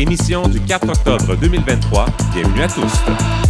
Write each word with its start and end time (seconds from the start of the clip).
émission 0.00 0.48
du 0.48 0.60
4 0.60 0.88
octobre 0.88 1.36
2023. 1.36 2.06
Bienvenue 2.34 2.62
à 2.62 2.68
tous. 2.68 3.49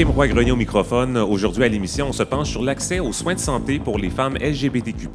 Kim 0.00 0.08
Roy-Grenier 0.08 0.52
au 0.52 0.56
microphone. 0.56 1.18
Aujourd'hui 1.18 1.62
à 1.62 1.68
l'émission, 1.68 2.06
on 2.08 2.12
se 2.12 2.22
penche 2.22 2.48
sur 2.48 2.62
l'accès 2.62 3.00
aux 3.00 3.12
soins 3.12 3.34
de 3.34 3.38
santé 3.38 3.78
pour 3.78 3.98
les 3.98 4.08
femmes 4.08 4.34
LGBTQ+. 4.38 5.10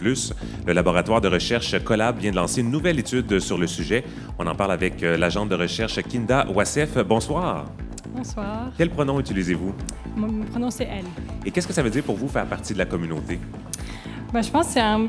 Le 0.68 0.73
laboratoire 0.73 1.21
de 1.21 1.27
recherche 1.27 1.83
Collab 1.83 2.19
vient 2.19 2.29
de 2.29 2.36
lancer 2.36 2.61
une 2.61 2.69
nouvelle 2.69 3.00
étude 3.00 3.39
sur 3.39 3.57
le 3.57 3.65
sujet. 3.65 4.04
On 4.37 4.46
en 4.46 4.54
parle 4.54 4.71
avec 4.71 5.01
euh, 5.01 5.18
l'agente 5.18 5.50
de 5.50 5.55
recherche 5.55 6.00
Kinda 6.04 6.46
Wassef. 6.54 7.00
Bonsoir. 7.00 7.65
Bonsoir. 8.15 8.69
Quel 8.77 8.91
pronom 8.91 9.19
utilisez-vous? 9.19 9.74
Mon 10.15 10.43
pronom, 10.43 10.69
c'est 10.69 10.83
elle. 10.83 11.05
Et 11.47 11.49
qu'est-ce 11.49 11.65
que 11.68 11.74
ça 11.74 11.82
veut 11.82 11.89
dire 11.89 12.04
pour 12.04 12.18
vous 12.18 12.27
faire 12.27 12.46
partie 12.46 12.74
de 12.74 12.77
la 12.77 12.86
communauté? 12.86 13.39
Ben, 14.32 14.43
je 14.43 14.52
pense 14.52 14.68
que 14.68 14.74
c'est 14.74 14.82
un... 14.82 15.07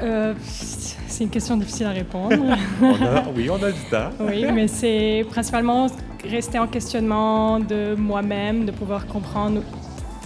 euh, 0.00 0.32
c'est 0.40 1.24
une 1.24 1.30
question 1.30 1.58
difficile 1.58 1.88
à 1.88 1.90
répondre. 1.90 2.56
oui, 3.36 3.50
on 3.50 3.62
a 3.62 3.70
du 3.70 3.80
temps. 3.90 4.08
oui, 4.20 4.46
mais 4.50 4.66
c'est 4.66 5.26
principalement 5.28 5.88
rester 6.28 6.58
en 6.58 6.66
questionnement 6.66 7.60
de 7.60 7.94
moi-même, 7.94 8.64
de 8.64 8.72
pouvoir 8.72 9.06
comprendre 9.06 9.62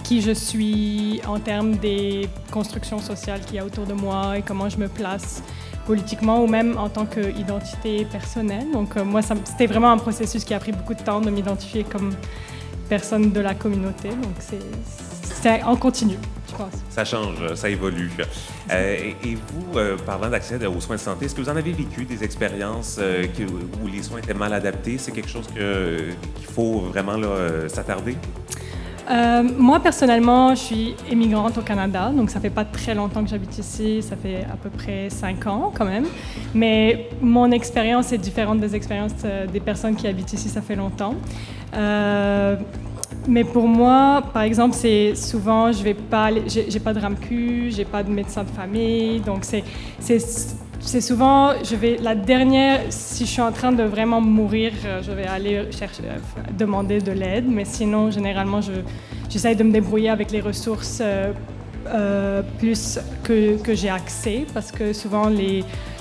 qui 0.03 0.21
je 0.21 0.31
suis 0.31 1.21
en 1.27 1.39
termes 1.39 1.75
des 1.75 2.27
constructions 2.51 2.99
sociales 2.99 3.41
qu'il 3.41 3.57
y 3.57 3.59
a 3.59 3.65
autour 3.65 3.85
de 3.85 3.93
moi 3.93 4.37
et 4.37 4.41
comment 4.41 4.67
je 4.67 4.77
me 4.77 4.87
place 4.87 5.43
politiquement 5.85 6.43
ou 6.43 6.47
même 6.47 6.77
en 6.77 6.89
tant 6.89 7.05
qu'identité 7.05 8.05
personnelle. 8.05 8.71
Donc 8.71 8.95
euh, 8.95 9.03
moi, 9.03 9.21
c'était 9.21 9.67
vraiment 9.67 9.91
un 9.91 9.97
processus 9.97 10.43
qui 10.43 10.53
a 10.53 10.59
pris 10.59 10.71
beaucoup 10.71 10.93
de 10.93 11.01
temps 11.01 11.21
de 11.21 11.29
m'identifier 11.29 11.83
comme 11.83 12.11
personne 12.89 13.31
de 13.31 13.39
la 13.39 13.53
communauté. 13.53 14.09
Donc 14.09 14.35
c'est 15.21 15.63
en 15.63 15.75
continu, 15.75 16.15
Ça 16.89 17.05
change, 17.05 17.53
ça 17.55 17.69
évolue. 17.69 18.11
Euh, 18.71 19.11
et, 19.23 19.35
vous, 19.35 19.77
euh, 19.77 19.97
parlant 19.97 20.29
d'accès 20.29 20.63
aux 20.65 20.79
soins 20.79 20.95
de 20.95 21.01
santé, 21.01 21.25
est-ce 21.25 21.35
que 21.35 21.41
vous 21.41 21.49
en 21.49 21.55
avez 21.55 21.71
vécu 21.71 22.05
des 22.05 22.23
expériences 22.23 22.97
euh, 22.99 23.25
où 23.83 23.87
les 23.87 24.03
soins 24.03 24.19
étaient 24.19 24.33
mal 24.33 24.53
adaptés? 24.53 24.97
C'est 24.97 25.11
quelque 25.11 25.29
chose 25.29 25.47
qu'il 25.47 26.45
faut 26.53 26.81
vraiment 26.81 27.17
s'attarder? 27.67 28.17
Euh, 29.09 29.43
moi, 29.57 29.79
personnellement, 29.79 30.53
je 30.53 30.59
suis 30.59 30.95
immigrante 31.11 31.57
au 31.57 31.61
Canada, 31.61 32.11
donc 32.15 32.29
ça 32.29 32.39
fait 32.39 32.51
pas 32.51 32.63
très 32.63 32.93
longtemps 32.93 33.23
que 33.23 33.29
j'habite 33.29 33.57
ici, 33.57 34.03
ça 34.03 34.15
fait 34.15 34.45
à 34.51 34.55
peu 34.55 34.69
près 34.69 35.09
cinq 35.09 35.47
ans 35.47 35.71
quand 35.73 35.85
même. 35.85 36.05
Mais 36.53 37.09
mon 37.19 37.49
expérience 37.51 38.11
est 38.11 38.19
différente 38.19 38.59
des 38.59 38.75
expériences 38.75 39.13
des 39.51 39.59
personnes 39.59 39.95
qui 39.95 40.07
habitent 40.07 40.33
ici, 40.33 40.47
ça 40.47 40.61
fait 40.61 40.75
longtemps. 40.75 41.15
Euh, 41.75 42.55
mais 43.29 43.43
pour 43.43 43.67
moi, 43.67 44.23
par 44.33 44.41
exemple, 44.41 44.75
c'est 44.75 45.13
souvent, 45.15 45.71
je 45.71 45.83
vais 45.83 45.93
pas, 45.93 46.29
j'ai 46.47 46.79
pas 46.79 46.93
de 46.93 46.99
RAMQ, 46.99 47.69
j'ai 47.71 47.85
pas 47.85 48.03
de 48.03 48.09
médecin 48.09 48.43
de 48.43 48.49
famille, 48.49 49.19
donc 49.21 49.45
c'est 49.45 51.01
souvent, 51.01 51.53
je 51.63 51.75
vais 51.75 51.97
la 51.97 52.15
dernière, 52.15 52.81
si 52.89 53.25
je 53.25 53.31
suis 53.31 53.41
en 53.41 53.51
train 53.51 53.71
de 53.71 53.83
vraiment 53.83 54.19
mourir, 54.19 54.71
euh, 54.85 55.01
je 55.03 55.11
vais 55.11 55.27
aller 55.27 55.71
chercher, 55.71 56.03
euh, 56.05 56.17
demander 56.57 56.99
de 56.99 57.11
l'aide, 57.11 57.45
mais 57.47 57.65
sinon, 57.65 58.09
généralement, 58.09 58.61
je 58.61 58.73
j'essaye 59.29 59.55
de 59.55 59.63
me 59.63 59.71
débrouiller 59.71 60.09
avec 60.09 60.31
les 60.31 60.41
ressources 60.41 61.01
euh, 61.01 62.41
plus 62.57 62.99
que, 63.23 63.61
que 63.61 63.75
j'ai 63.75 63.89
accès, 63.89 64.45
parce 64.55 64.71
que 64.71 64.91
souvent 64.91 65.29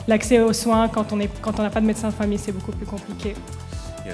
l'accès 0.07 0.41
aux 0.41 0.55
soins 0.55 0.89
quand 0.89 1.13
on 1.13 1.63
n'a 1.63 1.70
pas 1.70 1.81
de 1.81 1.87
médecin 1.87 2.09
de 2.09 2.15
famille, 2.15 2.39
c'est 2.39 2.53
beaucoup 2.53 2.73
plus 2.73 2.87
compliqué. 2.87 3.35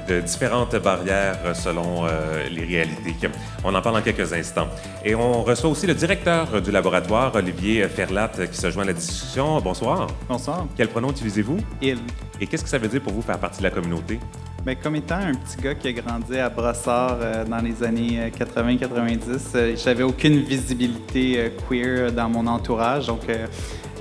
De 0.08 0.20
différentes 0.20 0.76
barrières 0.76 1.38
euh, 1.44 1.54
selon 1.54 2.04
euh, 2.04 2.48
les 2.50 2.64
réalités. 2.64 3.28
On 3.64 3.74
en 3.74 3.80
parle 3.80 3.96
en 3.96 4.02
quelques 4.02 4.32
instants. 4.32 4.68
Et 5.04 5.14
on 5.14 5.42
reçoit 5.42 5.70
aussi 5.70 5.86
le 5.86 5.94
directeur 5.94 6.60
du 6.60 6.70
laboratoire, 6.70 7.34
Olivier 7.34 7.88
Ferlat, 7.88 8.30
qui 8.50 8.58
se 8.58 8.70
joint 8.70 8.84
à 8.84 8.86
la 8.86 8.92
discussion. 8.92 9.60
Bonsoir. 9.60 10.08
Bonsoir. 10.28 10.66
Quel 10.76 10.88
pronom 10.88 11.10
utilisez-vous? 11.10 11.58
Il. 11.80 11.98
Et 12.40 12.46
qu'est-ce 12.46 12.64
que 12.64 12.70
ça 12.70 12.78
veut 12.78 12.88
dire 12.88 13.00
pour 13.00 13.12
vous 13.12 13.22
faire 13.22 13.38
partie 13.38 13.58
de 13.58 13.64
la 13.64 13.70
communauté? 13.70 14.18
Ben, 14.64 14.76
comme 14.82 14.96
étant 14.96 15.16
un 15.16 15.34
petit 15.34 15.60
gars 15.60 15.74
qui 15.74 15.88
a 15.88 15.92
grandi 15.92 16.38
à 16.38 16.48
Brossard 16.48 17.18
euh, 17.20 17.44
dans 17.44 17.58
les 17.58 17.82
années 17.82 18.32
80-90, 18.34 19.18
euh, 19.54 19.76
j'avais 19.76 20.02
aucune 20.02 20.38
visibilité 20.38 21.38
euh, 21.38 21.48
queer 21.68 22.10
dans 22.10 22.30
mon 22.30 22.46
entourage. 22.46 23.08
Donc, 23.08 23.28
euh, 23.28 23.46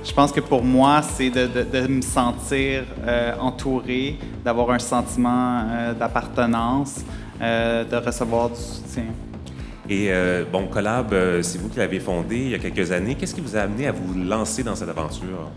je 0.04 0.12
pense 0.12 0.32
que 0.32 0.40
pour 0.40 0.62
moi, 0.62 1.00
c'est 1.02 1.30
de, 1.30 1.46
de- 1.46 1.62
de 1.80 1.86
me 1.86 2.02
sentir 2.02 2.82
euh, 3.06 3.32
entouré, 3.40 4.18
d'avoir 4.44 4.70
un 4.70 4.78
sentiment 4.78 5.62
euh, 5.70 5.94
d'appartenance, 5.94 7.00
euh, 7.40 7.84
de 7.84 7.96
recevoir 7.96 8.50
du 8.50 8.56
soutien. 8.60 9.04
Et 9.88 10.08
euh, 10.10 10.44
bon, 10.50 10.66
Collab, 10.66 11.14
c'est 11.42 11.58
vous 11.60 11.68
qui 11.68 11.78
l'avez 11.78 12.00
fondé 12.00 12.36
il 12.36 12.50
y 12.50 12.54
a 12.54 12.58
quelques 12.58 12.90
années. 12.90 13.14
Qu'est-ce 13.16 13.34
qui 13.34 13.40
vous 13.42 13.56
a 13.56 13.60
amené 13.60 13.86
à 13.86 13.92
vous 13.92 14.14
lancer 14.14 14.62
dans 14.62 14.74
cette 14.74 14.88
aventure? 14.88 15.50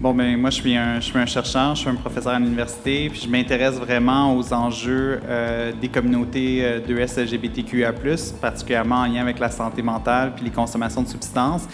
Bon, 0.00 0.12
ben 0.12 0.36
moi, 0.36 0.50
je 0.50 0.56
suis 0.56 0.76
un, 0.76 0.96
je 0.96 1.04
suis 1.06 1.18
un 1.18 1.26
chercheur, 1.26 1.74
je 1.76 1.80
suis 1.82 1.88
un 1.88 1.94
professeur 1.94 2.32
à 2.34 2.38
l'université, 2.38 3.08
puis 3.08 3.20
je 3.24 3.28
m'intéresse 3.28 3.76
vraiment 3.76 4.36
aux 4.36 4.52
enjeux 4.52 5.20
euh, 5.24 5.70
des 5.80 5.88
communautés 5.88 6.80
de 6.86 6.94
LGBTQIA+, 6.94 7.92
particulièrement 8.40 8.96
en 8.96 9.06
lien 9.06 9.20
avec 9.22 9.38
la 9.38 9.48
santé 9.50 9.80
mentale 9.80 10.32
puis 10.34 10.44
les 10.44 10.50
consommations 10.50 11.02
de 11.02 11.08
substances. 11.08 11.68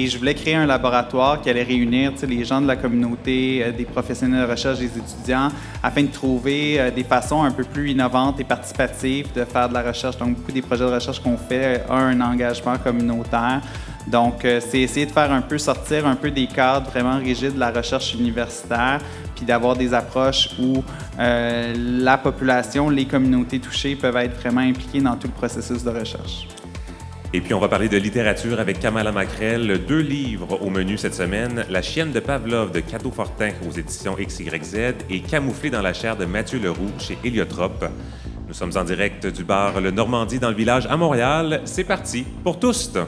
Et 0.00 0.06
je 0.06 0.16
voulais 0.16 0.32
créer 0.32 0.54
un 0.54 0.64
laboratoire 0.64 1.42
qui 1.42 1.50
allait 1.50 1.62
réunir 1.62 2.12
les 2.26 2.42
gens 2.42 2.62
de 2.62 2.66
la 2.66 2.76
communauté, 2.76 3.62
euh, 3.62 3.70
des 3.70 3.84
professionnels 3.84 4.46
de 4.46 4.50
recherche, 4.50 4.78
des 4.78 4.86
étudiants, 4.86 5.50
afin 5.82 6.04
de 6.04 6.08
trouver 6.08 6.80
euh, 6.80 6.90
des 6.90 7.04
façons 7.04 7.42
un 7.42 7.50
peu 7.50 7.64
plus 7.64 7.90
innovantes 7.90 8.40
et 8.40 8.44
participatives 8.44 9.26
de 9.34 9.44
faire 9.44 9.68
de 9.68 9.74
la 9.74 9.82
recherche. 9.82 10.16
Donc, 10.16 10.38
beaucoup 10.38 10.52
des 10.52 10.62
projets 10.62 10.86
de 10.86 10.94
recherche 10.94 11.20
qu'on 11.20 11.36
fait 11.36 11.84
ont 11.90 11.96
un 11.96 12.18
engagement 12.22 12.78
communautaire. 12.78 13.60
Donc, 14.06 14.42
euh, 14.46 14.58
c'est 14.66 14.80
essayer 14.80 15.04
de 15.04 15.12
faire 15.12 15.30
un 15.30 15.42
peu 15.42 15.58
sortir 15.58 16.06
un 16.06 16.16
peu 16.16 16.30
des 16.30 16.46
cadres 16.46 16.90
vraiment 16.90 17.18
rigides 17.18 17.56
de 17.56 17.60
la 17.60 17.70
recherche 17.70 18.14
universitaire, 18.14 19.00
puis 19.36 19.44
d'avoir 19.44 19.76
des 19.76 19.92
approches 19.92 20.48
où 20.58 20.82
euh, 21.18 21.74
la 21.76 22.16
population, 22.16 22.88
les 22.88 23.04
communautés 23.04 23.58
touchées 23.58 23.96
peuvent 23.96 24.16
être 24.16 24.40
vraiment 24.40 24.62
impliquées 24.62 25.02
dans 25.02 25.16
tout 25.16 25.26
le 25.26 25.34
processus 25.34 25.84
de 25.84 25.90
recherche. 25.90 26.46
Et 27.32 27.40
puis, 27.40 27.54
on 27.54 27.60
va 27.60 27.68
parler 27.68 27.88
de 27.88 27.96
littérature 27.96 28.58
avec 28.58 28.80
Kamala 28.80 29.12
Macrel. 29.12 29.84
Deux 29.86 30.00
livres 30.00 30.60
au 30.62 30.68
menu 30.68 30.98
cette 30.98 31.14
semaine. 31.14 31.64
La 31.70 31.80
chienne 31.80 32.10
de 32.10 32.18
Pavlov 32.18 32.72
de 32.72 32.80
Cato 32.80 33.12
Fortin 33.12 33.50
aux 33.68 33.70
éditions 33.70 34.16
XYZ 34.18 34.94
et 35.08 35.20
Camouflé 35.20 35.70
dans 35.70 35.80
la 35.80 35.92
chair 35.92 36.16
de 36.16 36.24
Mathieu 36.24 36.58
Leroux 36.58 36.90
chez 36.98 37.16
Héliotrope. 37.22 37.84
Nous 38.48 38.54
sommes 38.54 38.72
en 38.76 38.82
direct 38.82 39.28
du 39.28 39.44
bar 39.44 39.80
Le 39.80 39.92
Normandie 39.92 40.40
dans 40.40 40.50
le 40.50 40.56
village 40.56 40.86
à 40.86 40.96
Montréal. 40.96 41.60
C'est 41.66 41.84
parti 41.84 42.24
pour 42.42 42.58
tous! 42.58 42.98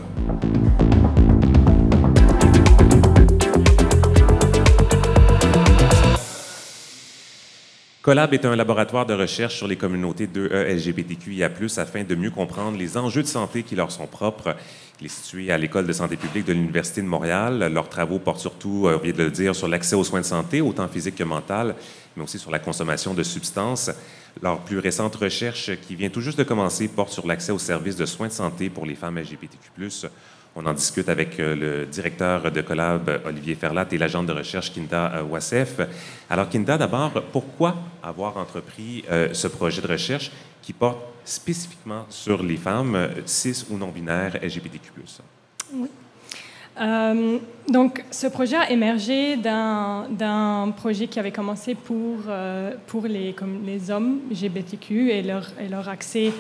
Collab 8.03 8.35
est 8.35 8.45
un 8.45 8.57
laboratoire 8.57 9.07
de 9.07 9.15
recherche 9.15 9.55
sur 9.55 9.69
les 9.69 9.77
communautés 9.77 10.27
de 10.27 10.51
E 10.53 10.75
LGBTQIA+, 10.75 11.53
afin 11.77 12.03
de 12.03 12.17
mieux 12.17 12.33
comprendre 12.33 12.77
les 12.77 12.97
enjeux 12.97 13.23
de 13.23 13.29
santé 13.29 13.63
qui 13.63 13.77
leur 13.77 13.93
sont 13.93 14.09
propres. 14.09 14.57
Il 14.99 15.07
est 15.07 15.09
situé 15.09 15.53
à 15.53 15.57
l'École 15.57 15.87
de 15.87 15.93
santé 15.93 16.17
publique 16.17 16.45
de 16.45 16.53
l'Université 16.53 17.01
de 17.01 17.07
Montréal. 17.07 17.71
Leurs 17.73 17.89
travaux 17.89 18.19
portent 18.19 18.41
surtout, 18.41 18.89
euh, 18.89 18.99
on 18.99 19.05
vient 19.05 19.13
de 19.13 19.23
le 19.23 19.31
dire, 19.31 19.55
sur 19.55 19.69
l'accès 19.69 19.95
aux 19.95 20.03
soins 20.03 20.21
de 20.21 20.27
santé, 20.27 20.61
autant 20.61 20.89
physique 20.89 21.15
que 21.15 21.23
mental, 21.23 21.77
mais 22.17 22.25
aussi 22.25 22.41
sur 22.41 22.51
la 22.51 22.59
consommation 22.59 23.15
de 23.15 23.23
substances. 23.23 23.93
Leur 24.43 24.59
plus 24.63 24.81
récente 24.81 25.15
recherche, 25.15 25.71
qui 25.87 25.95
vient 25.95 26.09
tout 26.09 26.23
juste 26.23 26.39
de 26.39 26.45
commencer, 26.45 26.89
porte 26.89 27.13
sur 27.13 27.25
l'accès 27.25 27.53
aux 27.53 27.59
services 27.61 27.97
de 27.97 28.07
soins 28.07 28.27
de 28.27 28.33
santé 28.33 28.69
pour 28.69 28.85
les 28.85 28.97
femmes 28.97 29.21
LGBTQ+. 29.21 29.71
On 30.55 30.67
en 30.67 30.75
discute 30.75 31.09
avec 31.09 31.41
euh, 31.41 31.57
le 31.57 31.87
directeur 31.87 32.53
de 32.53 32.61
Collab, 32.61 33.23
Olivier 33.25 33.55
Ferlat, 33.55 33.87
et 33.91 33.97
l'agente 33.97 34.27
de 34.27 34.33
recherche 34.33 34.71
Kinda 34.71 35.13
euh, 35.15 35.23
Wassef. 35.23 35.81
Alors, 36.29 36.49
Kinda, 36.51 36.77
d'abord, 36.77 37.23
pourquoi 37.33 37.77
avoir 38.03 38.37
entrepris 38.37 39.03
euh, 39.11 39.33
ce 39.33 39.49
projet 39.49 39.81
de 39.81 39.87
recherche 39.87 40.31
qui 40.61 40.75
porte 40.75 41.01
spécifiquement 41.25 42.05
sur 42.11 42.43
les 42.43 42.57
femmes 42.57 43.09
cis 43.25 43.65
ou 43.71 43.79
non-binaires 43.79 44.39
LGBTQ+. 44.43 44.91
Euh, 46.81 47.39
donc, 47.69 48.05
ce 48.11 48.27
projet 48.27 48.57
a 48.57 48.71
émergé 48.71 49.37
d'un 49.37 50.73
projet 50.77 51.07
qui 51.07 51.19
avait 51.19 51.33
commencé 51.33 51.75
pour, 51.75 52.21
les, 53.05 53.91
hommes 53.91 54.21
LGBTQ 54.31 55.11
et 55.11 55.23
leur, 55.23 55.49
et 55.61 55.69
leur 55.69 55.89
accès 55.89 56.33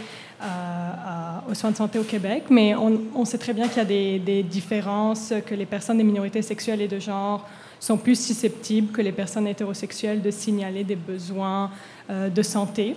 à- 0.42 1.44
aux 1.48 1.54
soins 1.54 1.70
de 1.70 1.76
santé 1.76 1.98
au 1.98 2.04
Québec. 2.04 2.44
Mais 2.50 2.74
on, 2.74 3.24
sait 3.24 3.38
très 3.38 3.52
bien 3.52 3.68
qu'il 3.68 3.78
y 3.78 3.80
a 3.80 4.18
des, 4.18 4.42
différences, 4.42 5.32
que 5.46 5.54
les 5.54 5.66
personnes 5.66 5.98
des 5.98 6.04
minorités 6.04 6.42
sexuelles 6.42 6.80
et 6.80 6.88
de 6.88 6.98
genre 6.98 7.46
sont 7.80 7.96
plus 7.96 8.20
susceptibles 8.20 8.92
que 8.92 9.02
les 9.02 9.12
personnes 9.12 9.46
hétérosexuelles 9.46 10.22
de 10.22 10.30
signaler 10.30 10.84
des 10.84 10.96
besoins 10.96 11.70
euh, 12.10 12.28
de 12.28 12.42
santé. 12.42 12.94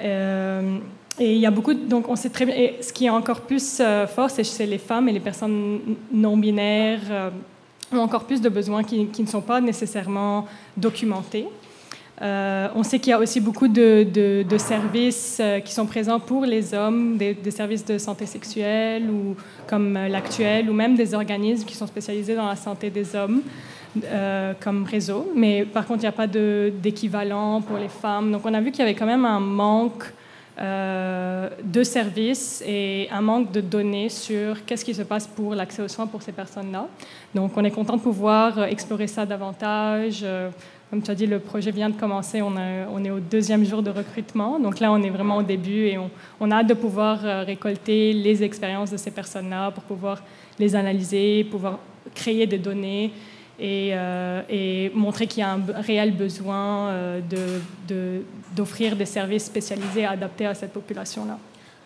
Euh, 0.00 0.78
et 1.18 1.34
il 1.34 1.38
y 1.38 1.46
a 1.46 1.50
beaucoup, 1.50 1.72
donc 1.72 2.08
on 2.08 2.16
sait 2.16 2.28
très 2.28 2.44
bien, 2.44 2.54
ce 2.80 2.92
qui 2.92 3.06
est 3.06 3.10
encore 3.10 3.42
plus 3.42 3.78
euh, 3.80 4.06
fort, 4.06 4.30
c'est 4.30 4.44
chez 4.44 4.66
les 4.66 4.78
femmes 4.78 5.08
et 5.08 5.12
les 5.12 5.20
personnes 5.20 5.80
non 6.12 6.36
binaires 6.36 7.00
euh, 7.10 7.30
ont 7.92 8.00
encore 8.00 8.24
plus 8.24 8.40
de 8.40 8.50
besoins 8.50 8.84
qui 8.84 9.08
ne 9.18 9.26
sont 9.26 9.40
pas 9.40 9.60
nécessairement 9.60 10.46
documentés. 10.76 11.46
Euh, 12.22 12.68
on 12.74 12.82
sait 12.82 12.98
qu'il 12.98 13.10
y 13.10 13.12
a 13.12 13.18
aussi 13.18 13.40
beaucoup 13.40 13.68
de, 13.68 14.44
services 14.58 15.38
euh, 15.40 15.60
qui 15.60 15.72
sont 15.72 15.84
présents 15.84 16.18
pour 16.18 16.46
les 16.46 16.72
hommes, 16.72 17.16
des, 17.18 17.50
services 17.50 17.84
de 17.84 17.98
santé 17.98 18.24
sexuelle 18.24 19.10
ou 19.10 19.36
comme 19.66 19.96
euh, 19.96 20.08
l'actuel, 20.08 20.70
ou 20.70 20.72
même 20.72 20.94
des 20.94 21.12
organismes 21.14 21.66
qui 21.66 21.74
sont 21.74 21.86
spécialisés 21.86 22.34
dans 22.34 22.46
la 22.46 22.56
santé 22.56 22.90
des 22.90 23.14
hommes 23.14 23.42
comme 24.60 24.84
réseau. 24.84 25.32
Mais 25.34 25.64
par 25.64 25.86
contre, 25.86 26.00
il 26.00 26.02
n'y 26.02 26.08
a 26.08 26.12
pas 26.12 26.26
d'équivalent 26.26 27.62
pour 27.62 27.78
les 27.78 27.88
femmes. 27.88 28.30
Donc 28.30 28.42
on 28.44 28.52
a 28.52 28.60
vu 28.60 28.70
qu'il 28.70 28.80
y 28.80 28.82
avait 28.82 28.94
quand 28.94 29.06
même 29.06 29.24
un 29.24 29.40
manque 29.40 30.12
de 30.58 31.82
services 31.82 32.62
et 32.66 33.08
un 33.10 33.22
manque 33.22 33.52
de 33.52 33.62
données 33.62 34.10
sur 34.10 34.66
qu'est-ce 34.66 34.84
qui 34.84 34.92
se 34.92 35.00
passe 35.00 35.26
pour 35.26 35.54
l'accès 35.54 35.80
aux 35.80 35.88
soins 35.88 36.06
pour 36.06 36.20
ces 36.20 36.32
personnes-là. 36.32 36.88
Donc 37.34 37.52
on 37.56 37.64
est 37.64 37.70
content 37.70 37.96
de 37.96 38.02
pouvoir 38.02 38.64
explorer 38.64 39.06
ça 39.06 39.24
davantage 39.24 40.22
comme 40.90 41.02
tu 41.02 41.10
as 41.10 41.14
dit, 41.14 41.26
le 41.26 41.40
projet 41.40 41.72
vient 41.72 41.90
de 41.90 41.98
commencer. 41.98 42.42
On, 42.42 42.56
est 43.04 43.10
au 43.10 43.18
deuxième 43.18 43.64
jour 43.64 43.82
de 43.82 43.90
recrutement. 43.90 44.60
Donc 44.60 44.78
là, 44.78 44.92
on 44.92 45.02
est 45.02 45.10
vraiment 45.10 45.38
au 45.38 45.42
début 45.42 45.86
et 45.86 45.98
on, 45.98 46.50
a 46.50 46.56
hâte 46.56 46.68
de 46.68 46.74
pouvoir 46.74 47.24
euh, 47.24 47.42
récolter 47.42 48.12
les 48.12 48.44
expériences 48.44 48.92
de 48.92 48.96
ces 48.96 49.10
personnes-là 49.10 49.72
pour 49.72 49.82
pouvoir 49.82 50.22
les 50.58 50.76
analyser, 50.76 51.44
pouvoir 51.44 51.80
créer 52.14 52.46
des 52.46 52.58
données 52.58 53.10
et, 53.58 53.90
euh, 53.94 54.88
montrer 54.94 55.26
qu'il 55.26 55.40
y 55.40 55.42
a 55.42 55.54
un 55.54 55.60
réel 55.82 56.12
besoin 56.12 56.88
euh, 56.88 57.20
d'offrir 58.54 58.92
de, 58.92 58.98
des 58.98 59.06
services 59.06 59.46
spécialisés 59.46 60.06
adaptés 60.06 60.46
à 60.46 60.54
cette 60.54 60.72
population-là. 60.72 61.38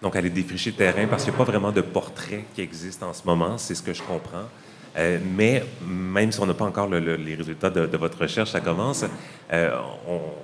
Donc, 0.03 0.15
aller 0.17 0.31
défricher 0.31 0.71
le 0.71 0.77
terrain 0.77 1.07
parce 1.07 1.25
qu'il 1.25 1.33
n'y 1.33 1.37
a 1.37 1.39
pas 1.39 1.51
vraiment 1.51 1.73
de 1.73 1.81
portrait 1.81 2.45
qui 2.55 2.61
existe 2.61 3.03
en 3.03 3.13
ce 3.13 3.23
moment, 3.25 3.57
c'est 3.57 3.75
ce 3.75 3.83
que 3.83 3.95
je 3.95 4.03
comprends. 4.03 4.47
Euh, 4.97 5.19
mais 5.37 5.63
même 5.87 6.33
si 6.33 6.41
on 6.41 6.47
n'a 6.47 6.55
pas 6.55 6.65
encore 6.65 6.89
les 6.89 7.35
résultats 7.35 7.71
de, 7.71 7.97
votre 7.97 8.19
recherche, 8.19 8.51
ça 8.51 8.61
commence. 8.61 9.05
Euh, 9.53 9.71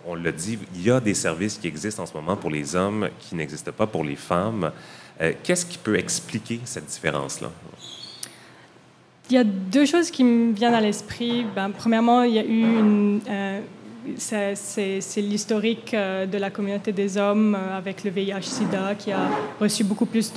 on, 0.06 0.14
le 0.14 0.32
dit, 0.32 0.58
il 0.74 0.82
y 0.82 0.90
a 0.90 1.00
des 1.00 1.14
services 1.14 1.58
qui 1.58 1.66
existent 1.66 2.02
en 2.02 2.06
ce 2.06 2.14
moment 2.14 2.36
pour 2.36 2.50
les 2.50 2.76
hommes 2.76 3.08
qui 3.18 3.34
n'existent 3.34 3.72
pas 3.72 3.86
pour 3.86 4.04
les 4.04 4.16
femmes. 4.16 4.70
Euh, 5.20 5.32
qu'est-ce 5.42 5.66
qui 5.66 5.78
peut 5.78 5.98
expliquer 5.98 6.60
cette 6.64 6.86
différence-là? 6.86 7.50
Il 9.28 9.34
y 9.34 9.38
a 9.38 9.44
deux 9.44 9.86
choses 9.86 10.10
qui 10.10 10.22
me 10.22 10.52
viennent 10.52 10.74
à 10.74 10.80
l'esprit. 10.80 11.44
Ben, 11.54 11.70
premièrement, 11.70 12.22
il 12.22 12.34
y 12.34 12.38
a 12.38 12.44
eu 12.44 12.62
une, 12.62 13.20
c'est 14.16 15.00
l'historique 15.16 15.92
euh, 15.94 16.26
de 16.26 16.38
la 16.38 16.50
communauté 16.50 16.92
des 16.92 17.16
hommes 17.16 17.54
euh, 17.54 17.78
avec 17.78 18.04
le 18.04 18.10
VIH-Sida 18.10 18.94
qui 18.98 19.12
a 19.12 19.28
reçu 19.60 19.84
beaucoup 19.84 20.06
plus 20.06 20.32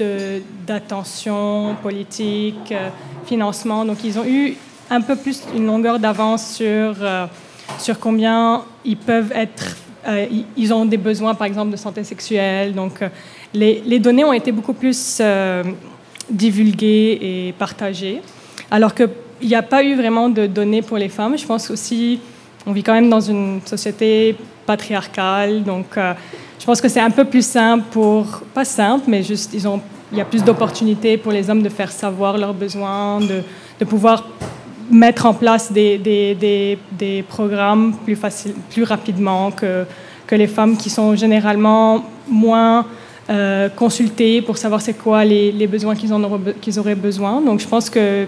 d'attention 0.65 1.75
politique, 1.81 2.71
euh, 2.71 2.89
financement. 3.25 3.85
Donc 3.85 4.03
ils 4.03 4.17
ont 4.17 4.25
eu 4.25 4.55
un 4.89 5.01
peu 5.01 5.15
plus 5.15 5.43
une 5.55 5.65
longueur 5.65 5.99
d'avance 5.99 6.55
sur, 6.55 6.95
sur 7.77 7.99
combien 7.99 8.63
ils 8.83 8.97
peuvent 8.97 9.31
être... 9.35 9.77
ils 10.57 10.73
ont 10.73 10.83
des 10.85 10.97
besoins, 10.97 11.35
par 11.35 11.45
exemple, 11.45 11.71
de 11.71 11.77
santé 11.77 12.03
sexuelle. 12.03 12.73
Donc 12.73 13.03
les, 13.53 13.83
les 13.85 13.99
données 13.99 14.25
ont 14.25 14.33
été 14.33 14.51
beaucoup 14.51 14.73
plus 14.73 15.21
divulguées 16.27 17.19
et 17.21 17.53
partagées. 17.53 18.21
Alors 18.71 18.95
qu'il 18.95 19.09
n'y 19.43 19.53
a 19.53 19.61
pas 19.61 19.83
eu 19.83 19.95
vraiment 19.95 20.27
de 20.27 20.47
données 20.47 20.81
pour 20.81 20.97
les 20.97 21.09
femmes. 21.09 21.37
Je 21.37 21.45
pense 21.45 21.69
aussi 21.69 22.19
on 22.65 22.71
vit 22.71 22.83
quand 22.83 22.93
même 22.93 23.09
dans 23.09 23.21
une 23.21 23.61
société 23.65 24.35
patriarcale, 24.65 25.63
donc 25.63 25.97
euh, 25.97 26.13
je 26.59 26.65
pense 26.65 26.81
que 26.81 26.89
c'est 26.89 26.99
un 26.99 27.09
peu 27.09 27.25
plus 27.25 27.45
simple 27.45 27.85
pour, 27.91 28.25
pas 28.53 28.65
simple, 28.65 29.05
mais 29.07 29.23
juste, 29.23 29.51
ils 29.53 29.67
ont, 29.67 29.81
il 30.11 30.17
y 30.17 30.21
a 30.21 30.25
plus 30.25 30.43
d'opportunités 30.43 31.17
pour 31.17 31.31
les 31.31 31.49
hommes 31.49 31.63
de 31.63 31.69
faire 31.69 31.91
savoir 31.91 32.37
leurs 32.37 32.53
besoins, 32.53 33.19
de, 33.21 33.41
de 33.79 33.85
pouvoir 33.85 34.25
mettre 34.91 35.25
en 35.25 35.33
place 35.33 35.71
des, 35.71 35.97
des, 35.97 36.77
des, 36.91 37.23
programmes 37.23 37.93
plus, 38.03 38.15
facile, 38.15 38.53
plus 38.69 38.83
rapidement 38.83 39.51
que, 39.51 39.85
que 40.27 40.35
les 40.35 40.47
femmes 40.47 40.77
qui 40.77 40.89
sont 40.89 41.15
généralement 41.15 42.03
moins 42.27 42.85
euh, 43.29 43.69
consultées 43.69 44.41
pour 44.41 44.57
savoir 44.57 44.81
c'est 44.81 44.95
quoi 44.95 45.23
les, 45.23 45.51
les 45.51 45.67
besoins 45.67 45.95
qu'ils, 45.95 46.11
qu'ils 46.61 46.79
auraient 46.79 46.95
besoin. 46.95 47.41
Donc 47.41 47.59
je 47.59 47.67
pense 47.67 47.89
que 47.89 48.25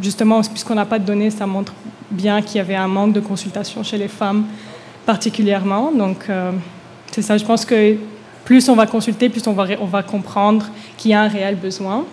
justement, 0.00 0.40
puisqu'on 0.42 0.74
n'a 0.74 0.86
pas 0.86 0.98
de 0.98 1.04
données, 1.04 1.30
ça 1.30 1.46
montre 1.46 1.72
bien 2.10 2.42
qu'il 2.42 2.56
y 2.56 2.60
avait 2.60 2.74
un 2.74 2.88
manque 2.88 3.12
de 3.12 3.20
consultation 3.20 3.82
chez 3.82 3.98
les 3.98 4.08
femmes 4.08 4.44
particulièrement. 5.06 5.92
Donc, 5.92 6.26
euh, 6.28 6.52
c'est 7.10 7.22
ça, 7.22 7.36
je 7.36 7.44
pense 7.44 7.64
que 7.64 7.96
plus 8.44 8.68
on 8.68 8.76
va 8.76 8.86
consulter, 8.86 9.28
plus 9.28 9.46
on 9.46 9.52
va, 9.52 9.66
on 9.80 9.86
va 9.86 10.02
comprendre 10.02 10.66
qu'il 10.96 11.10
y 11.10 11.14
a 11.14 11.22
un 11.22 11.28
réel 11.28 11.56
besoin 11.56 12.04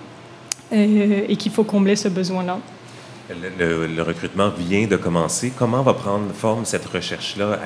et, 0.71 1.35
qu'il 1.37 1.51
faut 1.51 1.65
combler 1.65 1.95
ce 1.95 2.07
besoin-là. 2.07 2.59
Le, 3.59 4.01
recrutement 4.01 4.49
vient 4.49 4.87
de 4.87 4.97
commencer. 4.97 5.51
Comment 5.57 5.81
va 5.83 5.93
prendre 5.93 6.31
forme 6.33 6.65
cette 6.65 6.85
recherche-là? 6.85 7.59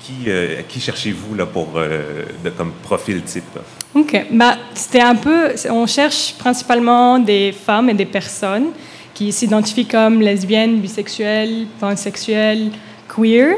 Qui, 0.00 0.24
euh, 0.28 0.60
qui 0.68 0.80
cherchez-vous 0.80 1.34
là, 1.34 1.46
pour, 1.46 1.72
euh, 1.76 2.24
comme 2.56 2.72
profil 2.82 3.22
type? 3.22 3.58
OK. 3.94 4.26
Bah, 4.32 4.56
c'était 4.74 5.00
un 5.00 5.14
peu... 5.14 5.54
On 5.70 5.86
cherche 5.86 6.34
principalement 6.34 7.18
des 7.18 7.52
femmes 7.52 7.90
et 7.90 7.94
des 7.94 8.06
personnes 8.06 8.66
qui 9.14 9.30
s'identifient 9.30 9.86
comme 9.86 10.20
lesbiennes, 10.20 10.80
bisexuelles, 10.80 11.66
pansexuelles, 11.78 12.70
queer, 13.08 13.56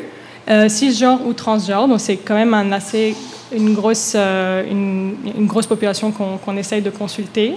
euh, 0.49 0.69
cisgenre 0.69 1.27
ou 1.27 1.33
transgenre. 1.33 1.89
Donc 1.89 2.01
c'est 2.01 2.19
quand 2.19 2.35
même 2.35 2.53
un 2.53 2.71
assez, 2.73 3.17
une, 3.51 3.73
grosse, 3.73 4.13
euh, 4.15 4.63
une, 4.71 5.47
grosse 5.47 5.67
population 5.67 6.13
qu'on 6.13 6.57
essaye 6.59 6.83
de 6.83 6.91
consulter. 6.91 7.55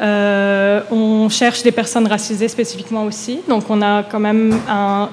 Euh, 0.00 0.82
on 0.92 1.28
cherche 1.28 1.62
des 1.62 1.72
personnes 1.72 2.06
racisées 2.06 2.48
spécifiquement 2.48 3.04
aussi. 3.04 3.40
Donc 3.48 3.64
on 3.70 3.80
a 3.80 4.02
quand 4.02 4.20
même 4.20 4.54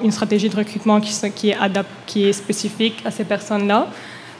une 0.04 0.12
stratégie 0.12 0.50
de 0.50 0.56
recrutement 0.58 1.00
qui, 1.00 1.14
qui, 1.34 1.50
est, 1.52 1.58
qui 2.06 2.28
est 2.28 2.34
spécifique 2.34 3.02
à 3.06 3.12
ces 3.12 3.24
personnes-là 3.24 3.88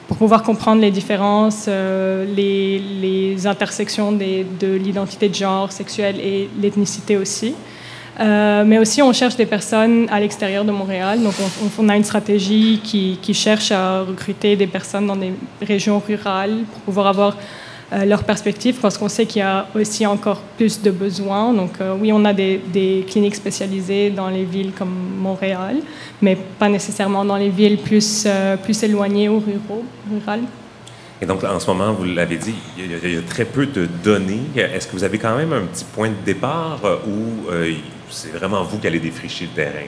pour 0.08 0.16
pouvoir 0.16 0.42
comprendre 0.42 0.80
les 0.80 0.90
différences, 0.90 1.66
les, 1.66 2.78
les, 2.78 3.46
intersections 3.46 4.12
de 4.12 4.76
l'identité 4.76 5.28
de 5.28 5.34
genre 5.34 5.72
sexuelle 5.72 6.20
et 6.20 6.48
l'ethnicité 6.60 7.16
aussi. 7.16 7.54
Euh, 8.18 8.64
mais 8.66 8.78
aussi, 8.78 9.02
on 9.02 9.12
cherche 9.12 9.36
des 9.36 9.46
personnes 9.46 10.06
à 10.10 10.20
l'extérieur 10.20 10.64
de 10.64 10.72
Montréal. 10.72 11.22
Donc, 11.22 11.34
on, 11.78 11.88
a 11.88 11.96
une 11.96 12.04
stratégie 12.04 12.80
qui, 12.82 13.34
cherche 13.34 13.72
à 13.72 14.02
recruter 14.02 14.56
des 14.56 14.66
personnes 14.66 15.06
dans 15.06 15.16
des 15.16 15.32
régions 15.60 15.98
rurales 15.98 16.64
pour 16.72 16.82
pouvoir 16.82 17.06
avoir 17.08 17.32
euh, 17.32 17.36
leur 17.92 18.24
perspective, 18.24 18.78
parce 18.80 18.98
qu'on 18.98 19.08
sait 19.08 19.26
qu'il 19.26 19.40
y 19.40 19.44
a 19.44 19.66
aussi 19.74 20.04
encore 20.06 20.40
plus 20.56 20.82
de 20.82 20.90
besoins. 20.90 21.52
Donc, 21.52 21.72
euh, 21.80 21.96
oui, 22.00 22.12
on 22.12 22.24
a 22.24 22.32
des, 22.32 23.04
cliniques 23.08 23.36
spécialisées 23.36 24.10
dans 24.10 24.28
les 24.28 24.44
villes 24.44 24.72
comme 24.72 24.94
Montréal, 25.18 25.76
mais 26.20 26.36
pas 26.58 26.68
nécessairement 26.68 27.24
dans 27.24 27.36
les 27.36 27.50
villes 27.50 27.78
plus, 27.78 28.26
plus 28.62 28.82
éloignées 28.82 29.28
ou 29.28 29.42
rurales. 30.10 30.44
Et 31.22 31.26
donc, 31.26 31.44
en 31.44 31.60
ce 31.60 31.66
moment, 31.68 31.92
vous 31.92 32.04
l'avez 32.04 32.36
dit, 32.36 32.54
il 32.76 33.12
y, 33.12 33.16
a, 33.16 33.22
très 33.22 33.44
peu 33.44 33.66
de 33.66 33.86
données. 34.04 34.42
Est-ce 34.56 34.86
que 34.86 34.92
vous 34.92 35.04
avez 35.04 35.18
quand 35.18 35.36
même 35.36 35.52
un 35.52 35.62
petit 35.62 35.84
point 35.84 36.08
de 36.08 36.24
départ 36.24 36.80
où 37.06 37.50
c'est 38.10 38.32
vraiment 38.32 38.62
vous 38.62 38.78
qui 38.78 38.86
allez 38.86 39.00
défricher 39.00 39.46
le 39.46 39.50
terrain. 39.50 39.86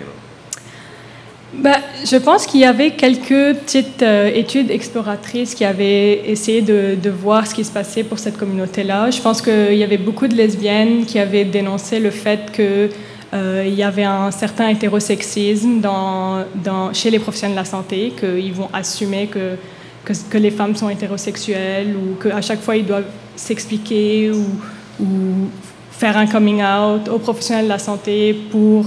Ben, 1.55 1.76
je 2.05 2.17
pense 2.17 2.47
qu'il 2.47 2.61
y 2.61 2.67
avait 2.67 2.90
quelques 2.90 3.57
petites 3.59 4.02
euh, 4.02 4.31
études 4.35 4.71
exploratrices 4.71 5.55
qui 5.55 5.64
avaient 5.64 6.28
essayé 6.28 6.61
de, 6.61 7.11
voir 7.11 7.47
ce 7.47 7.55
qui 7.55 7.64
se 7.64 7.73
passait 7.73 8.05
pour 8.05 8.19
cette 8.19 8.37
communauté-là. 8.37 9.11
Je 9.11 9.21
pense 9.21 9.40
qu'il 9.40 9.75
y 9.75 9.83
avait 9.83 9.97
beaucoup 9.97 10.28
de 10.28 10.35
lesbiennes 10.35 11.07
qui 11.07 11.19
avaient 11.19 11.47
dénoncé 11.47 12.00
le 12.00 12.11
fait 12.11 12.52
qu'il 12.52 12.90
euh, 13.33 13.67
y 13.67 13.83
avait 13.83 14.05
un 14.05 14.31
certain 14.31 14.69
hétérosexisme 14.69 15.81
chez 16.93 17.11
les 17.11 17.19
professionnels 17.19 17.57
de 17.57 17.61
la 17.61 17.64
santé, 17.64 18.12
qu'ils 18.19 18.52
vont 18.52 18.69
assumer 18.73 19.26
que, 19.26 19.57
les 20.35 20.50
femmes 20.50 20.75
sont 20.76 20.88
hétérosexuelles 20.88 21.95
ou 21.95 22.23
qu'à 22.23 22.40
chaque 22.40 22.62
fois 22.62 22.76
ils 22.76 22.87
doivent 22.87 23.11
s'expliquer 23.37 24.31
ou 24.31 25.07
faire 25.90 26.17
un 26.17 26.26
coming 26.26 26.62
out 26.62 27.09
aux 27.09 27.19
professionnels 27.19 27.64
de 27.64 27.71
la 27.71 27.78
santé 27.78 28.35
pour 28.50 28.87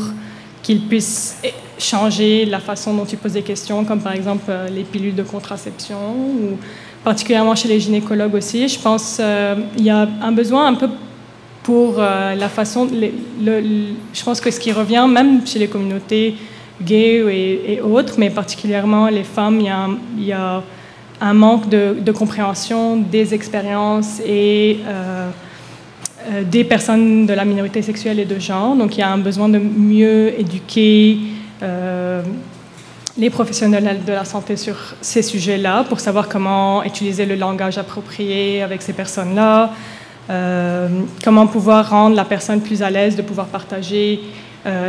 qu'ils 0.64 0.82
puissent 0.88 1.38
changer 1.82 2.46
la 2.46 2.60
façon 2.60 2.94
dont 2.94 3.06
ils 3.06 3.18
posent 3.18 3.34
des 3.34 3.42
questions, 3.42 3.84
comme 3.84 4.02
par 4.02 4.14
exemple 4.14 4.46
euh, 4.50 4.68
les 4.70 4.84
pilules 4.84 5.16
de 5.16 5.24
contraception, 5.24 5.98
ou 6.16 6.58
particulièrement 7.04 7.56
chez 7.56 7.68
les 7.68 7.80
gynécologues 7.80 8.36
aussi. 8.36 8.68
Je 8.68 8.80
pense 8.80 9.16
qu'il 9.16 9.26
euh, 9.26 9.56
y 9.78 9.90
a 9.90 10.08
un 10.22 10.32
besoin 10.32 10.68
un 10.68 10.76
peu 10.76 10.90
pour 11.64 11.96
euh, 11.98 12.36
la 12.36 12.50
façon... 12.50 12.88
Je 12.90 14.24
pense 14.24 14.42
que 14.42 14.52
ce 14.52 14.60
qui 14.60 14.72
revient, 14.72 15.08
même 15.10 15.46
chez 15.46 15.60
les 15.60 15.68
communautés 15.68 16.36
gays 16.82 17.24
et, 17.68 17.82
autres, 17.82 18.16
mais 18.18 18.30
particulièrement 18.30 19.08
les 19.08 19.24
femmes, 19.24 19.60
il 20.18 20.26
y 20.26 20.32
a, 20.32 20.64
un 21.24 21.34
manque 21.36 21.70
de, 21.70 22.12
compréhension 22.12 22.98
des 22.98 23.36
expériences 23.36 24.20
et 24.26 24.80
des 26.50 26.64
personnes 26.64 27.28
de 27.28 27.34
la 27.34 27.46
minorité 27.46 27.84
sexuelle 27.84 28.20
et 28.20 28.26
de 28.26 28.40
genre. 28.40 28.76
Donc 28.76 28.98
il 28.98 29.02
y 29.02 29.04
a 29.04 29.12
un 29.12 29.20
besoin 29.20 29.48
de 29.48 29.60
mieux 29.60 30.34
éduquer 30.40 31.20
les 33.18 33.30
professionnels 33.30 34.00
de 34.06 34.14
la 34.14 34.26
santé 34.26 34.56
sur 34.56 34.76
ces 35.02 35.22
sujets-là 35.22 35.84
pour 35.84 36.00
savoir 36.00 36.28
comment 36.28 36.84
utiliser 36.84 37.26
le 37.26 37.36
langage 37.36 37.78
approprié 37.78 38.64
avec 38.64 38.82
ces 38.82 38.94
personnes-là, 38.94 39.72
euh, 40.30 40.88
comment 41.24 41.46
pouvoir 41.48 41.90
rendre 41.90 42.16
la 42.16 42.26
personne 42.26 42.62
plus 42.62 42.82
à 42.82 42.90
l'aise 42.90 43.16
de 43.16 43.22
pouvoir 43.22 43.48
partager 43.48 44.22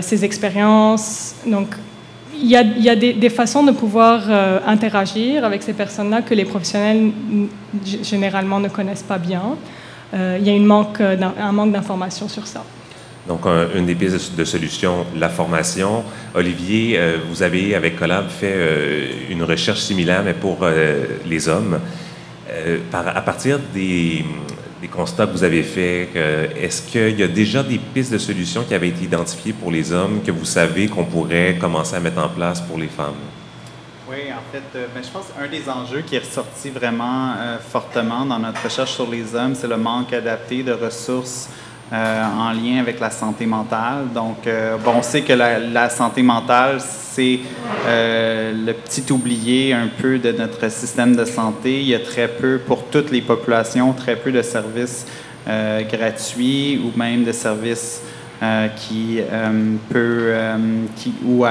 ses 0.02 0.22
expériences. 0.22 1.34
Donc 1.46 1.68
il 2.42 2.50
y 2.50 2.88
a, 2.88 2.96
des, 2.96 3.30
façons 3.30 3.62
de 3.62 3.72
pouvoir 3.72 4.24
euh, 4.28 4.58
interagir 4.66 5.44
avec 5.44 5.62
ces 5.62 5.72
personnes-là 5.72 6.22
que 6.22 6.34
les 6.34 6.44
professionnels 6.44 7.12
généralement 8.02 8.58
ne 8.58 8.68
connaissent 8.68 9.02
pas 9.02 9.18
bien. 9.18 9.56
Euh, 10.14 10.38
il 10.40 10.46
y 10.46 10.50
a 10.50 10.54
un 10.54 11.52
manque 11.52 11.72
d'informations 11.72 12.28
sur 12.28 12.46
ça. 12.46 12.64
Donc, 13.28 13.46
un, 13.46 13.68
une 13.76 13.86
des 13.86 13.94
pistes 13.94 14.34
de 14.34 14.44
solution, 14.44 15.06
la 15.16 15.28
formation. 15.28 16.04
Olivier, 16.34 16.98
euh, 16.98 17.18
vous 17.28 17.42
avez, 17.42 17.74
avec 17.74 17.96
Collab, 17.96 18.28
fait 18.28 18.52
euh, 18.52 19.10
une 19.30 19.44
recherche 19.44 19.80
similaire, 19.80 20.22
mais 20.24 20.34
pour 20.34 20.58
euh, 20.62 21.04
les 21.26 21.48
hommes. 21.48 21.78
À 22.92 23.22
partir 23.22 23.58
des, 23.72 24.26
constats 24.90 25.26
que 25.26 25.32
vous 25.32 25.44
avez 25.44 25.62
faits, 25.62 26.10
est-ce 26.60 26.82
qu'il 26.82 27.18
y 27.18 27.22
a 27.22 27.28
déjà 27.28 27.62
des 27.62 27.78
pistes 27.78 28.12
de 28.12 28.18
solution 28.18 28.62
qui 28.64 28.74
avaient 28.74 28.88
été 28.88 29.04
identifiées 29.04 29.54
pour 29.54 29.70
les 29.70 29.90
hommes 29.90 30.20
que 30.22 30.30
vous 30.30 30.44
savez 30.44 30.86
qu'on 30.86 31.04
pourrait 31.04 31.56
commencer 31.58 31.96
à 31.96 32.00
mettre 32.00 32.22
en 32.22 32.28
place 32.28 32.60
pour 32.60 32.76
les 32.76 32.88
femmes? 32.88 33.14
Oui, 34.10 34.18
en 34.30 34.52
fait, 34.52 34.86
ben, 34.94 35.02
je 35.02 35.08
pense 35.08 35.28
qu'un 35.28 35.48
des 35.48 35.66
enjeux 35.66 36.02
qui 36.02 36.16
est 36.16 36.18
ressorti 36.18 36.68
vraiment 36.68 37.36
fortement 37.66 38.26
dans 38.26 38.38
notre 38.38 38.62
recherche 38.62 38.92
sur 38.92 39.08
les 39.08 39.34
hommes, 39.34 39.54
c'est 39.54 39.68
le 39.68 39.78
manque 39.78 40.12
adapté 40.12 40.62
de 40.62 40.72
ressources 40.72 41.48
euh, 41.92 42.24
en 42.24 42.52
lien 42.52 42.80
avec 42.80 43.00
la 43.00 43.10
santé 43.10 43.44
mentale. 43.44 44.06
Donc, 44.14 44.46
euh, 44.46 44.78
bon, 44.78 44.92
on 44.96 45.02
sait 45.02 45.20
que 45.20 45.34
la, 45.34 45.90
santé 45.90 46.22
mentale, 46.22 46.78
c'est 46.80 47.40
euh, 47.86 48.52
le 48.64 48.72
petit 48.72 49.04
oublié 49.12 49.74
un 49.74 49.88
peu 50.00 50.18
de 50.18 50.32
notre 50.32 50.70
système 50.70 51.14
de 51.14 51.26
santé. 51.26 51.80
Il 51.80 51.88
y 51.88 51.94
a 51.94 51.98
très 51.98 52.28
peu, 52.28 52.58
pour 52.66 52.84
toutes 52.86 53.10
les 53.10 53.20
populations, 53.20 53.92
très 53.92 54.16
peu 54.16 54.32
de 54.32 54.40
services 54.40 55.06
gratuits 55.90 56.80
ou 56.82 56.96
même 56.96 57.24
de 57.24 57.32
services 57.32 58.00
qui 58.76 59.20
ou 61.26 61.44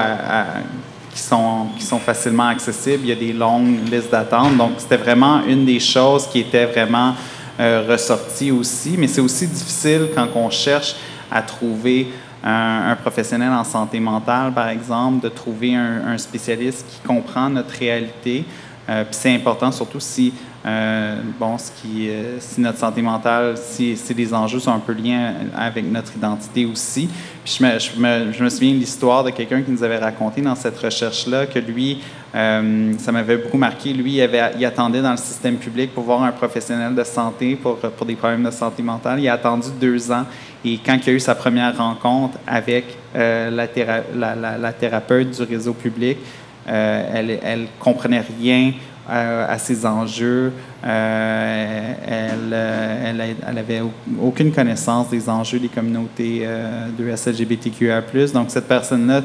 sont, 1.14 1.66
qui 1.78 1.84
sont 1.84 1.98
facilement 1.98 2.48
accessibles. 2.48 3.04
Il 3.04 3.08
y 3.10 3.12
a 3.12 3.14
des 3.14 3.32
longues 3.32 3.88
listes 3.88 4.10
d'attente. 4.10 4.56
Donc, 4.56 4.72
c'était 4.78 4.96
vraiment 4.96 5.44
une 5.46 5.64
des 5.64 5.78
choses 5.78 6.26
qui 6.26 6.40
était 6.40 6.64
vraiment 6.66 7.14
ressorti 7.58 8.50
aussi, 8.50 8.96
mais 8.98 9.06
c'est 9.06 9.20
aussi 9.20 9.46
difficile 9.46 10.08
quand 10.14 10.28
on 10.34 10.50
cherche 10.50 10.96
à 11.30 11.42
trouver 11.42 12.08
un, 12.44 12.96
professionnel 12.96 13.50
en 13.50 13.64
santé 13.64 14.00
mentale, 14.00 14.52
par 14.52 14.68
exemple, 14.68 15.22
de 15.22 15.28
trouver 15.28 15.74
un, 15.74 16.18
spécialiste 16.18 16.86
qui 16.88 17.06
comprend 17.06 17.48
notre 17.48 17.74
réalité. 17.74 18.44
Euh, 18.88 19.04
puis 19.04 19.14
c'est 19.14 19.34
important, 19.34 19.70
surtout 19.70 20.00
si 20.00 20.34
euh, 20.64 21.16
bon, 21.40 21.56
euh, 21.56 22.36
si 22.38 22.60
notre 22.60 22.78
santé 22.78 23.02
mentale, 23.02 23.54
si, 23.56 23.98
les 24.16 24.32
enjeux 24.32 24.60
sont 24.60 24.72
un 24.72 24.78
peu 24.78 24.92
liés 24.92 25.18
avec 25.56 25.90
notre 25.90 26.16
identité 26.16 26.64
aussi. 26.66 27.08
Puis 27.44 27.58
je 27.58 27.64
me, 27.64 28.32
je 28.32 28.44
me, 28.44 28.48
souviens 28.48 28.74
de 28.74 28.78
l'histoire 28.78 29.24
de 29.24 29.30
quelqu'un 29.30 29.62
qui 29.62 29.72
nous 29.72 29.82
avait 29.82 29.98
raconté 29.98 30.40
dans 30.40 30.54
cette 30.54 30.78
recherche-là 30.78 31.46
que 31.46 31.58
lui, 31.58 31.98
euh, 32.36 32.92
ça 32.98 33.10
m'avait 33.10 33.38
beaucoup 33.38 33.58
marqué, 33.58 33.92
lui, 33.92 34.18
il, 34.18 34.64
attendait 34.64 35.02
dans 35.02 35.10
le 35.10 35.16
système 35.16 35.56
public 35.56 35.92
pour 35.92 36.04
voir 36.04 36.22
un 36.22 36.30
professionnel 36.30 36.94
de 36.94 37.04
santé 37.04 37.56
pour, 37.56 37.78
des 38.06 38.14
problèmes 38.14 38.44
de 38.44 38.52
santé 38.52 38.84
mentale. 38.84 39.18
Il 39.18 39.28
a 39.28 39.34
attendu 39.34 39.68
deux 39.80 40.12
ans 40.12 40.24
et 40.64 40.78
quand 40.78 40.96
il 41.04 41.10
a 41.10 41.12
eu 41.14 41.20
sa 41.20 41.34
première 41.34 41.76
rencontre 41.76 42.38
avec 42.46 42.96
la, 43.14 43.50
la, 43.56 44.72
thérapeute 44.72 45.30
du 45.32 45.42
réseau 45.42 45.74
public, 45.74 46.18
elle, 46.66 47.40
elle 47.42 47.66
comprenait 47.80 48.24
rien 48.40 48.72
à, 49.08 49.58
ces 49.58 49.84
enjeux. 49.84 50.52
Euh, 50.84 51.94
elle, 52.06 53.36
elle, 53.46 53.58
avait 53.58 53.82
aucune 54.20 54.52
connaissance 54.52 55.10
des 55.10 55.28
enjeux 55.28 55.58
des 55.58 55.68
communautés 55.68 56.42
euh, 56.44 56.88
de 56.96 57.14
SLGBTQA+. 57.14 58.02
Donc, 58.32 58.50
cette 58.50 58.68
personne-là, 58.68 59.22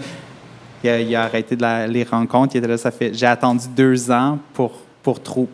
il, 0.84 1.15
a, 1.15 1.24
arrêté 1.24 1.57
les 1.88 2.03
rencontres. 2.03 2.55
J'ai 3.13 3.27
attendu 3.27 3.65
deux 3.75 4.12
ans 4.12 4.39
pour 4.53 4.81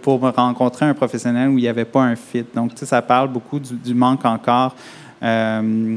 pour, 0.01 0.19
me 0.19 0.29
rencontrer 0.29 0.85
un 0.85 0.93
professionnel 0.93 1.49
où 1.49 1.59
il 1.59 1.61
n'y 1.61 1.67
avait 1.67 1.85
pas 1.85 2.01
un 2.01 2.15
fit. 2.15 2.45
Donc, 2.55 2.71
ça 2.75 3.01
parle 3.01 3.29
beaucoup 3.29 3.59
du, 3.59 3.93
manque 3.93 4.25
encore 4.25 4.75
euh, 5.21 5.95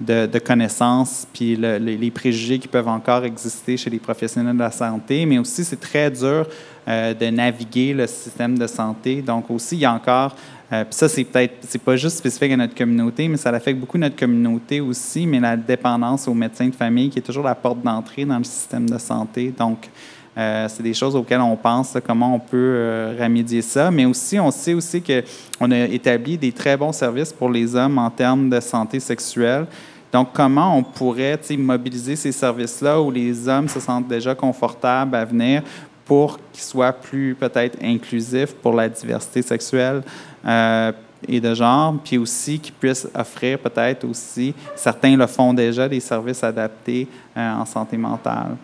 de, 0.00 0.38
connaissances, 0.38 1.26
puis 1.32 1.56
les 1.56 2.10
préjugés 2.10 2.58
qui 2.58 2.68
peuvent 2.68 2.88
encore 2.88 3.24
exister 3.24 3.76
chez 3.76 3.90
les 3.90 3.98
professionnels 3.98 4.54
de 4.54 4.60
la 4.60 4.70
santé, 4.70 5.26
mais 5.26 5.38
aussi 5.38 5.64
c'est 5.64 5.80
très 5.80 6.10
dur 6.10 6.46
euh, 6.86 7.14
de 7.14 7.26
naviguer 7.26 7.92
le 7.92 8.06
système 8.06 8.56
de 8.56 8.66
santé. 8.66 9.22
Donc 9.22 9.50
aussi, 9.50 9.76
il 9.76 9.80
y 9.80 9.84
a 9.84 9.92
encore, 9.92 10.36
euh, 10.72 10.84
puis 10.84 10.94
ça 10.94 11.08
c'est 11.08 11.24
peut-être, 11.24 11.56
c'est 11.62 11.82
pas 11.82 11.96
juste 11.96 12.18
spécifique 12.18 12.52
à 12.52 12.56
notre 12.56 12.74
communauté, 12.74 13.26
mais 13.26 13.36
ça 13.36 13.50
affecte 13.50 13.80
beaucoup 13.80 13.98
notre 13.98 14.16
communauté 14.16 14.80
aussi, 14.80 15.26
mais 15.26 15.40
la 15.40 15.56
dépendance 15.56 16.28
aux 16.28 16.34
médecins 16.34 16.68
de 16.68 16.74
famille 16.74 17.10
qui 17.10 17.18
est 17.18 17.22
toujours 17.22 17.44
la 17.44 17.56
porte 17.56 17.82
d'entrée 17.82 18.24
dans 18.24 18.38
le 18.38 18.44
système 18.44 18.88
de 18.88 18.98
santé. 18.98 19.52
Donc, 19.56 19.90
c'est 20.38 20.82
des 20.82 20.94
choses 20.94 21.16
auxquelles 21.16 21.40
on 21.40 21.56
pense, 21.56 21.96
comment 22.06 22.34
on 22.34 22.38
peut 22.38 23.12
remédier 23.18 23.60
ça. 23.60 23.90
Mais 23.90 24.04
aussi, 24.04 24.38
on 24.38 24.52
sait 24.52 24.72
aussi 24.72 25.02
qu'on 25.02 25.70
a 25.72 25.78
établi 25.80 26.38
des 26.38 26.52
très 26.52 26.76
bons 26.76 26.92
services 26.92 27.32
pour 27.32 27.50
les 27.50 27.74
hommes 27.74 27.98
en 27.98 28.08
termes 28.08 28.48
de 28.48 28.60
santé 28.60 29.00
sexuelle. 29.00 29.66
Donc, 30.12 30.28
comment 30.32 30.76
on 30.76 30.82
pourrait 30.82 31.38
mobiliser 31.58 32.16
ces 32.16 32.32
services-là 32.32 33.00
où 33.00 33.10
les 33.10 33.48
hommes 33.48 33.68
se 33.68 33.80
sentent 33.80 34.08
déjà 34.08 34.34
confortables 34.34 35.14
à 35.14 35.24
venir 35.24 35.62
pour 36.04 36.38
qu'il 36.52 36.62
soit 36.62 36.92
plus 36.92 37.34
peut-être 37.34 37.76
inclusif 37.82 38.54
pour 38.54 38.72
la 38.72 38.88
diversité 38.88 39.42
sexuelle 39.42 40.02
euh, 40.46 40.92
et 41.26 41.40
de 41.40 41.52
genre, 41.52 41.96
puis 42.02 42.16
aussi 42.16 42.58
qu'il 42.58 42.72
puisse 42.72 43.06
offrir 43.14 43.58
peut-être 43.58 44.04
aussi, 44.04 44.54
certains 44.74 45.16
le 45.16 45.26
font 45.26 45.52
déjà, 45.52 45.86
des 45.86 46.00
services 46.00 46.42
adaptés 46.42 47.06
euh, 47.36 47.54
en 47.56 47.66
santé 47.66 47.98
mentale. 47.98 48.56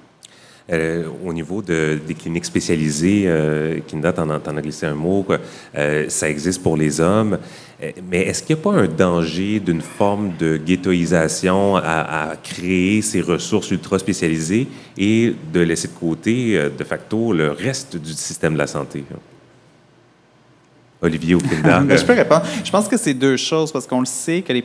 Euh, 0.72 1.04
au 1.22 1.34
niveau 1.34 1.60
de, 1.60 2.00
des 2.06 2.14
cliniques 2.14 2.46
spécialisées, 2.46 3.24
euh, 3.26 3.80
Kinda, 3.86 4.14
t'en, 4.14 4.30
as 4.30 4.62
glissé 4.62 4.86
un 4.86 4.94
mot, 4.94 5.26
euh, 5.76 6.06
ça 6.08 6.30
existe 6.30 6.62
pour 6.62 6.78
les 6.78 7.02
hommes. 7.02 7.36
Euh, 7.82 7.90
mais 8.10 8.22
est-ce 8.22 8.42
qu'il 8.42 8.56
n'y 8.56 8.62
a 8.62 8.64
pas 8.64 8.72
un 8.72 8.86
danger 8.86 9.60
d'une 9.60 9.82
forme 9.82 10.32
de 10.38 10.56
ghettoisation 10.56 11.76
à, 11.76 12.30
à, 12.30 12.36
créer 12.36 13.02
ces 13.02 13.20
ressources 13.20 13.72
ultra 13.72 13.98
spécialisées 13.98 14.66
et 14.96 15.34
de 15.52 15.60
laisser 15.60 15.88
de 15.88 15.92
côté, 15.92 16.58
de 16.70 16.84
facto, 16.84 17.34
le 17.34 17.50
reste 17.50 17.96
du 17.96 18.14
système 18.14 18.54
de 18.54 18.58
la 18.58 18.66
santé? 18.66 19.04
Olivier 21.02 21.34
ou 21.34 21.38
Kinda? 21.42 21.84
je 21.94 22.04
peux 22.06 22.14
répondre. 22.14 22.44
Je 22.64 22.70
pense 22.70 22.88
que 22.88 22.96
c'est 22.96 23.12
deux 23.12 23.36
choses 23.36 23.70
parce 23.70 23.86
qu'on 23.86 24.00
le 24.00 24.06
sait 24.06 24.40
que 24.40 24.54
les 24.54 24.64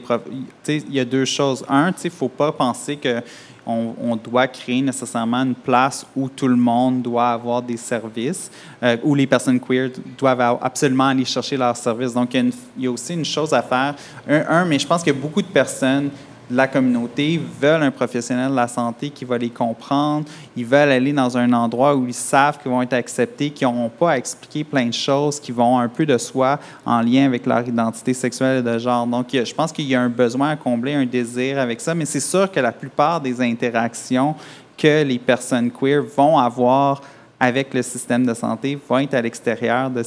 il 0.69 0.93
y 0.93 0.99
a 1.01 1.05
deux 1.05 1.25
choses. 1.25 1.65
Un, 1.67 1.91
il 1.91 2.07
ne 2.07 2.09
faut 2.09 2.29
pas 2.29 2.53
penser 2.53 2.95
que 2.95 3.21
on, 3.69 4.15
doit 4.15 4.47
créer 4.47 4.81
nécessairement 4.81 5.43
une 5.43 5.55
place 5.55 6.05
où 6.15 6.27
tout 6.29 6.47
le 6.47 6.55
monde 6.55 7.01
doit 7.01 7.29
avoir 7.29 7.61
des 7.61 7.77
services, 7.77 8.49
euh, 8.81 8.97
où 9.03 9.15
les 9.15 9.27
personnes 9.27 9.59
queer 9.59 9.91
doivent 10.17 10.57
absolument 10.61 11.07
aller 11.07 11.25
chercher 11.25 11.57
leurs 11.57 11.77
services. 11.77 12.13
Donc, 12.13 12.33
il 12.33 12.51
y, 12.77 12.87
a 12.87 12.91
aussi 12.91 13.13
une 13.13 13.25
chose 13.25 13.53
à 13.53 13.61
faire. 13.61 13.95
un 14.27 14.65
mais 14.65 14.79
je 14.79 14.87
pense 14.87 15.07
a 15.07 15.13
beaucoup 15.13 15.41
de 15.41 15.47
personnes 15.47 16.09
la 16.51 16.67
communauté 16.67 17.39
veulent 17.61 17.83
un 17.83 17.91
professionnel 17.91 18.49
de 18.49 18.55
la 18.55 18.67
santé 18.67 19.09
qui 19.09 19.23
va 19.23 19.37
les 19.37 19.49
comprendre. 19.49 20.25
Ils 20.55 20.65
veulent 20.65 20.91
aller 20.91 21.13
dans 21.13 21.37
un 21.37 21.51
endroit 21.53 21.95
où 21.95 22.07
ils 22.07 22.13
savent 22.13 22.59
qu'ils 22.59 22.71
vont 22.71 22.81
être 22.81 22.93
acceptés, 22.93 23.51
qui 23.51 23.63
n'auront 23.63 23.89
pas 23.89 24.11
à 24.11 24.17
expliquer 24.17 24.63
plein 24.63 24.87
de 24.87 24.93
choses, 24.93 25.39
qui 25.39 25.51
vont 25.51 25.77
un 25.77 25.87
peu 25.87 26.05
de 26.05 26.17
soi 26.17 26.59
en 26.85 27.01
lien 27.01 27.25
avec 27.25 27.45
leur 27.45 27.67
identité 27.67 28.13
sexuelle 28.13 28.59
et 28.59 28.63
de 28.63 28.79
genre. 28.79 29.05
Donc, 29.05 29.27
je 29.31 29.53
pense 29.53 29.71
qu'il 29.71 29.85
y 29.85 29.93
a 29.93 30.01
un 30.01 30.09
besoin 30.09 30.51
à 30.51 30.55
combler, 30.55 30.93
un 30.93 31.05
désir 31.05 31.59
avec 31.59 31.79
ça, 31.81 31.93
mais 31.93 32.05
c'est 32.05 32.19
sûr 32.19 32.51
que 32.51 32.59
la 32.59 32.71
plupart 32.71 33.21
des 33.21 33.41
interactions 33.41 34.35
que 34.77 35.03
les 35.03 35.19
personnes 35.19 35.69
queer 35.69 36.01
vont 36.01 36.37
avoir 36.37 37.01
avec 37.39 37.73
le 37.73 37.81
système 37.81 38.25
de 38.25 38.33
santé 38.33 38.77
vont 38.87 38.99
être 38.99 39.13
à 39.13 39.21
l'extérieur 39.21 39.89
de, 39.89 40.03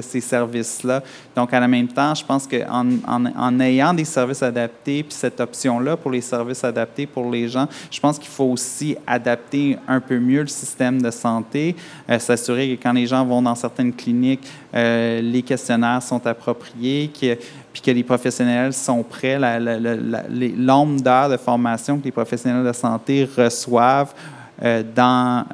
ces 0.00 0.20
services-là. 0.20 1.02
Donc, 1.34 1.52
à 1.52 1.58
la 1.58 1.66
même 1.66 1.88
temps, 1.88 2.14
je 2.14 2.24
pense 2.24 2.46
qu'en 2.46 2.86
en, 3.06 3.26
en, 3.26 3.60
ayant 3.60 3.92
des 3.92 4.04
services 4.04 4.42
adaptés, 4.42 5.02
puis 5.02 5.12
cette 5.12 5.40
option-là 5.40 5.96
pour 5.96 6.12
les 6.12 6.20
services 6.20 6.62
adaptés 6.62 7.06
pour 7.06 7.28
les 7.30 7.48
gens, 7.48 7.66
je 7.90 7.98
pense 7.98 8.18
qu'il 8.18 8.28
faut 8.28 8.44
aussi 8.44 8.96
adapter 9.06 9.76
un 9.88 10.00
peu 10.00 10.18
mieux 10.18 10.42
le 10.42 10.46
système 10.46 11.02
de 11.02 11.10
santé, 11.10 11.74
euh, 12.08 12.20
s'assurer 12.20 12.76
que 12.76 12.82
quand 12.82 12.92
les 12.92 13.06
gens 13.06 13.24
vont 13.24 13.42
dans 13.42 13.54
certaines 13.56 13.92
cliniques, 13.92 14.46
euh, 14.74 15.20
les 15.20 15.42
questionnaires 15.42 16.02
sont 16.02 16.24
appropriés, 16.24 17.10
puis 17.72 17.82
que 17.82 17.90
les 17.90 18.04
professionnels 18.04 18.72
sont 18.72 19.02
prêts, 19.02 19.38
nombres 20.56 21.00
d'heures 21.00 21.30
de 21.30 21.36
formation 21.36 21.98
que 21.98 22.04
les 22.04 22.12
professionnels 22.12 22.64
de 22.64 22.72
santé 22.72 23.28
reçoivent 23.36 24.14
euh, 24.62 24.82
dans 24.94 25.44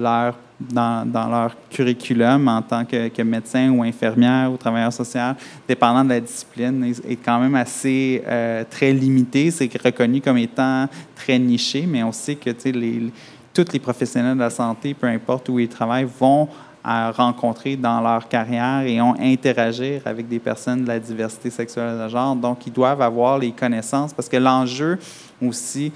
leur 0.00 0.34
dans, 0.60 1.04
leur 1.28 1.56
curriculum 1.68 2.48
en 2.48 2.62
tant 2.62 2.84
que, 2.84 3.22
médecin 3.22 3.70
ou 3.70 3.82
infirmière 3.82 4.52
ou 4.52 4.56
travailleur 4.56 4.92
social, 4.92 5.36
dépendant 5.68 6.04
de 6.04 6.10
la 6.10 6.20
discipline, 6.20 6.94
est 7.08 7.16
quand 7.16 7.40
même 7.40 7.54
assez 7.54 8.22
euh, 8.26 8.64
très 8.68 8.92
limité. 8.92 9.50
C'est 9.50 9.70
reconnu 9.82 10.20
comme 10.20 10.38
étant 10.38 10.88
très 11.14 11.38
niché, 11.38 11.86
mais 11.86 12.02
on 12.02 12.12
sait 12.12 12.36
que 12.36 12.50
tous 12.50 13.72
les 13.72 13.80
professionnels 13.80 14.36
de 14.36 14.40
la 14.40 14.50
santé, 14.50 14.94
peu 14.94 15.06
importe 15.06 15.48
où 15.48 15.58
ils 15.58 15.68
travaillent, 15.68 16.08
vont 16.18 16.48
à 16.86 17.10
rencontrer 17.10 17.76
dans 17.76 18.02
leur 18.02 18.28
carrière 18.28 18.82
et 18.82 19.00
ont 19.00 19.14
interagir 19.18 20.02
avec 20.04 20.28
des 20.28 20.38
personnes 20.38 20.82
de 20.82 20.88
la 20.88 21.00
diversité 21.00 21.48
sexuelle 21.48 21.98
de 21.98 22.08
genre. 22.10 22.36
Donc, 22.36 22.66
ils 22.66 22.72
doivent 22.72 23.00
avoir 23.00 23.38
les 23.38 23.52
connaissances 23.52 24.12
parce 24.12 24.28
que 24.28 24.36
l'enjeu 24.36 24.98
aussi, 25.40 25.90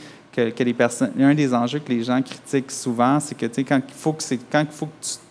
Un 1.19 1.35
des 1.35 1.55
enjeux 1.55 1.79
que 1.79 1.93
les 1.93 2.03
gens 2.03 2.21
critiquent 2.23 2.71
souvent, 2.71 3.19
c'est 3.21 3.35
que, 3.35 3.47
quand 3.47 3.81
il 3.89 3.95
faut 3.95 4.13
que 4.13 4.23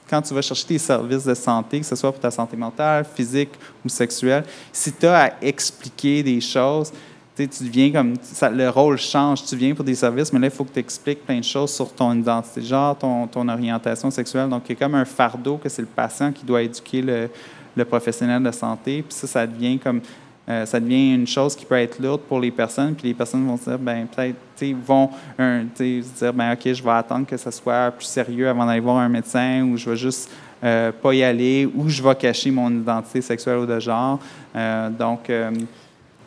quand 0.10 0.22
tu 0.22 0.34
vas 0.34 0.42
chercher 0.42 0.66
tes 0.66 0.78
services 0.78 1.26
de 1.26 1.34
santé, 1.34 1.82
que 1.82 1.86
ce 1.86 1.96
soit 1.96 2.12
pour 2.12 2.22
ta 2.22 2.32
santé 2.32 2.56
mentale, 2.56 3.06
physique 3.14 3.50
ou 3.84 3.90
sexuelle, 3.90 4.46
si 4.72 4.94
tu 4.94 5.06
as 5.06 5.26
à 5.26 5.32
expliquer 5.42 6.24
des 6.24 6.40
choses, 6.40 6.94
tu 7.36 7.66
viens 7.66 7.92
comme. 7.92 8.16
Le 8.52 8.70
rôle 8.70 8.98
change. 8.98 9.44
Tu 9.46 9.56
viens 9.56 9.76
pour 9.76 9.86
des 9.86 9.96
services, 9.96 10.34
mais 10.34 10.40
là, 10.40 10.48
il 10.48 10.52
faut 10.52 10.64
que 10.64 10.74
tu 10.74 10.80
expliques 10.80 11.26
plein 11.26 11.40
de 11.40 11.44
choses 11.44 11.72
sur 11.72 11.94
ton 11.94 12.14
identité 12.14 12.62
genre, 12.62 12.98
ton, 12.98 13.28
ton 13.28 13.48
orientation 13.48 14.10
sexuelle. 14.10 14.50
Donc, 14.50 14.64
il 14.68 14.74
y 14.74 14.76
a 14.76 14.80
comme 14.80 14.96
un 14.96 15.06
fardeau 15.06 15.58
que 15.58 15.70
c'est 15.70 15.82
le 15.82 15.88
patient 15.88 16.32
qui 16.32 16.46
doit 16.46 16.64
éduquer 16.64 17.02
le, 17.02 17.30
le 17.76 17.86
professionnel 17.86 18.42
de 18.42 18.52
santé. 18.52 19.04
Puis 19.04 19.16
ça, 19.16 19.28
ça 19.28 19.46
devient 19.46 19.78
comme 19.78 20.02
euh, 20.50 20.66
ça 20.66 20.80
devient 20.80 21.14
une 21.14 21.28
chose 21.28 21.56
qui 21.56 21.66
peut 21.66 21.76
être 21.76 22.00
lourde 22.02 22.22
pour 22.22 22.40
les 22.40 22.52
personnes, 22.52 22.96
puis 22.96 23.10
les 23.10 23.14
personnes 23.14 23.46
vont 23.46 23.58
se 23.58 23.70
dire, 23.70 23.80
ben 23.80 24.08
peut-être, 24.08 24.78
vont 24.86 25.10
un, 25.38 25.64
se 25.76 25.84
dire, 25.84 26.34
ben 26.34 26.54
ok, 26.54 26.74
je 26.74 26.82
vais 26.82 26.92
attendre 26.92 27.26
que 27.26 27.36
ça 27.36 27.52
soit 27.52 27.92
plus 27.92 28.06
sérieux 28.06 28.48
avant 28.48 28.66
d'aller 28.66 28.80
voir 28.80 28.98
un 28.98 29.10
médecin, 29.10 29.64
ou 29.64 29.76
je 29.76 29.90
vais 29.90 29.98
juste 29.98 30.32
euh, 30.64 30.92
pas 30.92 31.14
y 31.14 31.24
aller, 31.24 31.70
ou 31.76 31.90
je 31.90 32.02
vais 32.02 32.16
cacher 32.16 32.50
mon 32.50 32.72
identité 32.72 33.22
sexuelle 33.22 33.58
ou 33.58 33.66
de 33.66 33.80
genre. 33.80 34.20
Euh, 34.56 34.90
donc, 34.90 35.30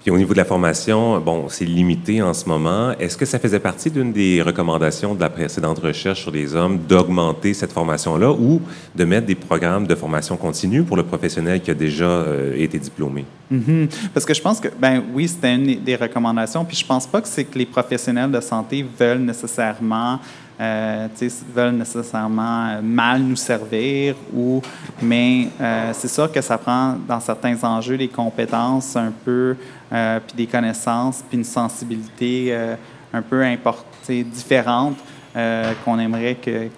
puis 0.03 0.11
au 0.11 0.17
niveau 0.17 0.33
de 0.33 0.39
la 0.39 0.47
formation, 0.47 1.21
bon, 1.21 1.49
c'est 1.49 1.67
limité 1.67 2.23
en 2.23 2.33
ce 2.33 2.49
moment. 2.49 2.93
Est-ce 2.99 3.19
que 3.19 3.27
ça 3.27 3.39
faisait 3.39 3.61
partie 3.61 3.91
d'une 3.91 4.13
des 4.13 4.41
recommandations 4.41 5.15
de 5.15 5.21
la 5.21 5.29
précédente 5.29 5.79
recherche 5.79 6.23
sur 6.23 6.31
les 6.31 6.55
hommes 6.55 6.79
d'augmenter 6.79 7.53
cette 7.53 7.73
formation-là 7.73 8.33
ou 8.33 8.63
de 8.95 9.05
mettre 9.05 9.27
des 9.27 9.35
programmes 9.35 9.87
de 9.87 9.95
formation 9.95 10.39
continue 10.39 10.83
pour 10.83 10.97
le 10.97 11.03
professionnel 11.03 11.61
qui 11.61 11.71
a 11.71 11.75
déjà 11.75 12.07
euh, 12.07 12.55
été 12.57 12.79
diplômé? 12.79 13.27
Mm-hmm. 13.53 13.89
Parce 14.15 14.25
que 14.25 14.33
je 14.33 14.41
pense 14.41 14.59
que, 14.59 14.69
ben 14.69 15.03
oui, 15.13 15.29
c'était 15.29 15.55
une 15.55 15.85
des 15.85 15.97
recommandations. 15.97 16.65
Puis 16.65 16.79
je 16.79 16.87
pense 16.87 17.07
pas 17.07 17.21
que 17.21 17.29
c'est 17.29 17.45
que 17.45 17.59
les 17.59 17.67
professionnels 17.67 18.31
de 18.31 18.41
santé 18.41 18.87
veulent 18.99 19.19
nécessairement 19.19 20.19
euh, 20.61 21.09
veulent 21.55 21.77
nécessairement 21.77 22.69
euh, 22.69 22.81
mal 22.83 23.23
nous 23.23 23.37
servir, 23.37 24.15
ou, 24.35 24.61
mais 25.01 25.49
euh, 25.61 25.93
c'est 25.95 26.09
sûr 26.09 26.31
que 26.31 26.41
ça 26.41 26.59
prend 26.59 26.97
dans 27.09 27.21
certains 27.21 27.57
enjeux 27.65 27.97
des 27.97 28.09
compétences 28.09 28.95
un 28.95 29.13
peu, 29.25 29.57
euh, 29.93 30.21
puis 30.27 30.37
des 30.37 30.47
connaissances, 30.47 31.25
puis 31.27 31.39
une 31.39 31.45
sensibilité 31.45 32.55
un 33.13 33.23
peu 33.23 33.43
importée, 33.43 34.23
différente 34.23 34.97
qu'on 35.85 35.99
aimerait 35.99 36.35
que, 36.35 36.69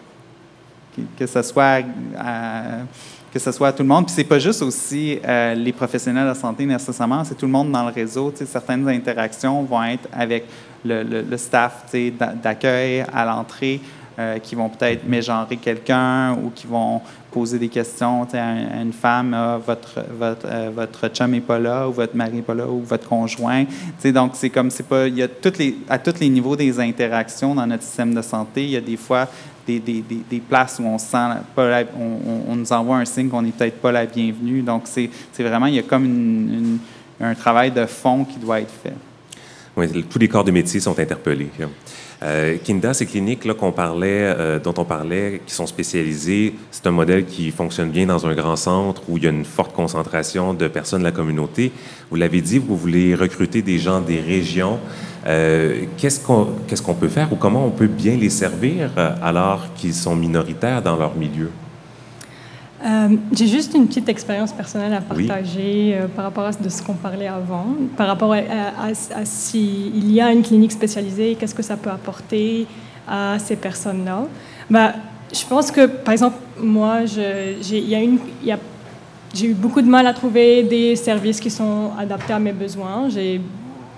que, 0.94 1.02
que, 1.18 1.26
ce 1.26 1.42
soit 1.42 1.82
que 3.32 3.38
ce 3.38 3.50
soit 3.50 3.68
à 3.68 3.72
tout 3.72 3.82
le 3.82 3.88
monde. 3.88 4.06
Puis 4.06 4.14
c'est 4.14 4.24
pas 4.24 4.38
juste 4.38 4.62
aussi 4.62 5.18
les 5.56 5.72
professionnels 5.72 6.24
de 6.24 6.28
la 6.28 6.34
santé 6.34 6.66
nécessairement, 6.66 7.24
c'est 7.24 7.34
tout 7.34 7.46
le 7.46 7.52
monde 7.52 7.72
dans 7.72 7.84
le 7.84 7.92
réseau. 7.92 8.32
Certaines 8.44 8.88
interactions 8.88 9.62
vont 9.62 9.82
être 9.84 10.08
avec 10.12 10.44
le, 10.84 11.02
le, 11.02 11.36
staff 11.36 11.84
d'accueil 12.42 13.04
à 13.12 13.24
l'entrée 13.24 13.80
euh, 14.18 14.38
qui 14.38 14.54
vont 14.54 14.68
peut-être 14.68 15.08
mégenrer 15.08 15.56
quelqu'un 15.56 16.34
ou 16.34 16.50
qui 16.50 16.66
vont 16.66 17.00
poser 17.32 17.58
des 17.58 17.68
questions 17.68 18.26
à, 18.32 18.80
une 18.82 18.92
femme, 18.92 19.34
ah, 19.34 19.58
votre, 19.64 20.04
votre, 20.18 20.46
euh, 20.46 20.70
votre 20.74 21.08
chum 21.08 21.30
n'est 21.30 21.40
pas 21.40 21.58
là, 21.58 21.88
ou 21.88 21.92
votre 21.92 22.14
mari 22.14 22.36
n'est 22.36 22.42
pas 22.42 22.54
là, 22.54 22.68
ou 22.68 22.82
votre 22.82 23.08
conjoint. 23.08 23.64
donc, 24.04 24.32
c'est 24.34 24.50
comme, 24.50 24.70
c'est 24.70 24.86
pas, 24.86 25.08
il 25.08 25.16
y 25.16 25.22
a 25.22 25.28
toutes 25.28 25.58
les, 25.58 25.76
à 25.88 25.98
tous 25.98 26.20
les 26.20 26.28
niveaux 26.28 26.56
des 26.56 26.78
interactions 26.78 27.54
dans 27.54 27.66
notre 27.66 27.82
système 27.82 28.14
de 28.14 28.22
santé, 28.22 28.64
il 28.64 28.70
y 28.70 28.76
a 28.76 28.80
des 28.80 28.96
fois 28.96 29.28
des, 29.66 29.78
des, 29.78 30.02
des, 30.02 30.40
places 30.40 30.80
où 30.80 30.84
on 30.84 30.98
sent 30.98 31.28
pas 31.54 31.82
on, 31.98 32.50
on, 32.52 32.56
nous 32.56 32.72
envoie 32.72 32.96
un 32.96 33.04
signe 33.04 33.28
qu'on 33.28 33.42
n'est 33.42 33.52
peut-être 33.52 33.80
pas 33.80 33.92
la 33.92 34.06
bienvenue. 34.06 34.60
Donc, 34.62 34.82
c'est, 34.86 35.08
vraiment, 35.38 35.66
il 35.66 35.74
y 35.74 35.78
a 35.78 35.82
comme 35.82 36.78
un 37.20 37.34
travail 37.34 37.70
de 37.70 37.86
fond 37.86 38.24
qui 38.24 38.38
doit 38.38 38.60
être 38.60 38.74
fait. 38.82 38.94
Oui, 39.76 40.04
tous 40.10 40.18
les 40.18 40.28
corps 40.28 40.44
de 40.44 40.50
métier 40.50 40.80
sont 40.80 40.98
interpellés. 40.98 41.50
Euh, 42.22 42.56
Kinda, 42.62 42.94
ces 42.94 43.06
cliniques 43.06 43.44
là, 43.44 43.54
euh, 43.60 44.58
dont 44.60 44.74
on 44.78 44.84
parlait, 44.84 45.40
qui 45.44 45.54
sont 45.54 45.66
spécialisées, 45.66 46.54
c'est 46.70 46.86
un 46.86 46.92
modèle 46.92 47.24
qui 47.24 47.50
fonctionne 47.50 47.90
bien 47.90 48.06
dans 48.06 48.26
un 48.26 48.34
grand 48.34 48.54
centre 48.54 49.02
où 49.08 49.16
il 49.16 49.24
y 49.24 49.26
a 49.26 49.30
une 49.30 49.44
forte 49.44 49.72
concentration 49.74 50.54
de 50.54 50.68
personnes 50.68 51.00
de 51.00 51.06
la 51.06 51.12
communauté. 51.12 51.72
Vous 52.10 52.16
l'avez 52.16 52.40
dit, 52.40 52.58
vous 52.58 52.76
voulez 52.76 53.14
recruter 53.14 53.62
des 53.62 53.78
gens 53.78 54.00
des 54.00 54.20
régions. 54.20 54.78
Euh, 55.26 55.84
qu'est-ce 55.96 56.20
qu'on 56.20 56.48
qu'est-ce 56.66 56.82
qu'on 56.82 56.94
peut 56.94 57.08
faire 57.08 57.32
ou 57.32 57.36
comment 57.36 57.64
on 57.64 57.70
peut 57.70 57.86
bien 57.86 58.16
les 58.16 58.30
servir 58.30 58.90
euh, 58.98 59.14
alors 59.22 59.72
qu'ils 59.74 59.94
sont 59.94 60.16
minoritaires 60.16 60.82
dans 60.82 60.96
leur 60.96 61.16
milieu? 61.16 61.50
Euh, 62.84 63.16
j'ai 63.32 63.46
juste 63.46 63.74
une 63.74 63.86
petite 63.86 64.08
expérience 64.08 64.52
personnelle 64.52 64.92
à 64.92 65.00
partager 65.00 65.94
euh, 65.94 66.08
par 66.08 66.24
rapport 66.24 66.44
à 66.44 66.52
ce 66.52 66.82
qu'on 66.82 66.94
parlait 66.94 67.28
avant, 67.28 67.66
par 67.96 68.08
rapport 68.08 68.32
à, 68.32 68.38
à, 68.38 69.24
s'il 69.24 70.12
y 70.12 70.20
a 70.20 70.32
une 70.32 70.42
clinique 70.42 70.72
spécialisée, 70.72 71.36
qu'est-ce 71.38 71.54
que 71.54 71.62
ça 71.62 71.76
peut 71.76 71.90
apporter 71.90 72.66
à 73.06 73.38
ces 73.38 73.56
personnes-là. 73.56 74.26
Bah, 74.68 74.94
je 75.32 75.44
pense 75.46 75.70
que, 75.70 75.86
par 75.86 76.12
exemple, 76.12 76.36
moi, 76.58 77.04
j'ai 77.04 77.56
eu 79.42 79.54
beaucoup 79.54 79.80
de 79.80 79.88
mal 79.88 80.06
à 80.06 80.12
trouver 80.12 80.62
des 80.62 80.96
services 80.96 81.40
qui 81.40 81.50
sont 81.50 81.90
adaptés 81.98 82.32
à 82.32 82.38
mes 82.38 82.52
besoins. 82.52 83.08
J'ai 83.08 83.40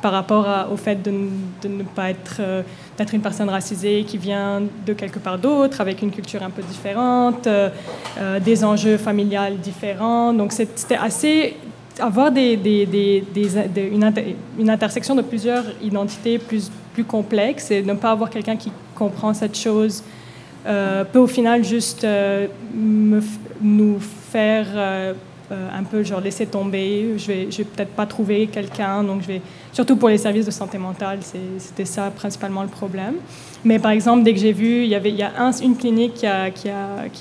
par 0.05 0.12
rapport 0.12 0.47
au 0.71 0.77
fait 0.77 1.03
de, 1.03 1.11
ne 1.11 1.83
pas 1.83 2.11
être, 2.11 2.37
euh, 2.40 2.61
d'être 2.99 3.14
une 3.14 3.23
personne 3.23 3.49
racisée 3.49 4.05
qui 4.07 4.19
vient 4.19 4.61
de 4.87 4.93
quelque 4.93 5.19
part 5.19 5.38
d'autre, 5.38 5.81
avec 5.81 6.03
une 6.03 6.11
culture 6.11 6.43
un 6.43 6.51
peu 6.51 6.61
différente, 6.62 7.47
euh, 7.47 7.71
euh, 8.19 8.38
des 8.38 8.64
enjeux 8.64 8.99
familiales 8.99 9.57
différents. 9.57 10.35
Donc 10.35 10.53
c'était 10.53 10.97
assez 10.97 11.57
avoir 11.99 12.31
une, 12.37 14.05
intersection 14.69 15.14
de 15.14 15.23
plusieurs 15.23 15.64
identités 15.83 16.38
plus, 16.38 16.71
plus 16.93 17.05
complexes 17.05 17.71
et 17.71 17.81
ne 17.83 17.95
pas 17.95 18.11
avoir 18.11 18.29
quelqu'un 18.29 18.57
qui 18.57 18.71
comprend 18.95 19.33
cette 19.33 19.57
chose 19.57 20.05
peut 21.12 21.19
au 21.19 21.27
final 21.27 21.64
juste 21.64 22.07
nous 23.62 24.01
faire 24.33 24.67
un 25.51 25.85
peu 25.85 26.03
genre 26.03 26.21
laisser 26.21 26.47
tomber, 26.47 27.17
je 27.17 27.27
vais 27.33 27.64
peut-être 27.64 27.95
pas 28.01 28.07
trouver 28.07 28.49
quelqu'un, 28.49 29.05
donc 29.05 29.23
je 29.23 29.29
vais, 29.29 29.43
surtout 29.75 29.97
pour 29.97 30.09
les 30.09 30.17
services 30.17 30.47
de 30.47 30.51
santé 30.51 30.79
mentale, 30.79 31.19
c'était 31.59 31.85
ça 31.85 32.11
principalement 32.11 32.63
le 32.63 32.69
problème. 32.69 33.17
Mais 33.65 33.79
par 33.79 33.91
exemple, 33.91 34.23
dès 34.23 34.33
que 34.33 34.41
j'ai 34.41 34.53
vu, 34.53 34.85
il 34.85 34.89
y 34.89 34.95
avait, 34.95 35.11
il 35.11 35.17
y 35.17 35.23
a 35.23 35.33
une 35.63 35.77
clinique 35.77 36.25
qui, 36.55 36.69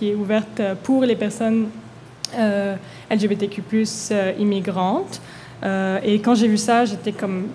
est 0.08 0.16
ouverte 0.16 0.62
pour 0.84 1.04
les 1.04 1.16
personnes 1.16 1.68
euh, 2.38 2.76
LGBTQ+ 3.12 3.64
euh, 4.12 4.32
immigrantes, 4.40 5.20
et 6.04 6.20
quand 6.20 6.36
j'ai 6.36 6.48
vu 6.48 6.58
ça, 6.58 6.86
j'étais 6.86 7.14
comme 7.14 7.48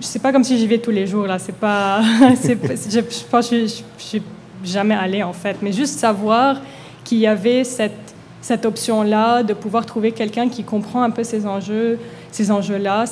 c'est 0.00 0.20
pas 0.22 0.32
comme 0.32 0.44
si 0.44 0.58
j'y 0.58 0.66
vais 0.66 0.78
tous 0.78 0.90
les 0.90 1.06
jours 1.06 1.26
là. 1.26 1.38
C'est 1.38 1.54
pas 1.54 2.00
je, 2.20 3.00
pense 3.30 3.48
que 3.48 3.66
suis 3.98 4.22
jamais 4.64 4.94
allée 4.94 5.22
en 5.22 5.32
fait. 5.32 5.56
Mais 5.62 5.72
juste 5.72 5.98
savoir 5.98 6.60
qu'il 7.04 7.18
y 7.18 7.26
avait 7.26 7.64
cette 7.64 8.14
cette 8.44 8.66
option-là, 8.66 9.42
de 9.42 9.54
pouvoir 9.54 9.86
trouver 9.86 10.12
quelqu'un 10.12 10.50
qui 10.50 10.64
comprend 10.64 11.02
un 11.02 11.08
peu 11.08 11.24
ces 11.24 11.46
enjeux, 11.46 11.98
ces 12.34 12.50
enjeux-là, 12.50 13.04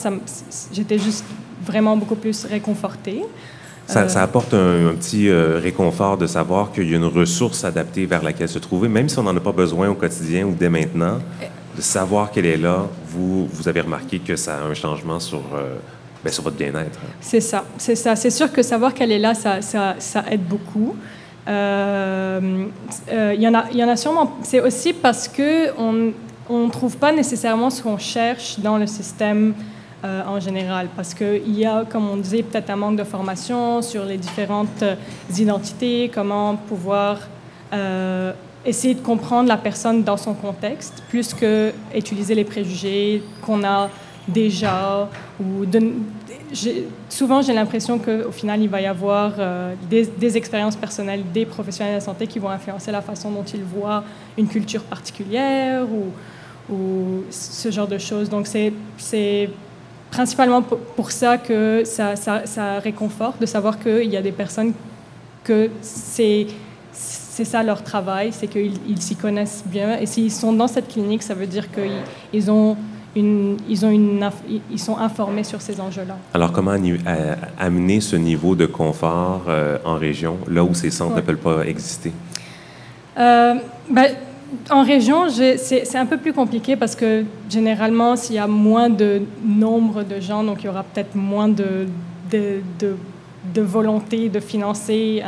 j'étais 0.73 0.99
juste 0.99 1.25
vraiment 1.65 1.97
beaucoup 1.97 2.17
plus 2.17 2.45
réconfortée. 2.45 3.23
Ça, 3.87 4.01
euh, 4.01 4.17
apporte 4.17 4.53
un, 4.53 4.95
petit 4.99 5.29
euh, 5.29 5.61
réconfort 5.63 6.19
de 6.19 6.27
savoir 6.27 6.73
qu'il 6.73 6.91
y 6.91 6.95
a 6.95 6.97
une 6.97 7.05
ressource 7.05 7.65
adaptée 7.65 8.05
vers 8.05 8.25
laquelle 8.25 8.49
se 8.49 8.59
trouver, 8.59 8.89
même 8.89 9.09
si 9.09 9.17
on 9.21 9.23
n'en 9.23 9.37
a 9.37 9.41
pas 9.41 9.53
besoin 9.53 9.89
au 9.89 9.95
quotidien 9.95 10.45
ou 10.45 10.55
dès 10.59 10.69
maintenant, 10.69 11.19
de 11.77 11.81
savoir 11.81 12.33
qu'elle 12.33 12.47
est 12.47 12.57
là. 12.57 12.87
Vous, 13.07 13.47
vous 13.47 13.69
avez 13.69 13.83
remarqué 13.83 14.19
que 14.19 14.35
ça 14.35 14.57
a 14.57 14.63
un 14.63 14.75
changement 14.75 15.21
sur, 15.21 15.43
euh, 15.55 15.77
ben, 16.25 16.33
sur 16.33 16.43
votre 16.43 16.57
bien-être. 16.57 16.99
C'est 17.21 17.41
ça, 17.41 17.65
c'est 17.79 17.97
ça. 17.97 18.17
C'est 18.17 18.31
sûr 18.31 18.51
que 18.51 18.63
savoir 18.63 18.93
qu'elle 18.93 19.13
est 19.13 19.21
là, 19.21 19.35
ça, 19.35 19.63
ça, 19.63 19.95
ça 20.01 20.25
aide 20.31 20.45
beaucoup. 20.45 20.97
Il 21.45 21.51
euh, 21.51 22.67
euh, 23.11 23.35
y, 23.37 23.49
en 23.49 23.55
a, 23.55 23.71
y 23.73 23.83
en 23.83 23.89
a 23.89 23.97
sûrement. 23.97 24.39
C'est 24.43 24.61
aussi 24.61 24.93
parce 24.93 25.29
qu'on 26.47 26.67
ne 26.67 26.71
trouve 26.71 26.97
pas 26.97 27.13
nécessairement 27.13 27.71
ce 27.71 27.83
qu'on 27.83 27.99
cherche 27.99 28.59
dans 28.59 28.79
le 28.79 28.87
système 28.87 29.55
euh, 30.05 30.23
en 30.27 30.41
général. 30.41 30.89
Parce 30.97 31.15
qu'il 31.15 31.59
y 31.59 31.65
a, 31.65 31.85
comme 31.85 32.09
on 32.09 32.17
disait, 32.17 32.43
peut-être 32.43 32.71
un 32.71 32.77
manque 32.77 32.97
de 32.97 33.05
formation 33.05 33.83
sur 33.83 34.05
les 34.05 34.19
différentes 34.19 34.85
identités, 35.31 36.11
comment 36.13 36.57
pouvoir 36.57 37.19
essayer 38.65 38.95
de 38.95 39.01
comprendre 39.01 39.49
la 39.49 39.57
personne 39.57 40.03
dans 40.03 40.17
son 40.17 40.35
contexte, 40.35 41.03
plus 41.09 41.35
que 41.35 41.73
utiliser 41.95 42.35
les 42.35 42.45
préjugés 42.45 43.23
qu'on 43.41 43.65
a 43.65 43.89
déjà 44.29 45.09
ou 45.41 45.67
de, 45.67 45.93
souvent, 47.09 47.43
j'ai 47.43 47.53
l'impression 47.53 47.99
qu'au 47.99 48.33
final, 48.33 48.61
il 48.61 48.69
va 48.69 48.81
y 48.81 48.87
avoir 48.87 49.33
euh, 49.39 49.75
des, 49.89 50.37
expériences 50.37 50.77
personnelles 50.77 51.23
des 51.33 51.47
professionnels 51.47 51.95
de 51.95 51.99
la 51.99 52.05
santé 52.05 52.27
qui 52.27 52.39
vont 52.39 52.51
influencer 52.51 52.93
la 52.93 53.03
façon 53.03 53.31
dont 53.31 53.45
ils 53.45 53.63
voient 53.63 54.05
une 54.37 54.49
culture 54.49 54.83
particulière 54.83 55.87
ou, 55.91 56.13
ce 57.31 57.71
genre 57.71 57.89
de 57.89 57.99
choses. 57.99 58.31
Donc, 58.31 58.47
c'est 58.47 59.51
principalement 60.11 60.63
pour 60.63 61.11
ça 61.11 61.37
que 61.37 61.83
ça, 61.85 62.79
réconforte 62.79 63.41
de 63.41 63.47
savoir 63.47 63.79
qu'il 63.79 64.11
y 64.11 64.17
a 64.17 64.23
des 64.23 64.33
personnes 64.33 64.73
que 65.45 65.71
c'est 65.81 66.47
c'est 66.93 67.47
ça 67.47 67.63
leur 67.63 67.83
travail, 67.83 68.31
c'est 68.31 68.47
qu'ils 68.47 69.01
s'y 69.01 69.17
connaissent 69.17 69.65
bien. 69.65 69.99
Et 69.99 70.05
s'ils 70.05 70.31
sont 70.31 70.53
dans 70.53 70.69
cette 70.69 70.89
clinique, 70.89 71.23
ça 71.23 71.33
veut 71.33 71.47
dire 71.47 71.67
qu'ils 71.73 72.51
ont 72.51 72.77
une, 73.15 73.57
ils, 73.69 73.85
ont 73.85 73.91
une, 73.91 74.29
ils 74.71 74.79
sont 74.79 74.97
informés 74.97 75.45
sur 75.45 75.61
ces 75.61 75.81
enjeux-là. 75.81 76.17
Alors, 76.35 76.53
comment 76.53 76.75
amener 77.59 78.01
ce 78.01 78.17
niveau 78.17 78.55
de 78.55 78.67
confort 78.67 79.43
en 79.85 79.97
région, 79.97 80.39
là 80.49 80.65
où 80.65 80.75
ces 80.75 80.91
centres 80.91 81.17
ne 81.17 81.21
peuvent 81.21 81.37
pas 81.37 81.65
exister? 81.67 82.13
Ben, 83.17 84.09
en 84.71 84.85
région, 84.85 85.29
c'est 85.31 85.97
un 85.97 86.07
peu 86.07 86.19
plus 86.19 86.33
compliqué 86.33 86.77
parce 86.77 86.95
que 86.95 87.25
généralement, 87.49 88.17
s'il 88.17 88.37
y 88.37 88.39
a 88.39 88.47
moins 88.47 88.91
de 88.91 89.23
nombre 89.45 90.03
de 90.03 90.21
gens, 90.21 90.45
donc 90.45 90.63
il 90.63 90.67
y 90.67 90.69
aura 90.69 90.83
peut-être 90.83 91.15
moins 91.15 91.49
de, 91.49 91.87
de, 92.31 92.61
de, 92.79 93.63
volonté 93.63 94.29
de 94.29 94.41
financer 94.41 95.23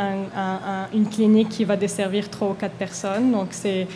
une 0.95 1.09
clinique 1.09 1.49
qui 1.49 1.65
va 1.65 1.77
desservir 1.77 2.29
trois 2.29 2.51
ou 2.51 2.55
quatre 2.55 2.75
personnes. 2.75 3.33
Donc 3.33 3.49
c'est 3.51 3.87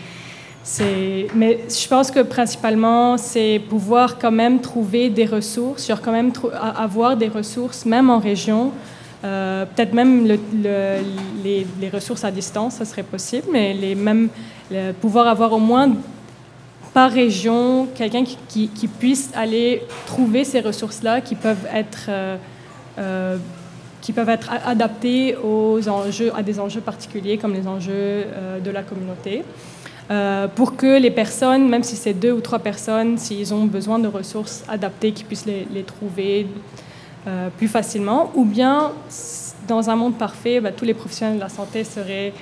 mais 1.34 1.60
je 1.68 1.88
pense 1.88 2.10
que 2.10 2.20
principalement, 2.20 3.16
c'est 3.16 3.60
pouvoir 3.68 4.18
quand 4.18 4.30
même 4.30 4.60
trouver 4.60 5.08
des 5.08 5.24
ressources, 5.24 5.82
sur 5.82 6.00
quand 6.02 6.12
même 6.12 6.32
avoir 6.52 7.16
des 7.16 7.28
ressources, 7.28 7.86
même 7.86 8.10
en 8.10 8.18
région, 8.18 8.72
euh, 9.24 9.64
peut-être 9.64 9.94
même 9.94 10.28
le, 10.28 10.38
les, 11.42 11.88
ressources 11.92 12.24
à 12.24 12.30
distance, 12.30 12.74
ça 12.74 12.84
serait 12.84 13.02
possible, 13.02 13.48
mais 13.50 13.72
les 13.72 13.94
mêmes, 13.94 14.28
pouvoir 15.00 15.26
avoir 15.26 15.52
au 15.52 15.58
moins 15.58 15.90
par 16.94 17.10
région 17.10 17.88
quelqu'un 17.94 18.24
qui, 18.24 18.68
qui, 18.68 18.88
puisse 18.88 19.30
aller 19.34 19.82
trouver 20.06 20.44
ces 20.44 20.60
ressources-là 20.60 21.20
qui 21.20 21.34
peuvent 21.34 21.66
être 21.72 22.06
euh, 22.08 22.36
euh, 22.98 23.36
qui 24.00 24.12
peuvent 24.12 24.28
être 24.28 24.50
adaptées 24.64 25.36
aux 25.36 25.86
enjeux, 25.88 26.32
à 26.36 26.42
des 26.42 26.60
enjeux 26.60 26.80
particuliers 26.80 27.36
comme 27.36 27.52
les 27.52 27.66
enjeux 27.66 28.24
de 28.64 28.70
la 28.70 28.82
communauté. 28.82 29.42
Pour 30.54 30.76
que 30.76 30.98
les 30.98 31.10
personnes, 31.10 31.68
même 31.68 31.82
si 31.82 31.94
c'est 31.94 32.14
deux 32.14 32.32
ou 32.32 32.40
trois 32.40 32.60
personnes, 32.60 33.18
s'ils 33.18 33.52
ont 33.52 33.66
besoin 33.66 33.98
de 33.98 34.08
ressources 34.08 34.64
adaptées, 34.68 35.12
qu'ils 35.12 35.26
puissent 35.26 35.46
les, 35.46 35.82
trouver 35.82 36.46
euh, 37.26 37.48
plus 37.58 37.68
facilement, 37.68 38.30
ou 38.34 38.44
bien 38.44 38.92
dans 39.66 39.90
un 39.90 39.96
monde 39.96 40.16
parfait, 40.16 40.60
bah, 40.60 40.72
tous 40.72 40.86
les 40.86 40.94
professionnels 40.94 41.36
de 41.36 41.42
la 41.42 41.50
santé 41.50 41.84
seraient 41.84 42.32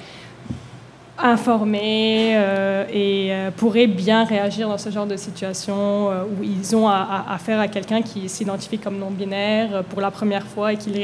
informés 1.18 2.34
euh, 2.36 2.84
et 2.92 3.28
euh, 3.30 3.50
pourraient 3.50 3.86
bien 3.86 4.24
réagir 4.24 4.68
dans 4.68 4.78
ce 4.78 4.90
genre 4.90 5.06
de 5.06 5.16
situation 5.16 6.08
où 6.08 6.44
ils 6.44 6.76
ont 6.76 6.88
affaire 6.88 7.58
à, 7.58 7.68
quelqu'un 7.68 8.02
qui 8.02 8.28
s'identifie 8.28 8.78
comme 8.78 8.98
non-binaire 8.98 9.82
pour 9.84 10.00
la 10.00 10.10
première 10.10 10.46
fois 10.46 10.74
et 10.74 10.76
qu'il 10.76 10.96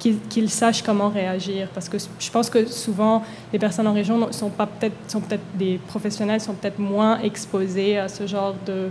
qu 0.00 0.48
sache 0.48 0.82
comment 0.82 1.08
réagir. 1.08 1.68
Parce 1.74 1.88
que 1.88 1.98
je 1.98 2.30
pense 2.30 2.50
que 2.50 2.66
souvent, 2.66 3.22
les 3.52 3.58
personnes 3.58 3.86
en 3.86 3.94
région 3.94 4.32
sont 4.32 4.50
peut-être 4.50 4.94
peut-être 5.06 5.42
des 5.54 5.78
professionnels 5.86 6.40
sont 6.40 6.54
peut-être 6.54 6.78
moins 6.78 7.20
exposés 7.20 7.98
à 7.98 8.08
ce 8.08 8.26
genre 8.26 8.54
de 8.66 8.88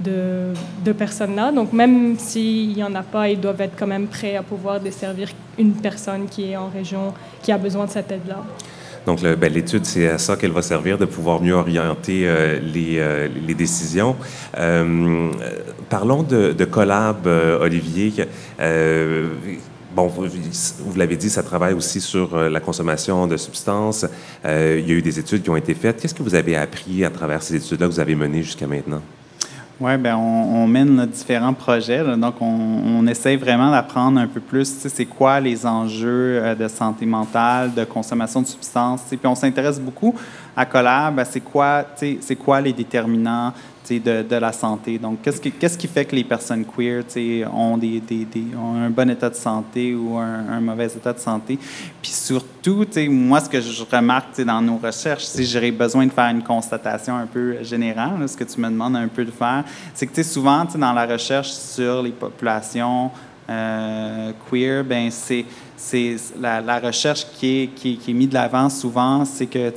de, 0.00 0.92
personnes-là. 0.92 1.52
Donc 1.52 1.72
même 1.72 2.18
s'il 2.18 2.74
n'y 2.74 2.84
en 2.84 2.94
a 2.94 3.02
pas, 3.02 3.28
ils 3.28 3.40
doivent 3.40 3.60
être 3.60 3.74
quand 3.78 3.86
même 3.86 4.06
prêts 4.06 4.36
à 4.36 4.42
pouvoir 4.42 4.80
desservir 4.80 5.28
une 5.58 5.72
personne 5.72 6.26
qui 6.26 6.50
est 6.50 6.56
en 6.56 6.68
région, 6.68 7.12
qui 7.42 7.52
a 7.52 7.58
besoin 7.58 7.86
de 7.86 7.90
cette 7.90 8.10
aide-là. 8.10 8.42
Donc, 9.06 9.22
ben, 9.22 9.52
l'étude, 9.52 9.86
c'est 9.86 10.08
à 10.08 10.18
ça 10.18 10.36
qu'elle 10.36 10.50
va 10.50 10.60
servir, 10.60 10.98
de 10.98 11.06
pouvoir 11.06 11.40
mieux 11.40 11.54
orienter 11.54 12.28
euh, 12.28 12.58
euh, 12.76 13.28
les, 13.46 13.54
décisions. 13.54 14.16
Euh, 14.58 15.30
parlons 15.88 16.22
de 16.22 16.64
collab, 16.64 17.26
Olivier. 17.26 18.12
Bon, 19.98 20.06
vous, 20.06 20.94
l'avez 20.96 21.16
dit, 21.16 21.28
ça 21.28 21.42
travaille 21.42 21.74
aussi 21.74 22.00
sur 22.00 22.38
la 22.38 22.60
consommation 22.60 23.26
de 23.26 23.36
substances. 23.36 24.06
il 24.44 24.88
y 24.88 24.92
a 24.92 24.94
eu 24.94 25.02
des 25.02 25.18
études 25.18 25.42
qui 25.42 25.50
ont 25.50 25.56
été 25.56 25.74
faites. 25.74 26.00
Qu'est-ce 26.00 26.14
que 26.14 26.22
vous 26.22 26.36
avez 26.36 26.54
appris 26.54 27.04
à 27.04 27.10
travers 27.10 27.42
ces 27.42 27.56
études-là 27.56 27.88
que 27.88 27.92
vous 27.94 27.98
avez 27.98 28.14
menées 28.14 28.44
jusqu'à 28.44 28.68
maintenant? 28.68 29.02
Oui, 29.80 29.96
ben 29.96 30.14
on, 30.14 30.68
mène 30.68 31.04
différents 31.06 31.52
projets. 31.52 32.04
donc, 32.16 32.36
on, 32.40 32.46
on, 32.46 33.06
essaye 33.08 33.36
vraiment 33.36 33.72
d'apprendre 33.72 34.20
un 34.20 34.28
peu 34.28 34.38
plus, 34.38 34.68
c'est 34.86 35.04
quoi 35.04 35.40
les 35.40 35.66
enjeux 35.66 36.40
euh, 36.42 36.54
de 36.54 36.68
santé 36.68 37.04
mentale, 37.04 37.74
de 37.74 37.82
consommation 37.82 38.42
de 38.42 38.46
substances. 38.46 39.02
Puis 39.08 39.18
on 39.24 39.34
s'intéresse 39.34 39.80
beaucoup 39.80 40.14
à 40.56 40.64
Collab, 40.64 41.24
c'est 41.28 41.40
quoi, 41.40 41.84
c'est 41.96 42.36
quoi 42.36 42.60
les 42.60 42.72
déterminants 42.72 43.52
de, 43.96 44.36
la 44.36 44.52
santé. 44.52 44.98
Donc, 44.98 45.22
qu'est-ce 45.22 45.78
qui, 45.78 45.88
fait 45.88 46.04
que 46.04 46.14
les 46.14 46.24
personnes 46.24 46.64
queer 46.64 47.02
ont, 47.52 47.80
un 47.80 48.90
bon 48.90 49.10
état 49.10 49.30
de 49.30 49.34
santé 49.34 49.94
ou 49.94 50.16
un, 50.18 50.60
mauvais 50.60 50.86
état 50.86 51.12
de 51.12 51.18
santé? 51.18 51.58
Puis 52.02 52.12
surtout, 52.12 52.84
moi, 53.08 53.40
ce 53.40 53.48
que 53.48 53.60
je 53.60 53.84
remarque 53.90 54.40
dans 54.42 54.60
nos 54.60 54.76
recherches, 54.76 55.24
si 55.24 55.44
j'aurais 55.46 55.70
besoin 55.70 56.06
de 56.06 56.12
faire 56.12 56.30
une 56.30 56.42
constatation 56.42 57.16
un 57.16 57.26
peu 57.26 57.62
générale, 57.62 58.28
ce 58.28 58.36
que 58.36 58.44
tu 58.44 58.60
me 58.60 58.68
demandes 58.68 58.96
un 58.96 59.08
peu 59.08 59.24
de 59.24 59.30
faire, 59.30 59.64
c'est 59.94 60.06
que 60.06 60.22
souvent, 60.22 60.64
dans 60.76 60.92
la 60.92 61.06
recherche 61.06 61.50
sur 61.50 62.02
les 62.02 62.12
populations 62.12 63.10
euh, 63.48 64.32
queer, 64.50 64.84
ben 64.84 65.10
c'est 65.10 65.44
la, 66.38 66.80
recherche 66.80 67.26
qui 67.32 67.70
est, 67.84 68.08
mise 68.12 68.28
de 68.28 68.34
l'avant 68.34 68.68
souvent, 68.68 69.24
c'est 69.24 69.46
que 69.46 69.72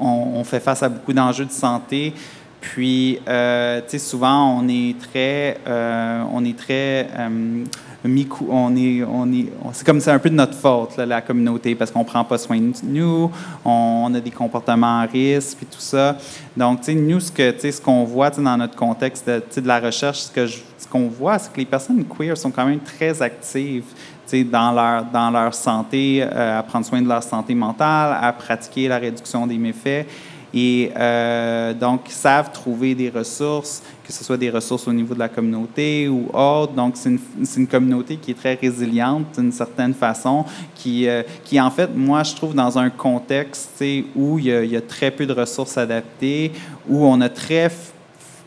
on, 0.00 0.44
fait 0.44 0.60
face 0.60 0.82
à 0.82 0.88
beaucoup 0.88 1.12
d'enjeux 1.12 1.44
de 1.44 1.52
santé, 1.52 2.14
puis, 2.60 3.20
euh, 3.28 3.80
tu 3.82 3.90
sais, 3.90 3.98
souvent, 3.98 4.58
on 4.58 4.68
est 4.68 4.96
très, 4.98 5.58
euh, 5.66 6.24
on 6.32 6.44
est 6.44 6.56
très, 6.56 7.08
euh, 7.16 7.64
on 8.04 8.76
est, 8.76 9.02
on 9.04 9.32
est, 9.32 9.46
c'est 9.72 9.86
comme 9.86 10.00
c'est 10.00 10.10
un 10.10 10.18
peu 10.18 10.30
de 10.30 10.34
notre 10.34 10.54
faute, 10.54 10.96
la 10.96 11.20
communauté, 11.20 11.74
parce 11.74 11.90
qu'on 11.90 12.04
prend 12.04 12.24
pas 12.24 12.38
soin 12.38 12.58
de 12.58 12.72
nous, 12.82 13.30
on, 13.64 14.12
a 14.12 14.20
des 14.20 14.30
comportements 14.30 15.00
à 15.00 15.02
risque, 15.02 15.58
puis 15.58 15.66
tout 15.66 15.80
ça. 15.80 16.16
Donc, 16.56 16.80
tu 16.80 16.86
sais, 16.86 16.94
nous, 16.94 17.20
ce 17.20 17.30
que, 17.30 17.54
ce 17.58 17.80
qu'on 17.80 18.04
voit, 18.04 18.30
dans 18.30 18.56
notre 18.56 18.76
contexte, 18.76 19.28
de, 19.28 19.60
de 19.60 19.66
la 19.66 19.78
recherche, 19.78 20.20
ce 20.20 20.32
que 20.32 20.46
ce 20.46 20.86
qu'on 20.88 21.08
voit, 21.08 21.38
c'est 21.38 21.52
que 21.52 21.58
les 21.58 21.66
personnes 21.66 22.04
queer 22.04 22.36
sont 22.36 22.50
quand 22.50 22.64
même 22.64 22.80
très 22.80 23.20
actives 23.20 23.84
dans 24.32 24.72
leur, 24.72 25.04
dans 25.04 25.30
leur 25.30 25.54
santé, 25.54 26.22
à 26.22 26.62
prendre 26.62 26.84
soin 26.84 27.00
de 27.00 27.08
leur 27.08 27.22
santé 27.22 27.54
mentale, 27.54 28.16
à 28.20 28.32
pratiquer 28.32 28.88
la 28.88 28.98
réduction 28.98 29.46
des 29.46 29.58
méfaits. 29.58 30.06
Et 30.54 30.90
euh, 30.96 31.74
donc, 31.74 32.02
savent 32.08 32.52
trouver 32.52 32.94
des 32.94 33.10
ressources, 33.10 33.82
que 34.04 34.12
ce 34.12 34.24
soit 34.24 34.36
des 34.36 34.48
ressources 34.48 34.88
au 34.88 34.92
niveau 34.92 35.14
de 35.14 35.18
la 35.18 35.28
communauté 35.28 36.08
ou 36.08 36.28
autre. 36.32 36.72
Donc, 36.72 36.96
c'est 36.96 37.10
une, 37.10 37.18
une, 37.56 37.66
communauté 37.66 38.16
qui 38.16 38.30
est 38.30 38.34
très 38.34 38.54
résiliente 38.54 39.38
d'une 39.38 39.52
certaine 39.52 39.92
façon, 39.92 40.44
qui, 40.74 41.06
euh, 41.06 41.22
qui, 41.44 41.60
en 41.60 41.70
fait, 41.70 41.90
moi, 41.94 42.22
je 42.22 42.34
trouve 42.34 42.54
dans 42.54 42.78
un 42.78 42.88
contexte 42.88 43.84
où 44.16 44.38
il 44.38 44.46
y, 44.46 44.52
a, 44.52 44.64
y, 44.64 44.76
a, 44.76 44.80
très 44.80 45.10
peu 45.10 45.26
de 45.26 45.32
ressources 45.32 45.76
adaptées, 45.76 46.52
où 46.88 47.04
on 47.04 47.20
a, 47.20 47.28
très, 47.28 47.70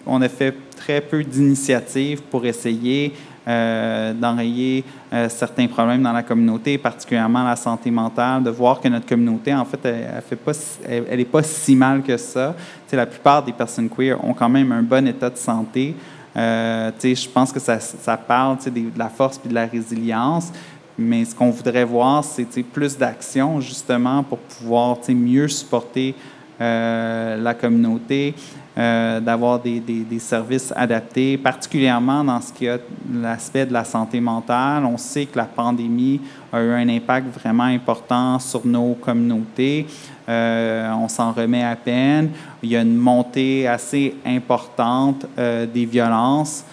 on 0.08 0.22
a 0.22 0.30
fait 0.30 0.56
très 0.76 1.02
peu 1.02 1.24
d'initiatives 1.24 2.24
pour 2.24 2.46
essayer 2.46 3.14
euh, 3.48 4.14
d'enrayer 4.14 4.84
euh, 5.12 5.28
certains 5.28 5.66
problèmes 5.66 6.04
dans 6.04 6.14
la 6.14 6.22
communauté, 6.22 6.78
particulièrement 6.78 7.44
la 7.44 7.56
santé 7.56 7.90
mentale, 7.90 8.44
de 8.44 8.52
voir 8.52 8.80
que 8.80 8.88
notre 8.88 9.08
communauté, 9.08 9.52
en 9.52 9.66
fait, 9.66 9.80
elle, 9.84 10.38
pas, 10.38 10.52
elle, 10.88 11.20
est 11.20 11.26
pas 11.26 11.42
si 11.42 11.76
mal 11.76 12.04
que 12.04 12.18
ça. 12.18 12.54
sais, 12.88 12.96
la 12.96 13.08
plupart 13.08 13.44
des 13.44 13.52
personnes 13.52 13.90
queer 13.90 14.24
ont 14.24 14.36
quand 14.36 14.48
même 14.48 14.72
un 14.72 14.84
bon 14.84 15.08
état 15.08 15.32
de 15.32 15.38
santé. 15.38 15.96
Euh, 16.38 16.92
je 17.02 17.30
pense 17.30 17.52
que 17.52 17.60
ça, 17.60 17.80
ça 17.80 18.16
parle 18.16 18.58
de 18.64 18.92
la 18.96 19.10
force 19.10 19.42
et 19.44 19.50
de 19.50 19.56
la 19.56 19.66
résilience. 19.66 20.52
Mais 20.96 21.26
ce 21.26 21.34
qu'on 21.34 21.50
voudrait 21.50 21.84
voir, 21.84 22.24
c'est 22.24 22.46
plus 22.62 22.96
d'action, 22.96 23.60
justement, 23.60 24.22
pour 24.22 24.38
pouvoir 24.38 24.98
mieux 25.10 25.48
supporter 25.48 26.14
la 26.60 27.56
communauté. 27.60 28.36
Euh, 28.78 29.20
d'avoir 29.20 29.60
des, 29.60 29.82
services 30.20 30.74
adaptés, 30.74 31.38
particulièrement 31.38 32.24
dans 32.24 32.40
ce 32.40 32.54
qui 32.54 32.70
a 32.70 32.78
l'aspect 33.14 33.66
de 33.66 33.74
la 33.74 33.84
santé 33.84 34.22
mentale. 34.22 34.86
On 34.86 34.98
sait 34.98 35.26
que 35.26 35.38
la 35.38 35.44
pandémie 35.44 36.22
a 36.54 36.62
eu 36.62 36.72
un 36.72 36.88
impact 36.88 37.38
vraiment 37.38 37.66
important 37.66 38.40
sur 38.40 38.66
nos 38.66 38.94
communautés. 38.94 39.88
Euh, 40.30 40.90
on 40.94 41.10
s'en 41.10 41.34
remet 41.34 41.66
à 41.66 41.76
peine. 41.76 42.30
Il 42.64 42.70
y 42.70 42.78
a 42.78 42.82
une 42.82 42.96
montée 42.96 43.68
assez 43.68 44.16
importante 44.26 45.26
euh, 45.38 45.66
des 45.66 45.86
violences. 45.86 46.64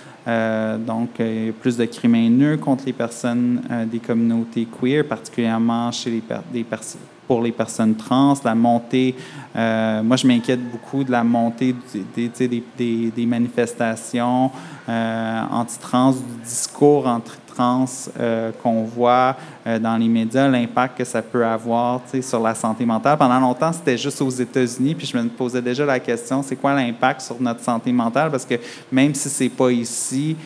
donc, 0.87 1.21
plus 1.61 1.77
de 1.77 1.87
crimes 1.87 2.15
haineux 2.15 2.59
contre 2.59 2.85
les 2.87 2.93
personnes 2.93 3.61
des 3.91 3.99
communautés 3.99 4.69
queer, 4.71 5.03
particulièrement 5.03 5.91
chez 5.91 6.11
les 6.11 6.23
des 6.53 6.65
personnes 6.65 7.18
pour 7.29 7.43
les 7.43 7.53
personnes 7.53 7.95
trans, 7.95 8.35
la 8.43 8.55
montée, 8.55 9.15
euh, 9.55 10.03
moi 10.03 10.17
je 10.17 10.27
m'inquiète 10.27 10.61
beaucoup 10.71 11.05
de 11.05 11.13
la 11.13 11.23
montée 11.23 11.75
des, 12.17 13.27
manifestations 13.27 14.51
euh, 14.89 15.43
anti-trans, 15.51 16.13
du 16.13 16.43
discours 16.43 17.07
anti-trans 17.07 17.85
euh, 18.19 18.51
qu'on 18.63 18.85
voit 18.85 19.37
dans 19.67 19.99
les 19.99 20.09
médias, 20.09 20.49
l'impact 20.49 20.97
que 20.97 21.05
ça 21.05 21.21
peut 21.21 21.45
avoir 21.45 22.01
sur 22.23 22.41
la 22.41 22.55
santé 22.55 22.87
mentale. 22.87 23.19
Pendant 23.19 23.39
longtemps, 23.39 23.73
c'était 23.73 23.99
juste 23.99 24.23
aux 24.23 24.31
États-Unis, 24.31 24.95
puis 24.95 25.07
je 25.07 25.15
me 25.19 25.29
posais 25.29 25.61
déjà 25.61 25.85
la 25.85 26.01
question, 26.01 26.43
c'est 26.43 26.57
quoi 26.57 26.73
l'impact 26.73 27.21
sur 27.21 27.39
notre 27.39 27.61
santé 27.61 27.93
mentale? 27.93 28.31
Parce 28.31 28.47
que 28.47 28.55
même 28.91 29.15
si 29.15 29.29
c'est 29.29 29.51
pas 29.51 29.71
ici, 29.71 30.37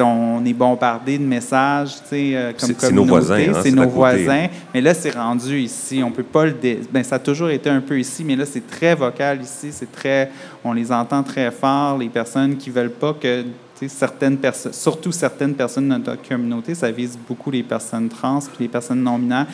on 0.00 0.44
est 0.44 0.52
bombardé 0.52 1.18
de 1.18 1.24
messages, 1.24 1.96
euh, 2.12 2.52
comme 2.58 2.74
C'est 2.78 2.92
nos 2.92 3.04
voisins. 3.04 3.36
Hein, 3.36 3.60
c'est 3.62 3.70
nos 3.70 3.88
voisins. 3.88 4.46
Mais 4.72 4.80
là, 4.80 4.94
c'est 4.94 5.10
rendu 5.10 5.58
ici. 5.58 6.02
On 6.04 6.10
peut 6.10 6.22
pas 6.22 6.46
le. 6.46 6.54
Ben, 6.90 7.02
ça 7.02 7.16
a 7.16 7.18
toujours 7.18 7.50
été 7.50 7.70
un 7.70 7.80
peu 7.80 7.98
ici, 7.98 8.24
mais 8.24 8.36
là, 8.36 8.44
c'est 8.46 8.66
très 8.66 8.94
vocal 8.94 9.40
ici. 9.42 9.68
C'est 9.70 9.90
très. 9.90 10.30
On 10.64 10.72
les 10.72 10.90
entend 10.90 11.22
très 11.22 11.50
fort. 11.50 11.98
Les 11.98 12.08
personnes 12.08 12.56
qui 12.56 12.70
veulent 12.70 12.90
pas 12.90 13.14
que 13.14 13.44
certaines 13.88 14.38
personnes, 14.38 14.72
surtout 14.72 15.12
certaines 15.12 15.54
personnes 15.54 15.88
de 15.88 15.96
notre 15.96 16.28
communauté, 16.28 16.74
ça 16.74 16.90
vise 16.90 17.18
beaucoup 17.28 17.50
les 17.50 17.62
personnes 17.62 18.08
trans 18.08 18.38
puis 18.38 18.64
les 18.64 18.68
personnes 18.68 19.02
non 19.02 19.18
binaires. 19.18 19.46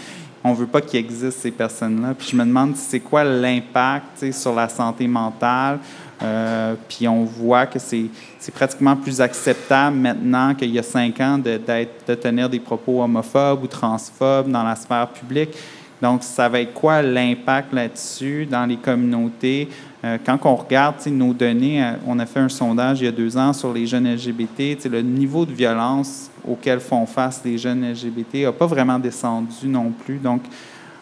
On 0.42 0.54
veut 0.54 0.66
pas 0.66 0.80
qu'il 0.80 0.98
existe 0.98 1.40
ces 1.40 1.50
personnes-là. 1.50 2.14
Puis 2.18 2.28
je 2.30 2.36
me 2.36 2.44
demande 2.44 2.74
c'est 2.74 3.00
quoi 3.00 3.24
l'impact 3.24 4.32
sur 4.32 4.54
la 4.54 4.68
santé 4.68 5.06
mentale? 5.06 5.78
Euh, 6.22 6.74
puis 6.88 7.08
on 7.08 7.24
voit 7.24 7.66
que 7.66 7.78
c'est 7.78 8.10
pratiquement 8.54 8.96
plus 8.96 9.20
acceptable 9.20 9.96
maintenant 9.96 10.54
qu'il 10.54 10.70
y 10.70 10.78
a 10.78 10.82
cinq 10.82 11.20
ans 11.20 11.38
de, 11.38 11.58
de 12.06 12.14
tenir 12.14 12.48
des 12.48 12.60
propos 12.60 13.02
homophobes 13.02 13.62
ou 13.62 13.66
transphobes 13.66 14.50
dans 14.50 14.62
la 14.62 14.76
sphère 14.76 15.08
publique. 15.08 15.56
Donc, 16.00 16.22
ça 16.22 16.48
va 16.48 16.60
être 16.60 16.72
quoi 16.72 17.02
l'impact 17.02 17.72
là-dessus 17.72 18.46
dans 18.46 18.64
les 18.64 18.76
communautés? 18.76 19.68
Euh, 20.02 20.16
quand 20.24 20.38
on 20.44 20.56
regarde 20.56 20.96
nos 21.08 21.34
données, 21.34 21.84
euh, 21.84 21.92
on 22.06 22.18
a 22.18 22.24
fait 22.24 22.40
un 22.40 22.48
sondage 22.48 23.00
il 23.00 23.04
y 23.04 23.08
a 23.08 23.12
deux 23.12 23.36
ans 23.36 23.52
sur 23.52 23.72
les 23.72 23.86
jeunes 23.86 24.10
LGBT. 24.10 24.88
Le 24.90 25.02
niveau 25.02 25.44
de 25.44 25.52
violence 25.52 26.30
auquel 26.46 26.80
font 26.80 27.04
face 27.04 27.42
les 27.44 27.58
jeunes 27.58 27.92
LGBT 27.92 28.44
n'a 28.44 28.52
pas 28.52 28.66
vraiment 28.66 28.98
descendu 28.98 29.66
non 29.66 29.90
plus. 29.90 30.16
Donc, 30.16 30.42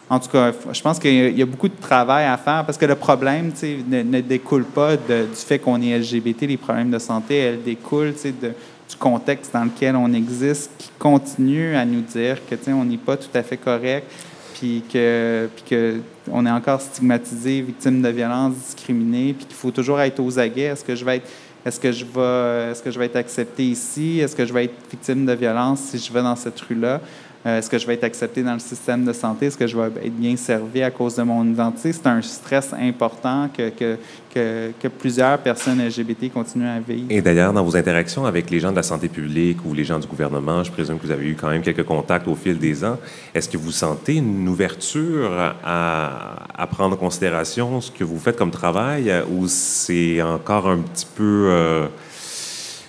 en 0.09 0.19
tout 0.19 0.29
cas, 0.29 0.51
je 0.73 0.81
pense 0.81 0.97
qu'il 0.97 1.37
y 1.37 1.41
a 1.41 1.45
beaucoup 1.45 1.67
de 1.67 1.79
travail 1.79 2.25
à 2.25 2.35
faire 2.37 2.65
parce 2.65 2.79
que 2.79 2.85
le 2.85 2.95
problème 2.95 3.51
ne, 3.61 4.01
ne 4.01 4.21
découle 4.21 4.65
pas 4.65 4.97
du 4.97 5.25
fait 5.35 5.59
qu'on 5.59 5.79
est 5.81 5.99
LGBT. 5.99 6.41
Les 6.41 6.57
problèmes 6.57 6.89
de 6.89 6.97
santé, 6.97 7.37
elles 7.37 7.61
découlent 7.61 8.13
du 8.13 8.95
contexte 8.97 9.53
dans 9.53 9.65
lequel 9.65 9.95
on 9.95 10.11
existe 10.13 10.71
qui 10.79 10.89
continue 10.97 11.75
à 11.75 11.85
nous 11.85 12.01
dire 12.01 12.37
que 12.49 12.55
on 12.71 12.85
n'est 12.85 12.97
pas 12.97 13.17
tout 13.17 13.29
à 13.35 13.43
fait 13.43 13.57
correct 13.57 14.11
puis 14.55 14.83
que, 14.91 15.47
puis 15.55 15.63
que 15.69 15.99
on 16.31 16.45
est 16.45 16.51
encore 16.51 16.81
stigmatisé, 16.81 17.61
victime 17.61 18.01
de 18.01 18.09
violence, 18.09 18.55
discriminé, 18.55 19.33
puis 19.33 19.45
qu'il 19.45 19.55
faut 19.55 19.71
toujours 19.71 20.01
être 20.01 20.19
aux 20.19 20.37
aguets. 20.37 20.63
Est-ce 20.63 20.83
que 20.83 20.95
je 20.95 21.05
vais 21.05 21.17
être 21.17 21.29
est-ce 21.65 21.79
que 21.79 21.91
je 21.91 22.03
est-ce 22.05 22.81
que 22.81 22.89
je 22.89 22.97
vais 22.97 23.05
être 23.05 23.15
accepté 23.15 23.63
ici? 23.63 24.19
Est-ce 24.19 24.35
que 24.35 24.45
je 24.45 24.53
vais 24.53 24.65
être 24.65 24.75
victime 24.89 25.25
de 25.25 25.33
violence 25.33 25.81
si 25.81 25.97
je 25.97 26.11
vais 26.11 26.21
dans 26.21 26.35
cette 26.35 26.59
rue-là? 26.61 27.01
Euh, 27.45 27.59
est-ce 27.59 27.69
que 27.69 27.77
je 27.77 27.87
vais 27.87 27.93
être 27.93 28.03
accepté 28.03 28.43
dans 28.43 28.53
le 28.53 28.59
système 28.59 29.05
de 29.05 29.13
santé? 29.13 29.45
Est-ce 29.45 29.57
que 29.57 29.65
je 29.65 29.77
vais 29.77 29.87
être 30.05 30.15
bien 30.15 30.35
servi 30.35 30.83
à 30.83 30.91
cause 30.91 31.15
de 31.15 31.23
mon 31.23 31.45
identité? 31.45 31.93
C'est 31.93 32.05
un 32.05 32.21
stress 32.21 32.73
important 32.73 33.49
que, 33.55 33.69
que, 33.69 34.71
que, 34.77 34.87
plusieurs 34.89 35.37
personnes 35.37 35.81
LGBT 35.81 36.33
continuent 36.33 36.67
à 36.67 36.81
vivre. 36.81 37.07
Et 37.09 37.21
d'ailleurs, 37.21 37.53
dans 37.53 37.63
vos 37.63 37.77
interactions 37.77 38.25
avec 38.25 38.49
les 38.49 38.59
gens 38.59 38.71
de 38.71 38.75
la 38.75 38.83
santé 38.83 39.07
publique 39.07 39.59
ou 39.65 39.73
les 39.73 39.85
gens 39.85 39.99
du 39.99 40.07
gouvernement, 40.07 40.65
je 40.65 40.71
présume 40.71 40.99
que 40.99 41.05
vous 41.05 41.11
avez 41.11 41.27
eu 41.27 41.35
quand 41.35 41.49
même 41.49 41.61
quelques 41.61 41.85
contacts 41.85 42.27
au 42.27 42.35
fil 42.35 42.59
des 42.59 42.83
ans. 42.83 42.97
Est-ce 43.33 43.47
que 43.47 43.57
vous 43.57 43.71
sentez 43.71 44.15
une 44.15 44.47
ouverture 44.49 45.31
à, 45.63 46.45
à, 46.57 46.67
prendre 46.67 46.95
en 46.95 46.99
considération 46.99 47.79
ce 47.79 47.89
que 47.89 48.03
vous 48.03 48.19
faites 48.19 48.35
comme 48.35 48.51
travail 48.51 49.13
ou 49.31 49.47
c'est 49.47 50.21
encore 50.21 50.67
un 50.67 50.79
petit 50.79 51.07
peu, 51.15 51.47
euh, 51.51 51.87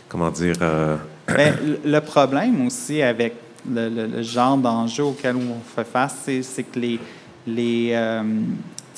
comment 0.08 0.30
dire... 0.32 0.56
Euh... 0.60 0.96
Bien, 1.32 1.54
le 1.84 2.00
problème 2.00 2.66
aussi 2.66 3.00
avec 3.02 3.34
le, 3.68 4.22
genre 4.22 4.56
d'enjeu 4.56 5.04
auquel 5.04 5.36
on 5.36 5.60
fait 5.74 5.84
face, 5.84 6.28
c'est 6.42 6.62
que 6.62 6.78
les, 6.78 6.98
les, 7.46 7.90
euh, 7.92 8.22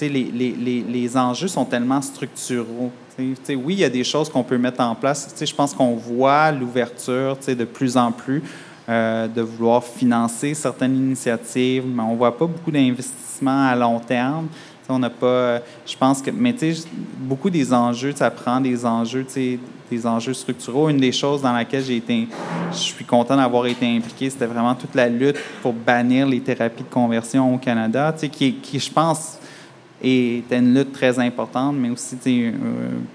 les, 0.00 0.08
les, 0.08 0.82
les, 0.82 1.16
enjeux 1.16 1.48
sont 1.48 1.64
tellement 1.64 2.02
structuraux. 2.02 2.90
oui, 3.18 3.74
il 3.74 3.78
y 3.78 3.84
a 3.84 3.90
des 3.90 4.04
choses 4.04 4.28
qu'on 4.28 4.42
peut 4.42 4.58
mettre 4.58 4.80
en 4.80 4.94
place. 4.94 5.34
Je 5.40 5.54
pense 5.54 5.74
qu'on 5.74 5.94
voit 5.94 6.50
l'ouverture 6.52 7.36
de 7.46 7.64
plus 7.64 7.96
en 7.96 8.12
plus 8.12 8.42
euh, 8.88 9.28
de 9.28 9.42
vouloir 9.42 9.84
financer 9.84 10.54
certaines 10.54 10.96
initiatives, 10.96 11.84
mais 11.86 12.02
on 12.02 12.12
ne 12.12 12.16
voit 12.16 12.36
pas 12.36 12.46
beaucoup 12.46 12.70
d'investissements 12.70 13.68
à 13.68 13.76
long 13.76 14.00
terme. 14.00 14.48
On 14.88 14.98
n'a 14.98 15.10
pas. 15.10 15.60
Je 15.86 15.96
pense 15.96 16.20
que. 16.20 16.30
Mais 16.30 16.52
tu 16.52 16.74
sais, 16.74 16.88
beaucoup 17.18 17.50
des 17.50 17.72
enjeux, 17.72 18.12
ça 18.14 18.30
prend 18.30 18.60
des 18.60 18.84
enjeux, 18.84 19.26
des 19.90 20.06
enjeux 20.06 20.34
structuraux. 20.34 20.88
Une 20.88 20.98
des 20.98 21.12
choses 21.12 21.42
dans 21.42 21.52
laquelle 21.52 21.84
j'ai 21.84 21.96
été. 21.96 22.28
Je 22.72 22.76
suis 22.76 23.04
content 23.04 23.36
d'avoir 23.36 23.66
été 23.66 23.86
impliqué, 23.86 24.28
c'était 24.30 24.46
vraiment 24.46 24.74
toute 24.74 24.94
la 24.94 25.08
lutte 25.08 25.36
pour 25.60 25.72
bannir 25.72 26.26
les 26.26 26.40
thérapies 26.40 26.82
de 26.82 26.88
conversion 26.88 27.54
au 27.54 27.58
Canada, 27.58 28.14
qui, 28.30 28.54
qui, 28.54 28.78
je 28.78 28.90
pense, 28.90 29.38
était 30.02 30.58
une 30.58 30.74
lutte 30.74 30.92
très 30.92 31.18
importante, 31.18 31.76
mais 31.76 31.90
aussi 31.90 32.16
euh, 32.26 32.52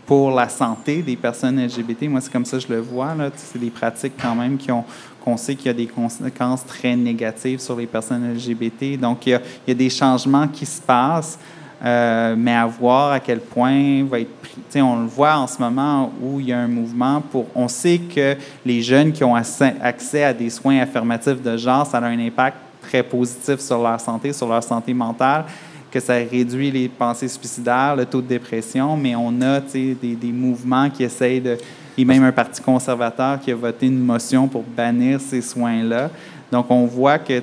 pour 0.06 0.32
la 0.32 0.48
santé 0.48 1.02
des 1.02 1.16
personnes 1.16 1.60
LGBT. 1.64 2.04
Moi, 2.04 2.22
c'est 2.22 2.32
comme 2.32 2.46
ça 2.46 2.58
que 2.58 2.64
je 2.64 2.74
le 2.74 2.80
vois. 2.80 3.14
C'est 3.36 3.60
des 3.60 3.70
pratiques 3.70 4.14
quand 4.22 4.36
même 4.36 4.58
qui 4.58 4.72
ont 4.72 4.86
qu'on 5.28 5.36
sait 5.36 5.56
qu'il 5.56 5.66
y 5.66 5.70
a 5.70 5.74
des 5.74 5.88
conséquences 5.88 6.66
très 6.66 6.96
négatives 6.96 7.60
sur 7.60 7.76
les 7.76 7.86
personnes 7.86 8.34
LGBT. 8.34 8.98
Donc, 8.98 9.28
il 9.28 9.38
y 9.68 9.72
a, 9.72 9.74
des 9.74 9.90
changements 9.90 10.48
qui 10.48 10.66
se 10.66 10.82
passent. 10.82 11.38
Euh, 11.84 12.34
mais 12.36 12.56
à 12.56 12.66
voir 12.66 13.12
à 13.12 13.20
quel 13.20 13.40
point 13.40 14.04
va 14.06 14.20
être 14.20 14.36
pris. 14.42 14.82
on 14.82 15.02
le 15.02 15.06
voit 15.06 15.38
en 15.38 15.46
ce 15.46 15.60
moment 15.60 16.12
où 16.20 16.40
il 16.40 16.48
y 16.48 16.54
a 16.54 16.58
un 16.58 16.68
mouvement 16.68 17.22
pour. 17.22 17.46
On 17.54 17.68
sait 17.68 18.00
que 18.00 18.36
les 18.66 18.82
jeunes 18.82 19.12
qui 19.12 19.24
ont 19.24 19.36
accès 19.36 20.24
à 20.24 20.34
des 20.34 20.50
soins 20.50 20.80
affirmatifs 20.80 21.40
de 21.40 21.56
genre, 21.56 21.86
ça 21.86 22.00
a 22.00 22.06
un 22.06 22.18
impact 22.18 22.58
très 22.82 23.04
positif 23.04 23.60
sur 23.60 23.80
leur 23.80 24.00
santé, 24.00 24.34
sur 24.34 24.48
leur 24.48 24.64
santé 24.64 24.92
mentale, 24.92 25.46
que 25.92 26.00
ça 26.00 26.14
réduit 26.14 26.72
les 26.72 26.88
pensées 26.88 27.28
suicidaires, 27.28 27.96
le 27.96 28.08
taux 28.08 28.22
de 28.22 28.28
dépression, 28.28 28.98
mais 28.98 29.16
on 29.16 29.40
a 29.42 29.60
des, 29.60 29.94
des 29.94 30.32
mouvements 30.32 30.90
qui 30.90 31.04
essayent 31.04 31.42
de. 31.42 31.58
Et 31.98 32.06
même 32.06 32.24
un 32.24 32.32
parti 32.32 32.62
conservateur 32.62 33.40
qui 33.40 33.52
a 33.52 33.56
voté 33.56 33.88
une 33.88 34.00
motion 34.00 34.48
pour 34.48 34.64
bannir 34.64 35.20
ces 35.20 35.42
soins-là. 35.42 36.10
Donc, 36.52 36.68
on 36.70 36.86
voit 36.86 37.20
que. 37.20 37.40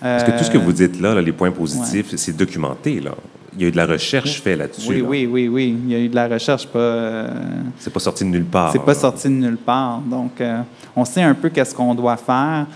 Parce 0.00 0.24
que 0.24 0.38
tout 0.38 0.44
ce 0.44 0.50
que 0.50 0.58
vous 0.58 0.72
dites 0.72 1.00
là, 1.00 1.20
les 1.20 1.32
points 1.32 1.50
positifs, 1.50 2.14
c'est 2.16 2.36
documenté. 2.36 3.00
Là. 3.00 3.12
Il 3.54 3.62
y 3.62 3.64
a 3.64 3.68
eu 3.68 3.70
de 3.72 3.76
la 3.76 3.86
recherche 3.86 4.40
faite 4.40 4.58
là-dessus. 4.58 4.88
Oui, 4.88 5.02
oui, 5.02 5.26
oui, 5.26 5.48
oui. 5.48 5.76
Il 5.84 5.90
y 5.90 5.94
a 5.96 5.98
eu 5.98 6.08
de 6.08 6.14
la 6.14 6.28
recherche. 6.28 6.66
Pas, 6.66 6.78
euh, 6.78 7.28
c'est 7.78 7.92
pas 7.92 7.98
sorti 7.98 8.24
de 8.24 8.28
nulle 8.28 8.44
part. 8.44 8.70
C'est 8.72 8.84
pas 8.84 8.94
sorti 8.94 9.28
de 9.28 9.32
nulle 9.32 9.56
part. 9.56 9.98
Donc, 9.98 10.40
euh, 10.40 10.60
on 10.94 11.04
sait 11.04 11.22
un 11.22 11.34
peu 11.34 11.48
qu'est-ce 11.48 11.74
qu'on 11.74 11.94
doit 11.94 12.16
faire, 12.16 12.66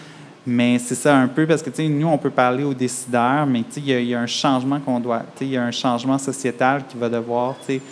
mais 0.45 0.79
c'est 0.81 0.97
ça 0.97 1.17
un 1.17 1.29
peu 1.29 1.47
parce 1.47 1.63
que, 1.63 1.71
tu 1.71 1.89
nous, 1.89 2.09
on 2.09 2.19
peut 2.19 2.31
parler 2.31 2.65
aux 2.65 2.75
décideurs, 2.75 3.47
mais, 3.47 3.63
tu 3.63 3.79
il 3.79 4.09
y, 4.09 4.15
a 4.15 4.21
un 4.21 4.27
changement 4.27 4.81
qu'on 4.81 4.99
doit, 4.99 5.23
tu 5.37 5.45
il 5.45 5.51
y 5.51 5.57
a 5.57 5.63
un 5.63 5.71
changement 5.71 6.19
sociétal 6.19 6.83
qui 6.89 6.97
va 6.99 7.09
devoir, 7.09 7.55
tu 7.61 7.75
sais, 7.75 7.83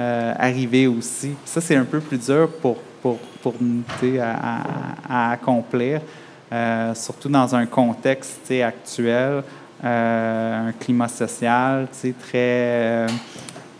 euh, 0.00 0.34
arriver 0.38 0.86
aussi. 0.86 1.32
Ça, 1.44 1.60
c'est 1.60 1.76
un 1.76 1.84
peu 1.84 2.00
plus 2.00 2.18
dur 2.18 2.48
pour, 2.60 2.76
pour, 3.02 3.18
pour 3.42 3.54
sais, 4.00 4.18
à, 4.18 4.62
à, 5.08 5.32
accomplir, 5.32 6.00
surtout 6.94 7.28
dans 7.28 7.54
un 7.54 7.66
contexte, 7.66 8.50
actuel. 8.62 9.42
Euh, 9.84 10.68
un 10.68 10.72
climat 10.72 11.06
social 11.06 11.86
très, 11.92 12.12
euh, 12.34 13.06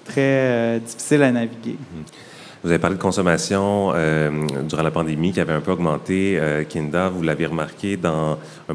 très 0.04 0.20
euh, 0.20 0.78
difficile 0.78 1.24
à 1.24 1.32
naviguer. 1.32 1.76
Vous 2.62 2.70
avez 2.70 2.78
parlé 2.78 2.96
de 2.96 3.02
consommation 3.02 3.92
durant 4.68 4.82
la 4.82 4.90
pandémie 4.90 5.32
qui 5.32 5.40
avait 5.40 5.52
un 5.52 5.60
peu 5.60 5.70
augmenté. 5.70 6.40
Kinda, 6.68 7.08
vous 7.08 7.22
l'avez 7.22 7.46
remarqué 7.46 7.96
dans 7.96 8.36
un, 8.68 8.74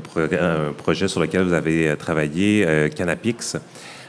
projet 0.77 1.09
sur 1.09 1.19
lequel 1.19 1.43
vous 1.43 1.53
avez 1.53 1.93
travaillé, 1.97 2.89
Canapix. 2.95 3.57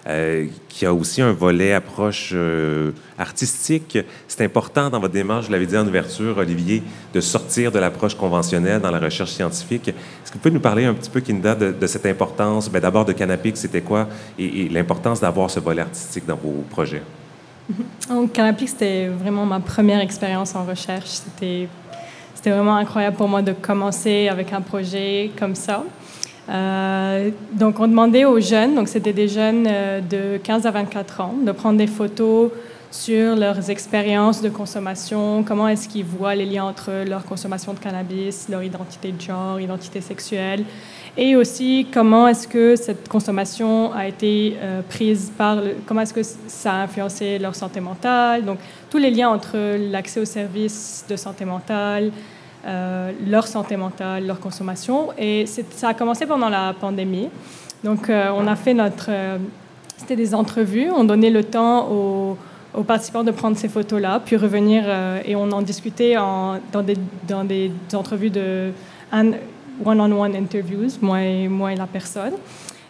Euh, 0.07 0.49
qui 0.69 0.85
a 0.85 0.93
aussi 0.93 1.23
un 1.23 1.33
volet 1.33 1.73
approche 1.73 2.33
euh, 2.35 2.90
artistique. 3.19 3.97
C'est 4.29 4.45
important 4.45 4.90
dans 4.90 5.01
votre 5.01 5.14
démarche, 5.14 5.47
je 5.47 5.51
l'avais 5.51 5.64
dit 5.64 5.79
en 5.79 5.87
ouverture, 5.87 6.37
Olivier, 6.37 6.83
de 7.14 7.23
sortir 7.23 7.73
de 7.73 7.79
l'approche 7.79 8.14
conventionnelle 8.14 8.83
dans 8.83 8.90
la 8.90 8.99
recherche 8.99 9.31
scientifique. 9.31 9.88
Est-ce 9.88 10.31
que 10.31 10.35
vous 10.35 10.40
pouvez 10.40 10.53
nous 10.53 10.61
parler 10.61 10.85
un 10.85 10.93
petit 10.93 11.09
peu, 11.09 11.21
Kinda, 11.21 11.55
de, 11.55 11.87
cette 11.87 12.05
importance? 12.05 12.69
Ben, 12.69 12.81
D'abord, 12.81 13.07
de 13.07 13.12
Canapix, 13.12 13.59
c'était 13.59 13.81
quoi? 13.81 14.07
Et, 14.38 14.69
l'importance 14.69 15.21
d'avoir 15.21 15.51
ce 15.51 15.59
volet 15.59 15.81
artistique 15.81 16.27
dans 16.27 16.37
vos 16.37 16.64
projets. 16.69 17.03
Donc, 18.11 18.33
Canapix, 18.35 18.73
c'était 18.73 19.09
vraiment 19.09 19.47
ma 19.47 19.61
première 19.61 20.01
expérience 20.01 20.55
en 20.55 20.67
recherche. 20.67 21.09
C'était 21.09 21.69
vraiment 22.45 22.77
incroyable 22.77 23.17
pour 23.17 23.29
moi 23.29 23.40
de 23.40 23.53
commencer 23.53 24.29
avec 24.29 24.53
un 24.53 24.61
projet 24.61 25.31
comme 25.38 25.55
ça. 25.55 25.83
Euh, 26.48 27.30
donc, 27.52 27.80
on 27.80 27.88
demandait 27.88 28.24
aux 28.24 28.40
jeunes, 28.40 28.74
donc 28.74 28.88
c'était 28.88 29.12
des 29.12 29.28
jeunes 29.28 29.66
euh, 29.66 30.00
de 30.00 30.38
15 30.38 30.66
à 30.66 30.70
24 30.70 31.20
ans, 31.20 31.35
de 31.44 31.52
prendre 31.52 31.78
des 31.78 31.87
photos 31.87 32.50
sur 32.90 33.35
leurs 33.35 33.70
expériences 33.70 34.40
de 34.40 34.48
consommation, 34.48 35.42
comment 35.42 35.66
est-ce 35.66 35.88
qu'ils 35.88 36.04
voient 36.04 36.37
les 36.37 36.46
liens 36.46 36.64
entre 36.64 36.92
leur 37.04 37.24
consommation 37.24 37.72
de 37.72 37.80
cannabis, 37.80 38.48
leur 38.48 38.62
identité 38.62 39.11
de 39.11 39.20
genre, 39.20 39.59
identité 39.59 40.00
sexuelle, 40.00 40.64
et 41.16 41.35
aussi 41.35 41.88
comment 41.92 42.28
est-ce 42.28 42.46
que 42.46 42.76
cette 42.76 43.09
consommation 43.09 43.92
a 43.92 44.07
été 44.07 44.57
euh, 44.62 44.80
prise 44.88 45.33
par, 45.37 45.59
comment 45.87 46.02
est-ce 46.02 46.14
que 46.14 46.22
ça 46.22 46.72
a 46.72 46.83
influencé 46.83 47.40
leur 47.40 47.57
santé 47.57 47.80
mentale, 47.80 48.44
donc 48.44 48.59
tous 48.90 48.98
les 48.98 49.11
liens 49.11 49.30
entre 49.30 49.57
l'accès 49.90 50.20
aux 50.20 50.24
services 50.24 51.04
de 51.09 51.16
santé 51.16 51.44
mentale, 51.44 52.12
euh, 52.66 53.12
leur 53.27 53.46
santé 53.46 53.77
mentale, 53.77 54.27
leur 54.27 54.40
consommation. 54.40 55.09
Et 55.18 55.44
ça 55.46 55.88
a 55.88 55.94
commencé 55.94 56.27
pendant 56.27 56.48
la 56.48 56.74
pandémie. 56.79 57.29
Donc, 57.83 58.09
euh, 58.09 58.31
on 58.35 58.46
a 58.46 58.57
fait 58.57 58.74
notre. 58.74 59.07
Euh, 59.11 59.38
c'était 59.96 60.16
des 60.16 60.35
entrevues. 60.35 60.90
On 60.90 61.05
donnait 61.05 61.31
le 61.31 61.44
temps 61.44 61.88
aux, 61.90 62.37
participants 62.87 63.22
de 63.22 63.31
prendre 63.31 63.57
ces 63.57 63.68
photos-là, 63.68 64.20
puis 64.24 64.37
revenir 64.37 64.85
et 65.24 65.37
on 65.37 65.53
en 65.53 65.62
discutait 65.62 66.16
en, 66.16 66.59
dans, 66.72 66.83
des, 66.83 66.96
dans 67.29 67.44
des 67.44 67.70
entrevues 67.92 68.31
de 68.31 68.72
one-on-one 69.85 70.35
interviews, 70.35 70.88
moi 71.00 71.22
et, 71.22 71.46
moi 71.46 71.72
et 71.72 71.77
la 71.77 71.87
personne. 71.87 72.33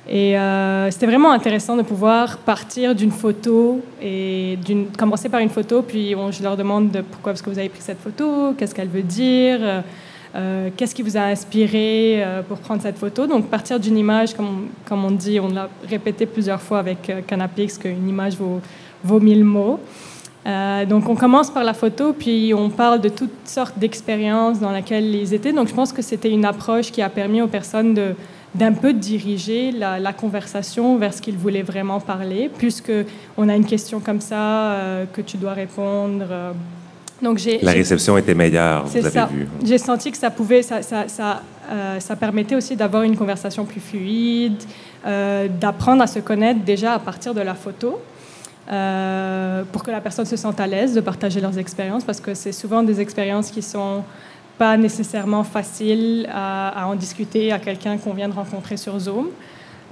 Et 0.08 0.38
euh, 0.38 0.90
c'était 0.90 1.06
vraiment 1.06 1.32
intéressant 1.32 1.76
de 1.76 1.82
pouvoir 1.82 2.36
partir 2.38 2.94
d'une 2.94 3.10
photo 3.10 3.80
et 4.02 4.58
commencer 4.98 5.30
par 5.30 5.40
une 5.40 5.48
photo, 5.48 5.80
puis 5.80 6.14
on, 6.14 6.30
je 6.30 6.42
leur 6.42 6.56
demande 6.56 6.90
de 6.90 7.00
pourquoi 7.00 7.32
est-ce 7.32 7.42
que 7.42 7.48
vous 7.48 7.58
avez 7.58 7.70
pris 7.70 7.80
cette 7.80 8.00
photo, 8.00 8.52
qu'est-ce 8.52 8.74
qu'elle 8.74 8.88
veut 8.88 9.02
dire, 9.02 9.58
euh, 9.62 9.80
euh, 10.34 10.68
qu'est-ce 10.76 10.94
qui 10.94 11.02
vous 11.02 11.16
a 11.16 11.22
inspiré 11.22 12.22
pour 12.48 12.58
prendre 12.58 12.82
cette 12.82 12.98
photo. 12.98 13.26
Donc 13.26 13.46
partir 13.46 13.80
d'une 13.80 13.96
image, 13.96 14.34
comme, 14.34 14.68
comme 14.84 15.04
on 15.06 15.10
dit, 15.10 15.40
on 15.40 15.48
l'a 15.48 15.70
répété 15.88 16.26
plusieurs 16.26 16.60
fois 16.60 16.80
avec 16.80 17.10
Canapix, 17.26 17.78
qu'une 17.78 18.06
image 18.06 18.36
vaut, 18.36 18.60
vaut 19.02 19.20
mille 19.20 19.44
mots. 19.44 19.80
donc 20.86 21.08
on 21.08 21.14
commence 21.14 21.50
par 21.50 21.64
la 21.64 21.72
photo, 21.72 22.12
puis 22.12 22.52
on 22.52 22.68
parle 22.68 23.00
de 23.00 23.08
toutes 23.08 23.46
sortes 23.46 23.78
d'expériences 23.78 24.60
dans 24.60 24.72
lesquelles 24.72 25.14
ils 25.14 25.32
étaient. 25.32 25.52
Donc 25.52 25.68
je 25.68 25.74
pense 25.74 25.94
que 25.94 26.02
c'était 26.02 26.30
une 26.30 26.44
approche 26.44 26.90
qui 26.90 27.00
a 27.00 27.08
permis 27.08 27.40
aux 27.40 27.48
personnes 27.48 27.94
de 27.94 28.14
d'un 28.54 28.72
peu 28.72 28.92
diriger 28.92 29.72
la, 29.72 30.12
conversation 30.12 30.96
vers 30.96 31.12
ce 31.12 31.20
qu'il 31.20 31.36
voulait 31.36 31.62
vraiment 31.62 32.00
parler, 32.00 32.50
puisque 32.56 32.92
on 33.36 33.48
a 33.48 33.54
une 33.54 33.66
question 33.66 34.00
comme 34.00 34.20
ça 34.20 34.72
euh, 34.72 35.04
que 35.12 35.20
tu 35.20 35.36
dois 35.36 35.54
répondre. 35.54 36.26
Euh. 36.30 36.52
Donc 37.20 37.38
j'ai, 37.38 37.58
la 37.62 37.72
réception 37.72 38.16
était 38.16 38.34
meilleure, 38.34 38.84
vous 38.86 39.06
avez 39.06 39.34
vu. 39.34 39.48
J'ai 39.64 39.78
senti 39.78 40.10
que 40.10 40.18
ça 40.18 40.30
pouvait, 40.30 40.62
ça, 40.62 40.82
ça, 40.82 41.08
ça, 41.08 41.42
euh, 41.70 41.98
ça 41.98 42.16
permettait 42.16 42.54
aussi 42.54 42.76
d'avoir 42.76 43.02
une 43.02 43.16
conversation 43.16 43.64
plus 43.64 43.80
fluide, 43.80 44.62
d'apprendre 45.60 46.02
à 46.02 46.06
se 46.06 46.18
connaître 46.18 46.60
déjà 46.64 46.94
à 46.94 46.98
partir 46.98 47.34
de 47.34 47.40
la 47.40 47.54
photo. 47.54 48.00
pour 49.72 49.82
que 49.82 49.90
la 49.90 50.00
personne 50.00 50.24
se 50.24 50.36
sente 50.36 50.60
à 50.60 50.66
l'aise 50.66 50.94
de 50.94 51.00
partager 51.00 51.40
leurs 51.40 51.58
expériences, 51.58 52.04
parce 52.04 52.20
que 52.20 52.34
c'est 52.34 52.52
souvent 52.52 52.82
des 52.82 53.00
expériences 53.00 53.50
qui 53.50 53.62
sont 53.62 54.02
pas 54.58 54.76
nécessairement 54.76 55.44
facile 55.44 56.28
à, 56.32 56.86
en 56.86 56.94
discuter 56.94 57.52
à 57.52 57.58
quelqu'un 57.58 57.98
qu'on 57.98 58.12
vient 58.12 58.28
de 58.28 58.34
rencontrer 58.34 58.76
sur 58.76 58.98
Zoom. 58.98 59.28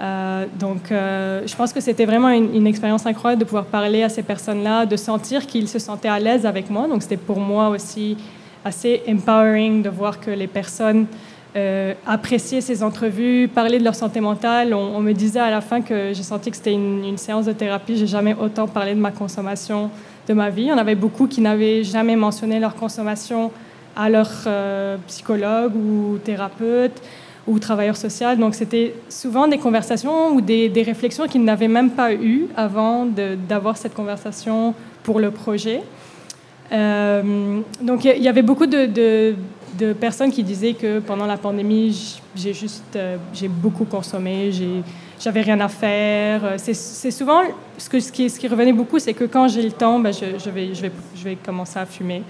Euh, 0.01 0.47
donc, 0.59 0.91
euh, 0.91 1.43
je 1.47 1.55
pense 1.55 1.73
que 1.73 1.81
c'était 1.81 2.07
vraiment 2.07 2.31
une, 2.31 2.67
expérience 2.67 3.07
incroyable 3.07 3.41
de 3.41 3.45
pouvoir 3.45 3.67
parler 3.67 4.03
à 4.03 4.09
ces 4.09 4.23
personnes-là, 4.23 4.87
de 4.87 4.97
sentir 4.97 5.47
qu'ils 5.47 5.69
se 5.69 5.79
sentaient 5.79 6.09
à 6.09 6.19
l'aise 6.19 6.47
avec 6.47 6.71
moi. 6.71 6.89
Donc, 6.89 7.03
c'était 7.03 7.17
pour 7.17 7.39
moi 7.39 7.69
aussi 7.69 8.17
assez 8.65 9.03
empowering 9.09 9.83
de 9.83 9.91
voir 9.91 10.21
que 10.21 10.31
les 10.31 10.47
personnes 10.47 11.07
euh, 11.55 11.93
appréciaient 12.07 12.61
ces 12.61 12.83
entrevues, 12.83 13.49
parlaient 13.53 13.79
de 13.79 13.85
leur 13.85 13.95
santé 13.95 14.21
mentale. 14.21 14.73
On, 14.75 15.01
me 15.01 15.13
disait 15.13 15.41
à 15.41 15.51
la 15.51 15.61
fin 15.61 15.83
que 15.83 16.13
j'ai 16.13 16.23
senti 16.23 16.51
que 16.51 16.57
c'était 16.57 16.73
une, 16.73 17.05
une, 17.05 17.19
séance 17.19 17.47
de 17.47 17.53
thérapie. 17.53 17.97
J'ai 17.97 18.07
jamais 18.07 18.35
autant 18.35 18.67
parlé 18.67 18.95
de 18.95 19.01
ma 19.01 19.11
consommation 19.11 19.91
de 20.27 20.35
ma 20.35 20.51
vie. 20.51 20.71
On 20.73 20.79
avait 20.79 20.95
beaucoup 20.95 21.27
qui 21.27 21.41
n'avaient 21.41 21.85
jamais 21.85 22.17
mentionné 22.17 22.59
leur 22.59 22.75
consommation 22.75 23.51
à 23.97 24.09
leur 24.09 24.31
euh, 24.47 24.97
psychologue 25.07 25.75
ou 25.77 26.19
thérapeute 26.19 27.03
ou 27.47 27.59
travailleur 27.59 27.97
social. 27.97 28.39
Donc, 28.39 28.55
c'était 28.55 28.95
souvent 29.09 29.49
des 29.49 29.59
conversations 29.59 30.31
ou 30.31 30.41
des, 30.41 30.69
des 30.69 30.83
réflexions 30.83 31.27
qu'ils 31.27 31.45
n'avaient 31.45 31.69
même 31.69 31.91
pas 31.91 32.13
eues 32.13 32.47
avant 32.57 33.07
d'avoir 33.49 33.77
cette 33.77 33.95
conversation 33.95 34.75
pour 35.03 35.19
le 35.19 35.31
projet. 35.31 35.83
Euh, 36.71 37.61
donc, 37.81 38.05
il 38.05 38.23
y 38.23 38.29
avait 38.29 38.43
beaucoup 38.43 38.67
de, 38.67 38.87
de, 38.87 39.93
personnes 39.95 40.31
qui 40.31 40.45
disaient 40.45 40.75
que 40.75 41.01
pendant 41.01 41.27
la 41.27 41.37
pandémie, 41.37 42.21
j'ai 42.37 42.55
juste, 42.55 42.95
euh, 42.95 43.17
j'ai 43.35 43.49
beaucoup 43.49 43.85
consommé, 43.85 44.53
j'avais 45.19 45.41
rien 45.41 45.59
à 45.59 45.69
faire. 45.69 46.55
C'est 46.57 47.11
souvent 47.11 47.41
ce, 47.77 48.01
ce, 48.01 48.13
qui, 48.13 48.31
ce 48.31 48.39
qui 48.39 48.47
revenait 48.47 48.73
beaucoup, 48.73 49.01
c'est 49.01 49.15
que 49.15 49.25
quand 49.25 49.49
j'ai 49.49 49.63
le 49.63 49.73
temps, 49.73 49.99
ben, 49.99 50.13
je, 50.13 50.39
je, 50.39 50.51
vais, 50.51 50.73
je, 50.73 50.83
vais, 50.83 50.93
je 51.17 51.25
vais 51.25 51.37
commencer 51.37 51.81
à 51.81 51.87
fumer. 51.87 52.23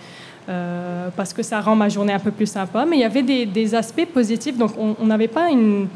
Euh, 0.49 1.09
parce 1.17 1.33
que 1.33 1.43
ça 1.43 1.61
rend 1.61 1.77
ma 1.77 1.89
journée 1.89 2.13
un 2.13 2.19
peu 2.19 2.33
plus 2.33 2.47
sympa. 2.47 2.85
Mais 2.85 2.97
il 2.97 3.01
y 3.01 3.05
avait 3.05 3.23
des, 3.23 3.75
aspects 3.75 4.07
positifs, 4.07 4.59
donc 4.59 4.73
on 4.77 5.07
n'avait 5.07 5.29
pas 5.29 5.51
une, 5.51 5.89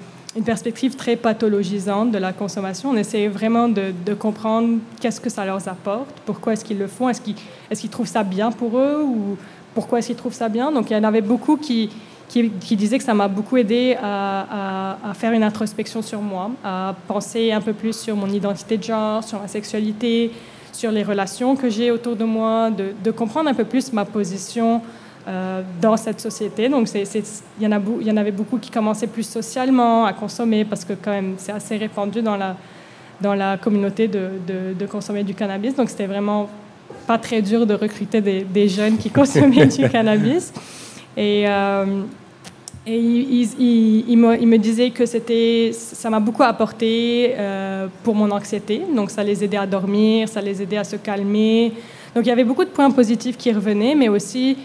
perspective 0.45 0.97
très 0.97 1.17
pathologisante 1.17 2.11
de 2.11 2.19
la 2.19 2.33
consommation. 2.33 2.91
On 2.91 2.97
essayait 2.97 3.29
vraiment 3.29 3.69
de, 3.69 4.15
comprendre 4.15 4.79
qu'est-ce 5.01 5.21
que 5.21 5.31
ça 5.31 5.45
leur 5.45 5.67
apporte, 5.67 6.15
pourquoi 6.27 6.53
est-ce 6.53 6.65
qu'ils 6.65 6.79
le 6.79 6.87
font, 6.87 7.09
est-ce 7.09 7.21
qu'ils 7.23 7.91
trouvent 7.91 8.07
ça 8.07 8.23
bien 8.23 8.53
pour 8.53 8.79
eux 8.79 9.03
ou 9.03 9.37
pourquoi 9.75 9.99
est-ce 9.99 10.09
qu'ils 10.09 10.17
trouvent 10.17 10.35
ça 10.35 10.49
bien. 10.49 10.71
Donc 10.71 10.91
il 10.91 10.95
y 10.95 10.97
en 10.97 11.05
avait 11.05 11.21
beaucoup 11.21 11.57
qui, 11.57 11.91
qui, 12.29 12.77
disaient 12.77 12.99
que 12.99 13.05
ça 13.05 13.15
m'a 13.15 13.29
beaucoup 13.29 13.57
aidé 13.57 13.97
à, 14.03 14.97
faire 15.15 15.33
une 15.33 15.43
introspection 15.43 16.03
sur 16.03 16.21
moi, 16.21 16.51
à 16.65 16.95
penser 17.09 17.53
un 17.53 17.61
peu 17.61 17.73
plus 17.73 17.97
sur 17.97 18.17
mon 18.17 18.29
identité 18.29 18.77
de 18.77 18.83
genre, 18.83 19.25
sur 19.25 19.41
ma 19.41 19.49
sexualité, 19.49 20.33
sur 20.77 20.91
les 20.91 21.03
relations 21.03 21.57
que 21.57 21.69
j'ai 21.71 21.91
autour 21.91 22.17
de 22.17 22.25
moi, 22.25 22.71
de, 22.71 23.11
comprendre 23.11 23.49
un 23.49 23.55
peu 23.55 23.65
plus 23.65 23.93
ma 23.93 24.05
position 24.05 24.83
euh, 25.27 25.63
dans 25.81 25.97
cette 25.97 26.21
société. 26.21 26.69
Donc, 26.69 26.89
il 26.95 27.23
y, 27.61 27.67
en 27.67 27.73
a, 27.73 27.81
y 28.03 28.11
en 28.11 28.17
avait 28.17 28.33
beaucoup 28.33 28.59
qui 28.59 28.71
commençaient 28.71 29.07
plus 29.07 29.29
socialement 29.29 30.05
à 30.05 30.13
consommer 30.13 30.65
parce 30.65 30.85
que 30.85 30.93
quand 30.93 31.11
même, 31.11 31.35
c'est 31.39 31.53
assez 31.53 31.77
répandu 31.77 32.21
dans 32.23 32.37
la, 32.37 32.57
dans 33.21 33.35
la 33.35 33.57
communauté 33.57 34.07
de, 34.07 34.31
de, 34.79 34.87
consommer 34.87 35.25
du 35.25 35.35
cannabis. 35.35 35.75
Donc, 35.75 35.89
c'était 35.89 36.07
vraiment 36.07 36.49
pas 37.07 37.19
très 37.19 37.41
dur 37.43 37.67
de 37.67 37.75
recruter 37.75 38.21
des, 38.21 38.43
des 38.43 38.69
jeunes 38.69 38.99
qui 38.99 39.11
consommaient 39.11 39.67
du 39.67 39.89
cannabis. 39.89 40.53
Et, 41.17 41.45
euh, 41.49 42.03
et 42.89 42.99
il, 42.99 44.17
me, 44.17 44.41
il, 44.41 44.47
me, 44.47 44.59
disait 44.59 44.91
que 44.91 45.07
c'était, 45.07 45.73
ça 45.73 46.09
m'a 46.09 46.21
beaucoup 46.21 46.45
apporté 46.45 47.35
euh, 47.37 47.89
pour 48.05 48.15
mon 48.15 48.31
anxiété. 48.31 48.81
Donc, 48.95 49.11
ça 49.11 49.25
les 49.25 49.43
aidait 49.43 49.57
à 49.57 49.67
dormir, 49.67 50.29
ça 50.29 50.41
les 50.41 50.63
aidait 50.63 50.77
à 50.77 50.85
se 50.85 50.95
calmer. 50.95 51.73
Donc, 52.15 52.25
il 52.25 52.29
y 52.29 52.33
avait 52.33 52.45
beaucoup 52.45 52.65
de 52.65 52.71
points 52.71 52.91
positifs 52.93 53.37
qui 53.37 53.53
revenaient, 53.53 53.97
mais 53.97 54.09
aussi, 54.09 54.57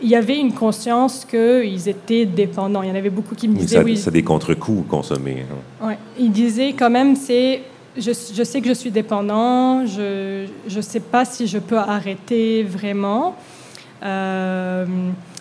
il 0.00 0.08
y 0.08 0.16
avait 0.16 0.38
une 0.38 0.54
conscience 0.54 1.26
qu'ils 1.26 1.86
étaient 1.86 2.24
dépendants. 2.24 2.82
Il 2.82 2.88
y 2.88 2.92
en 2.92 2.96
avait 2.96 3.10
beaucoup 3.10 3.34
qui 3.34 3.46
me 3.46 3.56
disaient... 3.56 3.82
oui, 3.82 3.98
c'est 3.98 4.10
des 4.10 4.22
contre-coups 4.22 4.88
consommés. 4.88 5.44
Hein. 5.82 5.86
Ouais. 5.88 5.98
Il 6.18 6.32
disait 6.32 6.72
quand 6.72 6.90
même, 6.90 7.14
c'est... 7.14 7.60
Je, 7.98 8.10
je, 8.10 8.42
sais 8.42 8.60
que 8.60 8.68
je 8.68 8.74
suis 8.74 8.90
dépendant, 8.90 9.86
je 9.86 10.46
ne 10.74 10.80
sais 10.82 11.00
pas 11.00 11.24
si 11.24 11.46
je 11.46 11.58
peux 11.58 11.78
arrêter 11.78 12.62
vraiment. 12.62 13.34
Euh, 14.02 14.84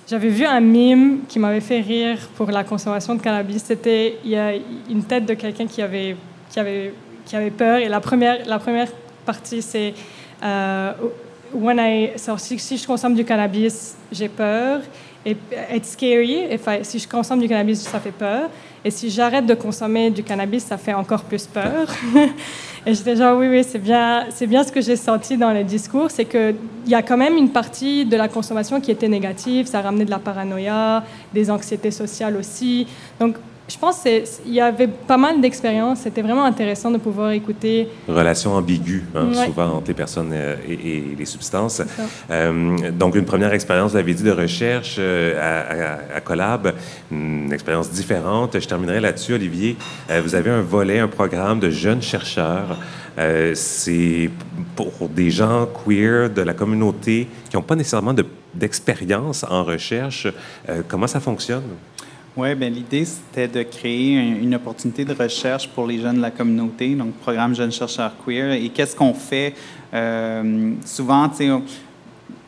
j'avais 0.08 0.30
vu 0.30 0.46
un 0.46 0.60
mime 0.60 1.22
qui 1.28 1.40
m'avait 1.40 1.62
fait 1.62 1.82
rire 1.82 2.18
pour 2.36 2.52
la 2.52 2.64
consommation 2.64 3.16
de 3.16 3.22
cannabis. 3.22 3.64
C'était 3.64 4.18
une 4.90 5.04
tête 5.04 5.26
de 5.26 5.34
quelqu'un 5.34 5.66
qui 5.66 5.82
avait, 5.82 6.16
qui, 6.50 6.60
avait, 6.60 6.94
qui 7.26 7.36
avait 7.36 7.52
peur. 7.52 7.78
Et 7.78 7.90
la 7.90 8.00
première, 8.00 8.46
la 8.46 8.60
première 8.60 8.90
partie, 9.26 9.62
c'est 9.62 9.94
euh, 10.44 10.92
when 11.54 11.80
I, 11.80 12.12
si, 12.38 12.78
je 12.78 12.86
consomme 12.86 13.16
du 13.16 13.26
cannabis, 13.26 13.96
j'ai 14.12 14.30
peur. 14.30 14.82
Et 15.26 15.36
it's 15.74 15.92
scary. 15.92 16.46
If 16.52 16.68
si 16.84 17.00
je 17.00 17.08
consomme 17.08 17.40
du 17.40 17.48
cannabis, 17.48 17.82
ça 17.82 18.00
fait 18.00 18.12
peur. 18.12 18.50
Et 18.84 18.92
si 18.92 19.10
j'arrête 19.10 19.48
de 19.48 19.56
consommer 19.56 20.12
du 20.12 20.22
cannabis, 20.22 20.64
ça 20.64 20.78
fait 20.78 20.94
encore 20.94 21.24
plus 21.24 21.48
peur. 21.48 21.88
Et 22.86 22.94
j'étais 22.94 23.16
genre, 23.16 23.36
oui, 23.40 23.48
oui, 23.48 23.64
c'est 23.64 23.80
bien, 23.80 24.28
c'est 24.30 24.46
bien 24.46 24.64
ce 24.64 24.72
que 24.72 24.80
j'ai 24.80 24.96
senti 24.96 25.38
dans 25.38 25.52
le 25.52 25.64
discours, 25.64 26.12
c'est 26.12 26.26
qu'il 26.26 26.56
y 26.86 26.94
a 26.94 27.02
quand 27.02 27.18
même 27.18 27.36
une 27.36 27.50
partie 27.50 28.06
de 28.06 28.16
la 28.16 28.28
consommation 28.28 28.80
qui 28.80 28.92
était 28.92 29.08
négative, 29.08 29.66
ça 29.66 29.82
ramenait 29.82 30.06
de 30.06 30.12
la 30.12 30.20
paranoïa, 30.20 31.04
des 31.34 31.50
anxiétés 31.50 31.90
sociales 31.90 32.38
aussi. 32.38 32.86
Donc, 33.20 33.38
je 33.68 33.78
pense 33.80 34.04
qu'il 34.04 34.54
y 34.54 34.62
avait 34.62 34.88
pas 34.88 35.18
mal 35.18 35.42
d'expériences. 35.42 36.02
C'était 36.02 36.22
vraiment 36.22 36.46
intéressant 36.46 36.92
de 36.92 36.98
pouvoir 36.98 37.32
écouter. 37.32 37.88
Relation 38.08 38.54
ambiguë, 38.54 39.04
hein, 39.16 39.34
souvent 39.34 39.78
entre 39.78 39.88
les 39.88 39.96
personnes 39.96 40.30
euh, 40.34 40.56
et, 40.68 41.16
les 41.18 41.26
substances. 41.26 41.82
Euh, 42.30 42.92
donc, 42.92 43.16
une 43.16 43.26
première 43.26 43.54
expérience, 43.54 43.92
vous 43.92 43.98
l'avez 43.98 44.14
dit, 44.14 44.22
de 44.22 44.32
recherche 44.32 44.98
euh, 45.00 46.04
à, 46.12 46.18
à, 46.18 46.22
Collab, 46.22 46.74
une 47.12 47.52
expérience 47.52 47.90
différente. 47.90 48.60
Je 48.60 48.68
terminerai 48.68 49.00
là-dessus, 49.00 49.34
Olivier. 49.34 49.78
vous 50.24 50.36
avez 50.36 50.52
un 50.52 50.62
volet, 50.62 51.00
un 51.00 51.08
programme 51.08 51.60
de 51.60 51.72
jeunes 51.72 52.02
chercheurs. 52.02 52.78
C'est 53.54 54.30
pour 54.76 55.10
des 55.10 55.32
gens 55.32 55.68
queer 55.68 56.30
de 56.30 56.42
la 56.42 56.54
communauté 56.54 57.28
qui 57.50 57.56
n'ont 57.56 57.64
pas 57.64 57.76
nécessairement 57.76 58.14
d'expérience 58.54 59.46
en 59.50 59.64
recherche. 59.64 60.28
comment 60.88 61.08
ça 61.08 61.20
fonctionne? 61.20 61.64
Oui, 62.38 62.54
bien, 62.54 62.70
l'idée, 62.70 63.06
c'était 63.06 63.48
de 63.48 63.64
créer 63.64 64.18
une 64.18 64.56
opportunité 64.56 65.06
de 65.06 65.14
recherche 65.14 65.70
pour 65.70 65.88
les 65.88 66.02
jeunes 66.02 66.18
de 66.18 66.22
la 66.22 66.32
communauté, 66.32 66.94
donc 66.94 67.14
programme 67.14 67.56
Jeunes 67.56 67.72
chercheurs 67.72 68.12
queer. 68.26 68.52
Et 68.52 68.68
qu'est-ce 68.68 68.94
qu'on 68.94 69.14
fait? 69.14 69.54
Euh, 69.94 70.74
souvent, 70.84 71.30
tu 71.30 71.38
sais, 71.38 71.50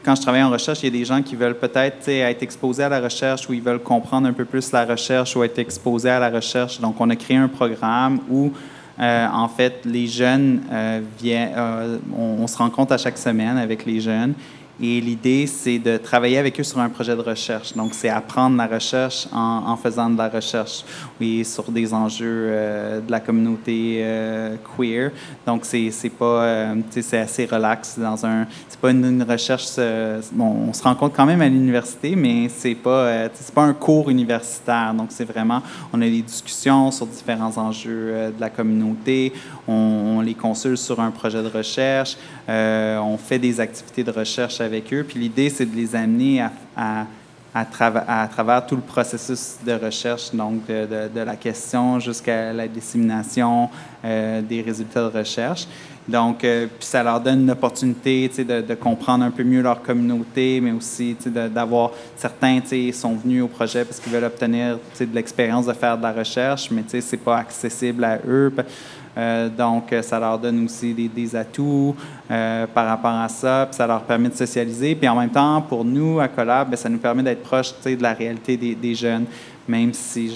quand 0.03 0.13
je 0.13 0.21
travaille 0.21 0.43
en 0.43 0.49
recherche, 0.49 0.79
il 0.83 0.87
y 0.87 0.89
a 0.89 0.99
des 0.99 1.05
gens 1.05 1.21
qui 1.21 1.37
veulent 1.37 1.57
peut-être 1.57 2.05
être 2.09 2.43
exposés 2.43 2.83
à 2.83 2.89
la 2.89 2.99
recherche 2.99 3.47
ou 3.47 3.53
ils 3.53 3.61
veulent 3.61 3.79
comprendre 3.79 4.27
un 4.27 4.33
peu 4.33 4.43
plus 4.43 4.73
la 4.73 4.83
recherche 4.83 5.37
ou 5.37 5.43
être 5.45 5.57
exposés 5.57 6.09
à 6.09 6.19
la 6.19 6.31
recherche. 6.31 6.81
Donc, 6.81 6.99
on 6.99 7.09
a 7.09 7.15
créé 7.15 7.37
un 7.37 7.47
programme 7.47 8.19
où, 8.29 8.51
euh, 8.99 9.27
en 9.31 9.47
fait, 9.47 9.85
les 9.85 10.07
jeunes 10.07 10.63
euh, 10.69 10.99
viennent, 11.17 11.53
on, 12.13 12.43
on, 12.43 12.47
se 12.47 12.57
rencontre 12.57 12.91
à 12.91 12.97
chaque 12.97 13.17
semaine 13.17 13.57
avec 13.57 13.85
les 13.85 14.01
jeunes 14.01 14.33
Et 14.79 15.01
l'idée, 15.01 15.47
c'est 15.47 15.79
de 15.79 15.97
travailler 15.97 16.37
avec 16.37 16.59
eux 16.59 16.63
sur 16.63 16.79
un 16.79 16.89
projet 16.89 17.15
de 17.15 17.21
recherche. 17.21 17.73
Donc, 17.73 17.95
c'est 17.95 18.09
apprendre 18.09 18.57
la 18.57 18.67
recherche 18.67 19.27
en, 19.33 19.75
faisant 19.75 20.07
de 20.07 20.17
la 20.17 20.29
recherche, 20.29 20.83
oui, 21.19 21.43
sur 21.43 21.71
des 21.71 21.95
enjeux 21.95 22.47
euh, 22.49 23.01
de 23.01 23.09
la 23.09 23.19
communauté 23.19 24.01
euh, 24.01 24.55
queer. 24.77 25.11
Donc, 25.47 25.65
c'est, 25.65 25.91
pas, 26.09 26.43
euh, 26.43 26.75
c'est 26.91 27.17
assez 27.17 27.45
relax 27.45 27.97
dans 27.97 28.23
un, 28.23 28.45
c'est 28.69 28.79
pas 28.79 28.91
une, 28.91 29.23
recherche. 29.23 29.65
on 30.37 30.71
se 30.73 30.83
rencontre 30.83 31.15
quand 31.15 31.25
même 31.25 31.41
à 31.41 31.49
l'université, 31.49 32.15
mais 32.15 32.47
c'est 32.47 32.75
pas, 32.75 33.29
c'est 33.33 33.55
pas 33.55 33.63
un 33.63 33.73
cours 33.73 34.11
universitaire. 34.11 34.93
Donc, 34.93 35.07
c'est 35.09 35.25
vraiment, 35.25 35.63
on 35.91 35.99
a 36.03 36.05
des 36.05 36.21
discussions 36.21 36.91
sur 36.91 37.07
différents 37.07 37.57
enjeux 37.57 38.31
de 38.35 38.39
la 38.39 38.51
communauté. 38.51 39.33
On, 39.67 40.21
les 40.21 40.35
consulte 40.35 40.77
sur 40.77 40.99
un 40.99 41.11
projet 41.11 41.41
de 41.41 41.47
recherche. 41.47 42.17
on 42.47 43.17
fait 43.17 43.39
des 43.39 43.59
activités 43.59 44.03
de 44.03 44.11
recherche 44.11 44.61
eux. 44.93 45.03
Puis 45.07 45.19
l'idée, 45.19 45.49
c'est 45.49 45.65
de 45.65 45.75
les 45.75 45.95
amener 45.95 46.41
à, 46.41 46.51
à, 46.75 47.05
à, 47.53 48.27
travers 48.27 48.65
tout 48.65 48.75
le 48.75 48.81
processus 48.81 49.57
de 49.65 49.73
recherche, 49.73 50.33
donc 50.33 50.67
de, 50.67 51.09
de, 51.13 51.21
la 51.21 51.35
question 51.35 51.99
jusqu'à 51.99 52.53
la 52.53 52.67
dissémination 52.67 53.69
euh, 54.05 54.41
des 54.41 54.61
résultats 54.61 55.09
de 55.09 55.17
recherche. 55.17 55.67
Donc, 56.07 56.43
euh, 56.43 56.67
puis 56.67 56.87
ça 56.87 57.03
leur 57.03 57.19
donne 57.19 57.45
l'opportunité 57.45 58.29
de, 58.29 58.61
de, 58.61 58.75
comprendre 58.75 59.25
un 59.25 59.31
peu 59.31 59.43
mieux 59.43 59.61
leur 59.61 59.81
communauté, 59.81 60.61
mais 60.61 60.71
aussi 60.71 61.17
d'avoir 61.25 61.91
certains 62.15 62.61
sont 62.93 63.15
venus 63.15 63.43
au 63.43 63.47
projet 63.47 63.83
parce 63.83 63.99
qu'ils 63.99 64.13
veulent 64.13 64.23
obtenir 64.23 64.77
de 64.99 65.07
l'expérience 65.13 65.65
de 65.65 65.73
faire 65.73 65.97
de 65.97 66.03
la 66.03 66.13
recherche, 66.13 66.71
mais 66.71 66.83
ce 66.87 66.97
n'est 66.97 67.21
pas 67.21 67.37
accessible 67.37 68.05
à 68.05 68.19
eux. 68.25 68.53
Euh, 69.17 69.49
donc, 69.49 69.91
euh, 69.91 70.01
ça 70.01 70.19
leur 70.19 70.37
donne 70.37 70.65
aussi 70.65 70.93
des, 70.93 71.35
atouts 71.35 71.95
euh, 72.29 72.67
par 72.67 72.87
rapport 72.87 73.11
à 73.11 73.27
ça, 73.27 73.65
puis 73.67 73.75
ça 73.75 73.87
leur 73.87 74.01
permet 74.01 74.29
de 74.29 74.35
socialiser. 74.35 74.93
Puis 74.95 75.07
en 75.07 75.15
même 75.15 75.31
temps, 75.31 75.61
pour 75.61 75.83
nous, 75.83 76.19
à 76.19 76.27
Collab, 76.27 76.69
ben, 76.69 76.75
ça 76.75 76.87
nous 76.87 76.99
permet 76.99 77.23
d'être 77.23 77.41
proche 77.41 77.73
de 77.83 78.01
la 78.01 78.13
réalité 78.13 78.57
des, 78.57 78.95
jeunes. 78.95 79.25
Même 79.67 79.91
si 79.91 80.31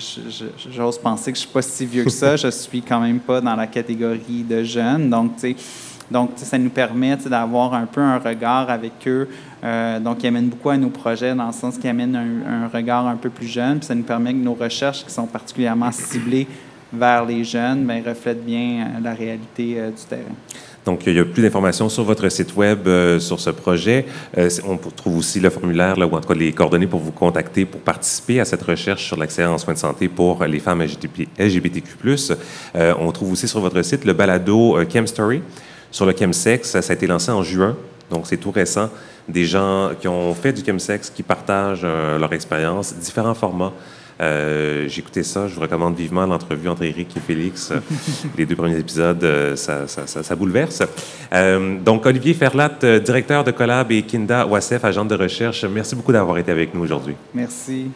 j'ose 0.71 0.97
penser 0.97 1.31
que 1.31 1.37
je 1.37 1.43
ne 1.43 1.45
suis 1.45 1.53
pas 1.53 1.61
si 1.61 1.85
vieux 1.85 2.03
que 2.03 2.09
ça, 2.09 2.35
je 2.37 2.49
suis 2.49 2.81
quand 2.81 2.99
même 2.99 3.19
pas 3.19 3.39
dans 3.39 3.55
la 3.55 3.67
catégorie 3.67 4.43
de 4.43 4.63
jeunes. 4.63 5.09
Donc, 5.09 5.33
donc, 6.09 6.31
ça 6.35 6.57
nous 6.57 6.69
permet 6.69 7.15
d'avoir 7.15 7.73
un 7.73 7.85
peu 7.85 8.01
un 8.01 8.17
regard 8.17 8.69
avec 8.69 9.07
eux. 9.07 9.29
donc, 10.01 10.23
ils 10.23 10.27
amènent 10.27 10.49
beaucoup 10.49 10.69
à 10.69 10.77
nos 10.77 10.89
projets 10.89 11.33
dans 11.33 11.47
le 11.47 11.53
sens 11.53 11.77
qu'ils 11.77 11.89
amènent 11.89 12.15
un, 12.15 12.63
un, 12.63 12.67
regard 12.67 13.07
un 13.07 13.15
peu 13.15 13.29
plus 13.29 13.47
jeune. 13.47 13.77
Puis 13.77 13.87
ça 13.87 13.95
nous 13.95 14.03
permet 14.03 14.33
que 14.33 14.39
nos 14.39 14.55
recherches 14.55 15.05
qui 15.05 15.13
sont 15.13 15.27
particulièrement 15.27 15.91
ciblées 15.93 16.47
vers 16.93 17.25
les 17.25 17.43
jeunes 17.43 17.83
mais 17.85 18.01
reflète 18.01 18.43
bien 18.43 18.87
euh, 18.95 18.99
la 19.03 19.13
réalité 19.13 19.75
euh, 19.77 19.89
du 19.89 20.03
terrain. 20.07 20.35
Donc, 20.83 21.03
il 21.05 21.15
y 21.15 21.19
a 21.19 21.25
plus 21.25 21.43
d'informations 21.43 21.89
sur 21.89 22.03
votre 22.03 22.27
site 22.29 22.55
Web 22.55 22.87
euh, 22.87 23.19
sur 23.19 23.39
ce 23.39 23.51
projet. 23.51 24.03
on 24.67 24.77
trouve 24.77 25.19
aussi 25.19 25.39
le 25.39 25.51
formulaire, 25.51 25.95
là, 25.95 26.07
ou 26.07 26.15
en 26.15 26.21
tout 26.21 26.27
cas 26.27 26.33
les 26.33 26.51
coordonnées 26.53 26.87
pour 26.87 26.99
vous 26.99 27.11
contacter 27.11 27.65
pour 27.65 27.81
participer 27.81 28.39
à 28.39 28.45
cette 28.45 28.63
recherche 28.63 29.05
sur 29.05 29.15
l'accès 29.15 29.45
en 29.45 29.59
soins 29.59 29.75
de 29.75 29.79
santé 29.79 30.07
pour 30.07 30.43
les 30.43 30.59
femmes 30.59 30.83
LGBTQ+. 31.37 31.93
on 32.99 33.11
trouve 33.11 33.33
aussi 33.33 33.47
sur 33.47 33.59
votre 33.59 33.79
site 33.83 34.05
le 34.05 34.13
balado 34.13 34.75
Chemstory 34.91 35.43
sur 35.91 36.07
le 36.07 36.15
chemsex. 36.17 36.71
Ça, 36.71 36.81
ça 36.81 36.93
a 36.93 36.95
été 36.95 37.05
lancé 37.05 37.29
en 37.29 37.43
juin, 37.43 37.77
donc 38.09 38.25
c'est 38.25 38.37
tout 38.37 38.51
récent. 38.51 38.89
Des 39.29 39.45
gens 39.45 39.91
qui 39.99 40.07
ont 40.07 40.33
fait 40.33 40.51
du 40.51 40.65
chemsex, 40.65 41.11
qui 41.11 41.21
partagent 41.21 41.83
leur 41.83 42.33
expérience, 42.33 42.95
différents 42.95 43.35
formats. 43.35 43.73
Euh, 44.21 44.87
j'ai 44.87 44.99
écouté 44.99 45.23
ça. 45.23 45.47
Je 45.47 45.55
vous 45.55 45.61
recommande 45.61 45.95
vivement 45.95 46.25
l'entrevue 46.25 46.69
entre 46.69 46.83
Eric 46.83 47.15
et 47.17 47.19
Félix. 47.19 47.73
Les 48.37 48.45
deux 48.45 48.55
premiers 48.55 48.77
épisodes, 48.77 49.23
euh, 49.23 49.55
ça, 49.55 49.87
ça, 49.87 50.05
ça, 50.05 50.35
bouleverse. 50.35 50.83
Euh, 51.33 51.79
donc, 51.79 52.05
Olivier 52.05 52.33
Ferlat, 52.33 52.77
directeur 53.03 53.43
de 53.43 53.51
Collab 53.51 53.91
et 53.91 54.03
Kinda 54.03 54.45
Wassef, 54.45 54.83
agente 54.85 55.07
de 55.07 55.15
recherche, 55.15 55.65
merci 55.65 55.95
beaucoup 55.95 56.11
d'avoir 56.11 56.37
été 56.37 56.51
avec 56.51 56.73
nous 56.73 56.81
aujourd'hui. 56.81 57.15
Merci. 57.33 57.87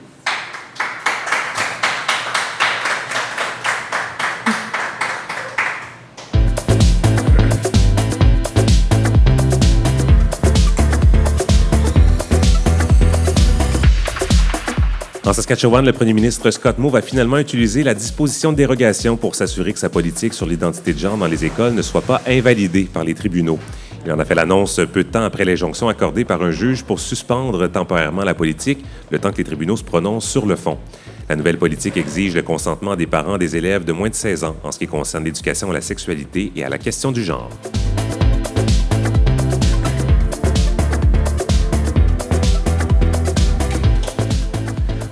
En 15.28 15.34
Saskatchewan, 15.34 15.84
le 15.84 15.92
premier 15.92 16.14
ministre 16.14 16.52
Scott 16.52 16.78
Moe 16.78 16.92
va 16.92 17.02
finalement 17.02 17.40
utiliser 17.40 17.82
la 17.82 17.96
disposition 17.96 18.52
de 18.52 18.58
dérogation 18.58 19.18
pour 19.18 19.34
s'assurer 19.34 19.74
que 19.74 19.80
sa 19.80 19.90
politique 19.90 20.36
sur 20.36 20.46
l'identité 20.46 20.94
de 20.94 21.00
genre 21.00 21.18
dans 21.18 21.26
les 21.26 21.44
écoles 21.46 21.74
ne 21.74 21.82
soit 21.82 22.04
pas 22.04 22.22
invalidée 22.28 22.84
par 22.84 23.04
les 23.04 23.16
tribunaux. 23.16 23.58
Il 24.06 24.12
en 24.12 24.20
a 24.20 24.26
fait 24.26 24.36
l'annonce 24.36 24.80
peu 24.94 25.04
de 25.04 25.10
temps 25.10 25.24
après 25.24 25.44
l'injonction 25.44 25.90
accordée 25.90 26.26
par 26.26 26.44
un 26.44 26.52
juge 26.52 26.84
pour 26.84 27.00
suspendre 27.00 27.68
temporairement 27.72 28.24
la 28.24 28.36
politique, 28.36 28.86
le 29.10 29.18
temps 29.18 29.32
que 29.32 29.38
les 29.38 29.44
tribunaux 29.44 29.78
se 29.78 29.84
prononcent 29.84 30.30
sur 30.30 30.46
le 30.46 30.56
fond. 30.56 30.78
La 31.28 31.36
nouvelle 31.36 31.58
politique 31.58 31.98
exige 31.98 32.36
le 32.36 32.44
consentement 32.44 32.96
des 32.96 33.08
parents 33.08 33.40
des 33.40 33.56
élèves 33.56 33.84
de 33.84 33.94
moins 33.94 34.10
de 34.10 34.14
16 34.14 34.44
ans 34.44 34.56
en 34.64 34.72
ce 34.72 34.78
qui 34.78 34.86
concerne 34.86 35.24
l'éducation 35.24 35.72
à 35.72 35.74
la 35.74 35.82
sexualité 35.82 36.52
et 36.56 36.64
à 36.64 36.70
la 36.70 36.78
question 36.78 37.12
du 37.12 37.24
genre. 37.24 37.50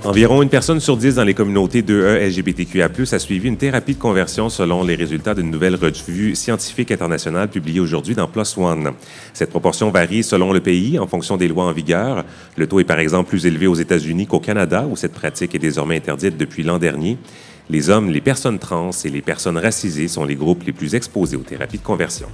Environ 0.04 0.42
une 0.42 0.50
personne 0.50 0.80
sur 0.80 0.98
dix 0.98 1.14
dans 1.14 1.24
les 1.24 1.32
communautés 1.32 1.80
2E 1.80 2.28
LGBTQIA+, 2.28 2.90
a 3.10 3.18
suivi 3.18 3.48
une 3.48 3.56
thérapie 3.56 3.94
de 3.94 3.98
conversion 3.98 4.50
selon 4.50 4.84
les 4.84 4.96
résultats 4.96 5.34
d'une 5.34 5.50
nouvelle 5.50 5.76
revue 5.76 6.34
scientifique 6.34 6.90
internationale 6.90 7.48
publiée 7.48 7.80
aujourd'hui 7.80 8.14
dans 8.14 8.28
PLOS 8.28 8.58
ONE. 8.58 8.92
Cette 9.32 9.48
proportion 9.48 9.90
varie 9.90 10.22
selon 10.22 10.52
le 10.52 10.60
pays 10.60 10.98
en 10.98 11.06
fonction 11.06 11.38
des 11.38 11.48
lois 11.48 11.64
en 11.64 11.72
vigueur. 11.72 12.24
Le 12.56 12.66
taux 12.66 12.80
est 12.80 12.84
par 12.84 12.98
exemple 12.98 13.30
plus 13.30 13.46
élevé 13.46 13.66
aux 13.66 13.74
États-Unis 13.74 14.26
qu'au 14.26 14.40
Canada, 14.40 14.86
où 14.86 14.94
cette 14.94 15.14
pratique 15.14 15.54
est 15.54 15.58
désormais 15.58 15.96
interdite 15.96 16.36
depuis 16.36 16.64
l'an 16.64 16.78
dernier. 16.78 17.16
Les 17.70 17.88
hommes, 17.88 18.10
les 18.10 18.20
personnes 18.20 18.58
trans 18.58 18.90
et 19.06 19.08
les 19.08 19.22
personnes 19.22 19.56
racisées 19.56 20.08
sont 20.08 20.26
les 20.26 20.34
groupes 20.34 20.64
les 20.64 20.72
plus 20.72 20.94
exposés 20.94 21.38
aux 21.38 21.40
thérapies 21.40 21.78
de 21.78 21.82
conversion. 21.82 22.28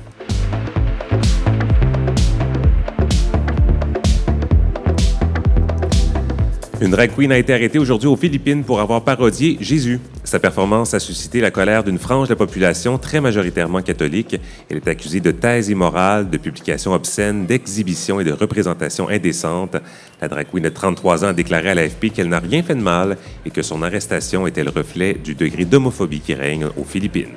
Une 6.82 6.92
drag 6.92 7.14
queen 7.14 7.30
a 7.30 7.36
été 7.36 7.52
arrêtée 7.52 7.78
aujourd'hui 7.78 8.08
aux 8.08 8.16
Philippines 8.16 8.64
pour 8.64 8.80
avoir 8.80 9.04
parodié 9.04 9.58
Jésus. 9.60 10.00
Sa 10.24 10.38
performance 10.38 10.94
a 10.94 10.98
suscité 10.98 11.42
la 11.42 11.50
colère 11.50 11.84
d'une 11.84 11.98
frange 11.98 12.28
de 12.28 12.32
la 12.32 12.38
population 12.38 12.96
très 12.96 13.20
majoritairement 13.20 13.82
catholique. 13.82 14.40
Elle 14.70 14.78
est 14.78 14.88
accusée 14.88 15.20
de 15.20 15.30
thèse 15.30 15.68
immorale, 15.68 16.30
de 16.30 16.38
publications 16.38 16.94
obscènes, 16.94 17.44
d'exhibitions 17.44 18.18
et 18.18 18.24
de 18.24 18.32
représentations 18.32 19.10
indécentes. 19.10 19.76
La 20.22 20.28
drag 20.28 20.46
queen 20.50 20.64
de 20.64 20.70
33 20.70 21.26
ans 21.26 21.28
a 21.28 21.32
déclaré 21.34 21.68
à 21.68 21.74
l'AFP 21.74 22.12
qu'elle 22.14 22.30
n'a 22.30 22.40
rien 22.40 22.62
fait 22.62 22.74
de 22.74 22.80
mal 22.80 23.18
et 23.44 23.50
que 23.50 23.60
son 23.60 23.82
arrestation 23.82 24.46
était 24.46 24.64
le 24.64 24.70
reflet 24.70 25.12
du 25.22 25.34
degré 25.34 25.66
d'homophobie 25.66 26.20
qui 26.20 26.32
règne 26.32 26.64
aux 26.78 26.84
Philippines. 26.84 27.36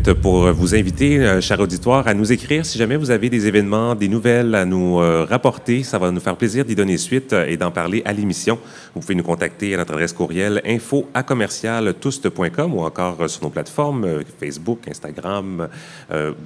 Pour 0.00 0.50
vous 0.52 0.74
inviter, 0.74 1.18
euh, 1.18 1.40
cher 1.42 1.60
auditoire, 1.60 2.08
à 2.08 2.14
nous 2.14 2.32
écrire 2.32 2.64
si 2.64 2.78
jamais 2.78 2.96
vous 2.96 3.10
avez 3.10 3.28
des 3.28 3.46
événements, 3.46 3.94
des 3.94 4.08
nouvelles 4.08 4.54
à 4.54 4.64
nous 4.64 5.00
euh, 5.00 5.26
rapporter. 5.28 5.82
Ça 5.82 5.98
va 5.98 6.10
nous 6.10 6.20
faire 6.20 6.36
plaisir 6.36 6.64
d'y 6.64 6.74
donner 6.74 6.96
suite 6.96 7.34
euh, 7.34 7.46
et 7.46 7.58
d'en 7.58 7.70
parler 7.70 8.00
à 8.06 8.14
l'émission. 8.14 8.58
Vous 8.94 9.02
pouvez 9.02 9.14
nous 9.14 9.22
contacter 9.22 9.74
à 9.74 9.76
notre 9.76 9.92
adresse 9.92 10.14
courriel 10.14 10.62
info 10.64 11.08
à 11.12 11.22
ou 11.22 12.80
encore 12.80 13.28
sur 13.28 13.42
nos 13.42 13.50
plateformes 13.50 14.22
Facebook, 14.38 14.80
Instagram. 14.88 15.68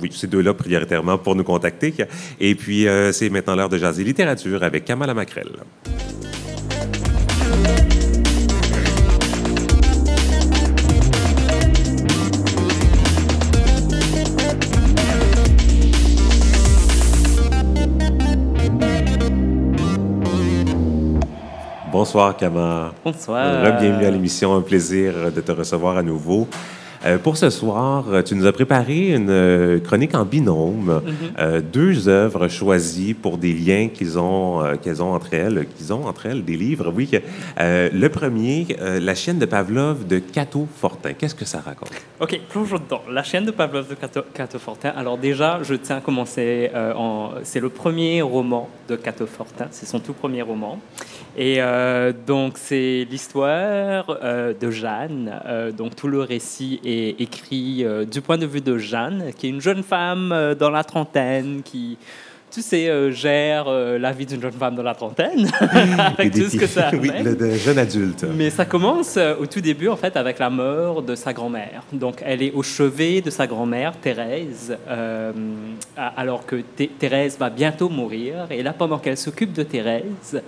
oui, 0.01 0.11
ces 0.12 0.26
deux-là 0.26 0.55
prioritairement 0.55 1.18
pour 1.18 1.34
nous 1.34 1.44
contacter. 1.44 1.94
Et 2.40 2.55
puis, 2.55 2.86
c'est 3.12 3.30
maintenant 3.30 3.57
l'heure 3.57 3.68
de 3.68 3.78
jaser 3.78 4.05
littérature 4.05 4.62
avec 4.62 4.84
Kamala 4.84 5.14
Macrel. 5.14 5.51
Bonsoir, 22.01 22.36
Kama. 22.36 22.92
Bonsoir. 23.03 23.62
Bienvenue 23.80 24.05
à 24.05 24.11
l'émission. 24.11 24.55
Un 24.55 24.61
plaisir 24.61 25.32
de 25.34 25.40
te 25.40 25.51
recevoir 25.51 25.97
à 25.97 26.03
nouveau. 26.03 26.47
Euh, 27.07 27.16
pour 27.18 27.36
ce 27.38 27.49
soir, 27.49 28.05
tu 28.24 28.34
nous 28.34 28.44
as 28.47 28.53
préparé 28.53 29.12
une 29.14 29.30
euh, 29.30 29.80
chronique 29.80 30.14
en 30.14 30.24
binôme, 30.26 31.01
Mhm. 31.07 31.14
euh, 31.38 31.61
deux 31.62 32.07
œuvres 32.09 32.49
choisies 32.49 33.14
pour 33.14 33.38
des 33.38 33.53
liens 33.55 33.88
qu'ils 33.88 34.18
ont, 34.18 34.62
euh, 34.62 34.74
qu'elles 34.76 35.03
ont 35.03 35.12
entre 35.14 35.32
elles, 35.34 35.66
qu'ils 35.76 35.90
ont 35.92 36.05
entre 36.07 36.26
elles, 36.26 36.44
des 36.44 36.57
livres. 36.57 36.92
Oui, 36.94 37.09
euh, 37.61 37.88
le 37.92 38.09
premier, 38.11 38.66
euh, 38.80 38.99
La 39.01 39.14
chienne 39.14 39.38
de 39.38 39.47
Pavlov 39.47 40.07
de 40.07 40.18
Cato 40.18 40.66
Fortin. 40.80 41.12
Qu'est-ce 41.14 41.34
que 41.34 41.44
ça 41.47 41.61
raconte? 41.64 41.90
Ok, 42.20 42.38
plongeons 42.51 42.76
dedans. 42.78 43.03
La 43.11 43.22
chaîne 43.22 43.44
de 43.47 43.53
Pavlov 43.53 43.88
de 43.88 43.94
Cato, 43.94 44.20
Cato 44.34 44.59
Fortin. 44.59 44.92
Alors 44.97 45.16
déjà, 45.16 45.61
je 45.62 45.74
tiens 45.74 45.97
à 45.97 46.01
commencer. 46.01 46.70
euh, 46.74 46.92
en... 46.94 47.30
C'est 47.42 47.61
le 47.61 47.68
premier 47.70 48.20
roman 48.20 48.68
de 48.88 48.97
Cato 48.97 49.26
Fortin. 49.26 49.68
C'est 49.70 49.86
son 49.86 49.99
tout 50.01 50.12
premier 50.14 50.42
roman. 50.42 50.78
Et 51.39 51.57
euh, 51.61 52.12
donc 52.26 52.55
c'est 52.57 53.07
l'histoire 53.11 54.16
euh, 54.22 54.55
de 54.59 54.70
Jeanne. 54.70 55.39
Euh, 55.47 55.70
donc 55.70 55.95
tout 55.95 56.09
le 56.09 56.20
récit 56.20 56.80
est 56.84 57.20
écrit 57.20 57.84
du 58.11 58.20
point 58.22 58.39
de 58.39 58.47
vue 58.47 58.62
de 58.62 58.78
Jeanne, 58.78 59.32
qui 59.37 59.47
est 59.47 59.51
une 59.51 59.61
jeune 59.61 59.82
femme 59.82 60.55
dans 60.59 60.70
la 60.70 60.82
trentaine 60.84 61.61
qui 61.62 61.99
tu 62.49 62.62
sais, 62.62 62.89
euh, 62.89 63.11
gère 63.11 63.64
euh, 63.68 63.99
la 63.99 64.12
vie 64.12 64.24
d'une 64.24 64.41
jeune 64.41 64.53
femme 64.53 64.76
dans 64.76 64.82
la 64.82 64.95
trentaine, 64.95 65.51
avec 66.16 66.32
tout 66.32 66.49
ce 66.49 66.57
que 66.57 66.66
ça 66.66 66.89
oui, 66.95 67.11
amène. 67.11 67.24
le, 67.24 67.37
de 67.37 67.51
jeune 67.51 67.76
adulte. 67.76 68.24
Mais 68.34 68.49
ça 68.49 68.64
commence 68.64 69.16
euh, 69.18 69.34
au 69.39 69.45
tout 69.47 69.61
début, 69.61 69.89
en 69.89 69.97
fait, 69.97 70.16
avec 70.16 70.39
la 70.39 70.49
mort 70.49 71.03
de 71.03 71.14
sa 71.16 71.34
grand-mère. 71.34 71.82
Donc, 71.93 72.22
elle 72.24 72.43
est 72.43 72.53
au 72.53 72.62
chevet 72.62 73.20
de 73.20 73.28
sa 73.28 73.47
grand-mère, 73.47 73.93
Thérèse, 74.01 74.74
alors 75.97 76.47
que 76.47 76.57
Thé- 76.57 76.89
Thérèse 76.99 77.37
va 77.39 77.51
bientôt 77.51 77.91
mourir. 77.91 78.47
Et 78.51 78.62
là, 78.62 78.72
pendant 78.72 78.99
qu'elle 78.99 79.16
s'occupe 79.18 79.53
de 79.53 79.62
Thérèse, 79.64 80.41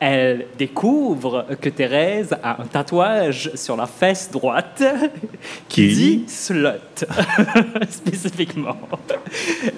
elle 0.00 0.46
découvre 0.56 1.44
que 1.60 1.68
Thérèse 1.68 2.36
a 2.42 2.62
un 2.62 2.66
tatouage 2.66 3.50
sur 3.54 3.76
la 3.76 3.86
fesse 3.86 4.30
droite 4.30 4.82
qui 5.68 5.88
dit 5.88 6.24
slut, 6.28 6.68
spécifiquement. 7.90 8.76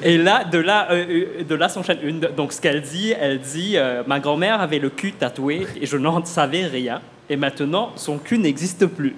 Et 0.02 0.18
là, 0.18 0.44
de 0.44 0.58
là, 0.58 0.88
euh, 0.90 1.04
euh, 1.40 1.44
de 1.44 1.54
là 1.54 1.68
s'enchaîne 1.68 1.98
une. 2.02 2.20
Donc, 2.36 2.52
ce 2.52 2.60
qu'elle 2.60 2.82
dit, 2.82 3.12
elle 3.18 3.40
dit 3.40 3.76
euh, 3.76 4.02
Ma 4.06 4.20
grand-mère 4.20 4.60
avait 4.60 4.78
le 4.78 4.90
cul 4.90 5.12
tatoué 5.12 5.66
et 5.80 5.86
je 5.86 5.96
n'en 5.96 6.24
savais 6.24 6.66
rien. 6.66 7.00
Et 7.28 7.36
maintenant, 7.36 7.90
son 7.96 8.18
cul 8.18 8.38
n'existe 8.38 8.86
plus. 8.86 9.16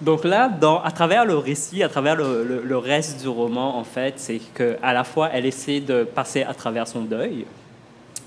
Donc 0.00 0.24
là, 0.24 0.48
dans, 0.48 0.80
à 0.80 0.92
travers 0.92 1.24
le 1.24 1.36
récit, 1.36 1.82
à 1.82 1.88
travers 1.88 2.14
le, 2.14 2.44
le- 2.44 2.62
le 2.64 2.78
reste 2.78 3.20
du 3.20 3.26
roman, 3.28 3.76
en 3.76 3.82
fait, 3.82 4.14
c'est 4.16 4.38
qu'à 4.54 4.92
la 4.92 5.02
fois, 5.02 5.30
elle 5.32 5.44
essaie 5.44 5.80
de 5.80 6.04
passer 6.04 6.44
à 6.44 6.54
travers 6.54 6.86
son 6.86 7.00
deuil, 7.00 7.44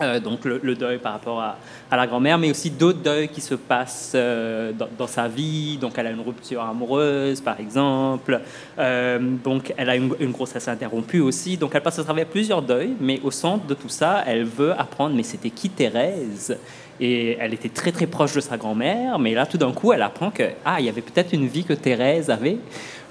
euh, 0.02 0.20
donc 0.20 0.46
le, 0.46 0.60
le 0.64 0.76
deuil 0.76 0.98
par 0.98 1.14
rapport 1.14 1.40
à, 1.42 1.58
à 1.90 1.96
la 1.98 2.08
grand-mère, 2.08 2.38
mais 2.38 2.50
aussi 2.52 2.70
d'autres 2.70 3.00
deuils 3.02 3.30
qui 3.30 3.42
se 3.42 3.56
passent 3.56 4.14
euh, 4.16 4.72
dans, 4.74 4.88
dans 4.98 5.08
sa 5.08 5.28
vie. 5.28 5.78
Donc 5.78 5.94
elle 5.98 6.08
a 6.08 6.12
une 6.12 6.22
rupture 6.22 6.62
amoureuse, 6.64 7.42
par 7.42 7.60
exemple. 7.60 8.40
Euh, 8.80 9.20
donc 9.44 9.74
elle 9.78 9.90
a 9.90 9.96
une, 9.96 10.14
une 10.20 10.32
grossesse 10.32 10.68
interrompue 10.68 11.20
aussi. 11.22 11.58
Donc 11.58 11.72
elle 11.76 11.82
passe 11.82 12.00
à 12.00 12.04
travers 12.04 12.26
plusieurs 12.26 12.62
deuils, 12.62 12.94
mais 13.00 13.20
au 13.24 13.32
centre 13.32 13.66
de 13.66 13.74
tout 13.74 13.90
ça, 13.90 14.24
elle 14.28 14.44
veut 14.46 14.72
apprendre, 14.80 15.16
mais 15.16 15.24
c'était 15.24 15.50
qui 15.50 15.70
Thérèse? 15.70 16.58
Et 17.00 17.36
elle 17.40 17.54
était 17.56 17.70
très 17.70 17.92
très 17.92 18.06
proche 18.06 18.34
de 18.36 18.42
sa 18.42 18.58
grand-mère, 18.58 19.18
mais 19.18 19.34
là 19.34 19.46
tout 19.48 19.58
d'un 19.58 19.72
coup, 19.72 19.92
elle 19.92 20.04
apprend 20.04 20.30
que 20.30 20.44
ah, 20.64 20.76
il 20.80 20.86
y 20.86 20.90
avait 20.90 21.02
peut-être 21.02 21.34
une 21.34 21.48
vie 21.48 21.64
que 21.64 21.74
Thérèse 21.74 22.30
avait, 22.30 22.58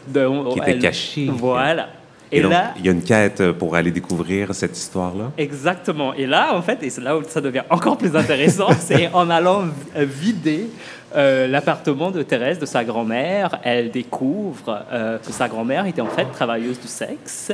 de- 0.06 0.52
Qui 0.52 0.58
était 0.60 0.70
elle- 0.72 0.78
cachée. 0.78 1.26
Voilà. 1.32 1.88
Et, 2.32 2.42
donc, 2.42 2.52
là, 2.52 2.74
il 2.78 2.86
y 2.86 2.88
a 2.88 2.92
une 2.92 3.02
quête 3.02 3.52
pour 3.52 3.74
aller 3.74 3.90
découvrir 3.90 4.54
cette 4.54 4.76
histoire-là. 4.76 5.32
Exactement. 5.36 6.14
Et 6.14 6.26
là, 6.26 6.54
en 6.54 6.62
fait, 6.62 6.82
et 6.82 6.90
c'est 6.90 7.00
là 7.00 7.16
où 7.16 7.22
ça 7.26 7.40
devient 7.40 7.62
encore 7.70 7.98
plus 7.98 8.14
intéressant, 8.14 8.68
c'est 8.78 9.08
en 9.12 9.28
allant 9.30 9.64
vider 9.96 10.68
euh, 11.16 11.48
l'appartement 11.48 12.10
de 12.10 12.22
Thérèse, 12.22 12.58
de 12.58 12.66
sa 12.66 12.84
grand-mère, 12.84 13.58
elle 13.64 13.90
découvre 13.90 14.84
euh, 14.92 15.18
que 15.18 15.32
sa 15.32 15.48
grand-mère 15.48 15.86
était 15.86 16.00
en 16.00 16.06
fait 16.06 16.26
travailleuse 16.26 16.78
du 16.80 16.86
sexe, 16.86 17.52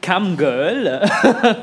camgirl, 0.00 1.00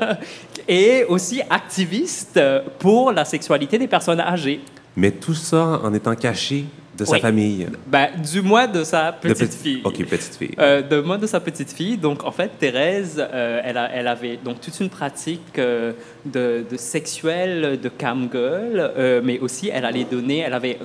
et 0.68 1.04
aussi 1.04 1.42
activiste 1.50 2.40
pour 2.78 3.12
la 3.12 3.26
sexualité 3.26 3.76
des 3.78 3.88
personnes 3.88 4.20
âgées. 4.20 4.60
Mais 4.96 5.10
tout 5.10 5.34
ça 5.34 5.80
en 5.84 5.92
étant 5.92 6.14
caché 6.14 6.64
de 6.98 7.04
sa 7.04 7.12
Oui. 7.12 7.20
famille. 7.20 7.66
Ben, 7.86 8.08
du 8.30 8.42
moins 8.42 8.66
de 8.66 8.82
sa 8.82 9.12
De 9.12 9.16
petite 9.20 9.50
petit- 9.50 9.56
fille. 9.58 9.80
OK, 9.84 10.04
petite 10.04 10.34
fille. 10.36 10.54
Euh, 10.58 10.82
de 10.82 11.00
moi 11.00 11.16
de 11.16 11.26
sa 11.26 11.38
petite 11.40 11.72
fille. 11.72 11.96
Donc, 11.96 12.24
en 12.24 12.32
fait, 12.32 12.50
Thérèse, 12.58 13.16
euh, 13.32 13.60
elle, 13.64 13.76
a- 13.78 13.90
elle 13.94 14.08
avait 14.08 14.36
donc 14.42 14.60
toute 14.60 14.78
une 14.80 14.90
pratique 14.90 15.58
euh, 15.58 15.92
de, 16.24 16.64
de 16.70 16.76
sexuelle, 16.76 17.78
de 17.80 17.88
camgirl, 17.88 18.92
mais 19.24 19.38
aussi 19.38 19.70
elle 19.72 19.84
allait 19.84 20.04
donner, 20.04 20.38
elle 20.38 20.52
avait 20.52 20.78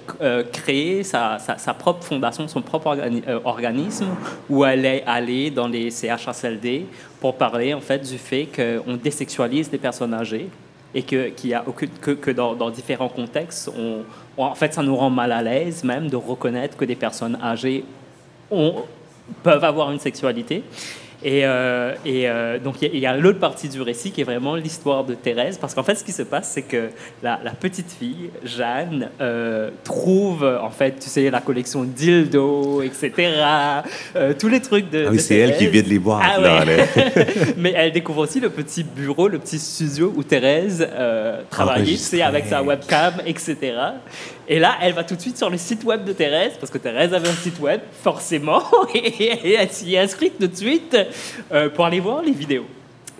créé 0.51 1.03
sa, 1.03 1.39
sa- 1.39 1.57
sa 1.57 1.73
propre 1.73 2.03
fondation, 2.05 2.47
son 2.47 2.61
propre 2.61 2.87
organi- 2.95 3.23
organisme, 3.43 4.07
où 4.49 4.63
elle 4.63 4.85
est 4.85 5.03
allée 5.05 5.49
dans 5.49 5.67
les 5.67 5.89
CHSLD 5.89 6.85
pour 7.19 7.35
parler 7.35 7.73
en 7.73 7.81
fait 7.81 7.99
du 7.99 8.17
fait 8.17 8.47
qu'on 8.55 8.95
désexualise 8.95 9.69
les 9.71 9.77
personnes 9.77 10.13
âgées 10.13 10.47
et 10.95 11.03
que, 11.03 11.31
a 11.53 11.63
que, 12.01 12.11
que 12.11 12.31
dans, 12.31 12.53
différents 12.69 13.09
contextes, 13.09 13.69
on, 13.77 14.03
on- 14.37 14.43
en 14.45 14.55
fait, 14.55 14.73
ça 14.73 14.83
nous 14.83 14.95
rend 14.95 15.09
mal 15.09 15.31
à 15.31 15.41
l'aise 15.41 15.83
même 15.83 16.09
de 16.09 16.15
reconnaître 16.15 16.77
que 16.77 16.85
des 16.85 16.95
personnes 16.95 17.37
âgées 17.41 17.83
peuvent 19.41 19.63
avoir 19.63 19.91
une 19.91 19.99
sexualité. 19.99 20.63
Et, 21.23 21.45
euh, 21.45 21.93
et 22.05 22.27
euh, 22.29 22.59
donc, 22.59 22.81
il 22.81 22.87
y 22.87 22.91
a- 22.91 22.93
il 22.95 22.99
y 22.99 23.05
a, 23.05 23.15
l'autre 23.17 23.39
partie 23.39 23.69
du 23.69 23.81
récit 23.81 24.11
qui 24.11 24.21
est 24.21 24.25
vraiment 24.25 24.55
l'histoire 24.55 25.03
de 25.05 25.13
Thérèse. 25.13 25.57
Parce 25.57 25.73
qu'en 25.73 25.83
fait, 25.83 25.95
ce 25.95 26.03
qui 26.03 26.11
se 26.11 26.23
passe, 26.23 26.49
c'est 26.53 26.63
que 26.63 26.89
la, 27.21 27.39
la 27.43 27.51
petite 27.51 27.91
fille, 27.91 28.29
Jeanne, 28.43 29.09
euh, 29.21 29.69
trouve, 29.83 30.43
en 30.43 30.69
fait, 30.69 30.99
tu 30.99 31.09
sais, 31.09 31.29
la 31.29 31.39
collection 31.41 31.83
dildo, 31.83 32.81
etc. 32.81 33.11
tous 34.37 34.47
les 34.49 34.59
trucs 34.61 34.89
de. 34.89 35.05
Ah 35.07 35.09
oui, 35.11 35.17
de 35.17 35.21
c'est 35.21 35.37
elle 35.37 35.51
qui 35.53 35.59
Thérèse. 35.59 35.71
vide 35.73 35.87
les 35.87 35.99
boîtes. 35.99 36.23
Ah 36.23 36.39
là, 36.39 36.65
ouais. 36.65 36.77
là. 36.77 36.83
Mais 37.57 37.73
elle 37.75 37.91
découvre 37.91 38.19
aussi 38.23 38.39
le 38.39 38.49
petit 38.49 38.83
bureau, 38.83 39.27
le 39.27 39.39
petit 39.39 39.59
studio 39.59 40.13
où 40.15 40.23
Thérèse 40.23 40.87
travaillait, 41.49 41.93
tu 41.93 41.97
sais, 41.97 42.21
avec 42.21 42.45
sa 42.45 42.61
webcam, 42.61 43.13
etc. 43.25 43.55
Et 44.47 44.59
là, 44.59 44.75
elle 44.81 44.93
va 44.93 45.03
tout 45.03 45.15
de 45.15 45.21
suite 45.21 45.37
sur 45.37 45.49
le 45.49 45.57
site 45.57 45.83
web 45.83 46.03
de 46.03 46.13
Thérèse, 46.13 46.53
parce 46.59 46.71
que 46.71 46.77
Thérèse 46.77 47.13
avait 47.13 47.29
un 47.29 47.33
site 47.33 47.59
web, 47.59 47.79
forcément, 48.01 48.63
et 48.93 49.53
elle 49.53 49.69
s'y 49.69 49.95
est 49.95 49.99
inscrite 49.99 50.37
tout 50.39 50.47
de 50.47 50.55
suite 50.55 50.97
euh, 51.51 51.69
pour 51.69 51.85
aller 51.85 51.99
voir 51.99 52.21
les 52.21 52.31
vidéos. 52.31 52.65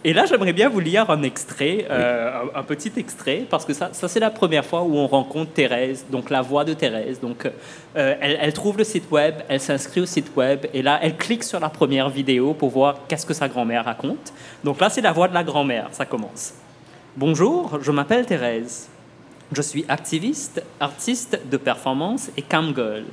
Et 0.06 0.12
là, 0.12 0.26
j'aimerais 0.26 0.52
bien 0.52 0.68
vous 0.68 0.82
lire 0.82 1.10
un 1.10 1.24
extrait, 1.24 1.86
euh, 1.90 2.42
un, 2.54 2.60
un 2.60 2.64
petit 2.64 2.92
extrait, 2.98 3.46
parce 3.50 3.64
que 3.64 3.74
ça, 3.74 3.92
ça 3.94 4.10
c'est 4.10 4.20
la 4.20 4.32
première 4.32 4.66
fois 4.66 4.82
où 4.82 4.98
on 4.98 5.08
rencontre 5.08 5.54
Thérèse, 5.54 6.06
donc 6.10 6.30
la 6.30 6.42
voix 6.42 6.66
de 6.66 6.74
Thérèse. 6.74 7.22
Donc, 7.22 7.46
euh, 7.46 8.16
elle, 8.20 8.38
elle 8.42 8.52
trouve 8.52 8.78
le 8.78 8.84
site 8.84 9.10
web, 9.12 9.36
elle 9.48 9.62
s'inscrit 9.62 10.02
au 10.02 10.06
site 10.06 10.36
web, 10.36 10.66
et 10.74 10.82
là, 10.82 11.00
elle 11.02 11.16
clique 11.16 11.46
sur 11.46 11.62
la 11.62 11.70
première 11.70 12.10
vidéo 12.10 12.54
pour 12.54 12.70
voir 12.70 13.00
qu'est-ce 13.08 13.26
que 13.26 13.34
sa 13.34 13.48
grand-mère 13.48 13.86
raconte. 13.86 14.34
Donc 14.66 14.82
là, 14.82 14.90
c'est 14.90 15.02
la 15.02 15.14
voix 15.14 15.30
de 15.30 15.34
la 15.34 15.44
grand-mère, 15.46 15.88
ça 15.94 16.06
commence. 16.06 16.54
Bonjour, 17.16 17.80
je 17.82 17.92
m'appelle 17.92 18.26
Thérèse. 18.26 18.90
Je 19.56 19.62
suis 19.62 19.86
activiste, 19.88 20.64
artiste 20.80 21.40
de 21.50 21.58
performance 21.58 22.32
et 22.36 22.42
camgirl. 22.42 23.04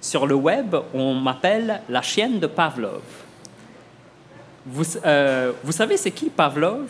Sur 0.00 0.26
le 0.26 0.34
web, 0.34 0.74
on 0.94 1.14
m'appelle 1.14 1.82
la 1.88 2.00
chienne 2.00 2.38
de 2.38 2.46
Pavlov. 2.46 3.02
Vous, 4.64 4.84
euh, 5.04 5.52
vous 5.62 5.72
savez, 5.72 5.96
c'est 5.96 6.12
qui 6.12 6.30
Pavlov? 6.30 6.88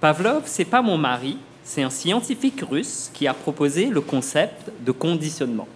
Pavlov, 0.00 0.42
c'est 0.46 0.64
pas 0.64 0.82
mon 0.82 0.98
mari, 0.98 1.38
c'est 1.64 1.82
un 1.82 1.90
scientifique 1.90 2.62
russe 2.68 3.10
qui 3.12 3.26
a 3.26 3.34
proposé 3.34 3.86
le 3.86 4.00
concept 4.00 4.70
de 4.80 4.92
conditionnement. 4.92 5.68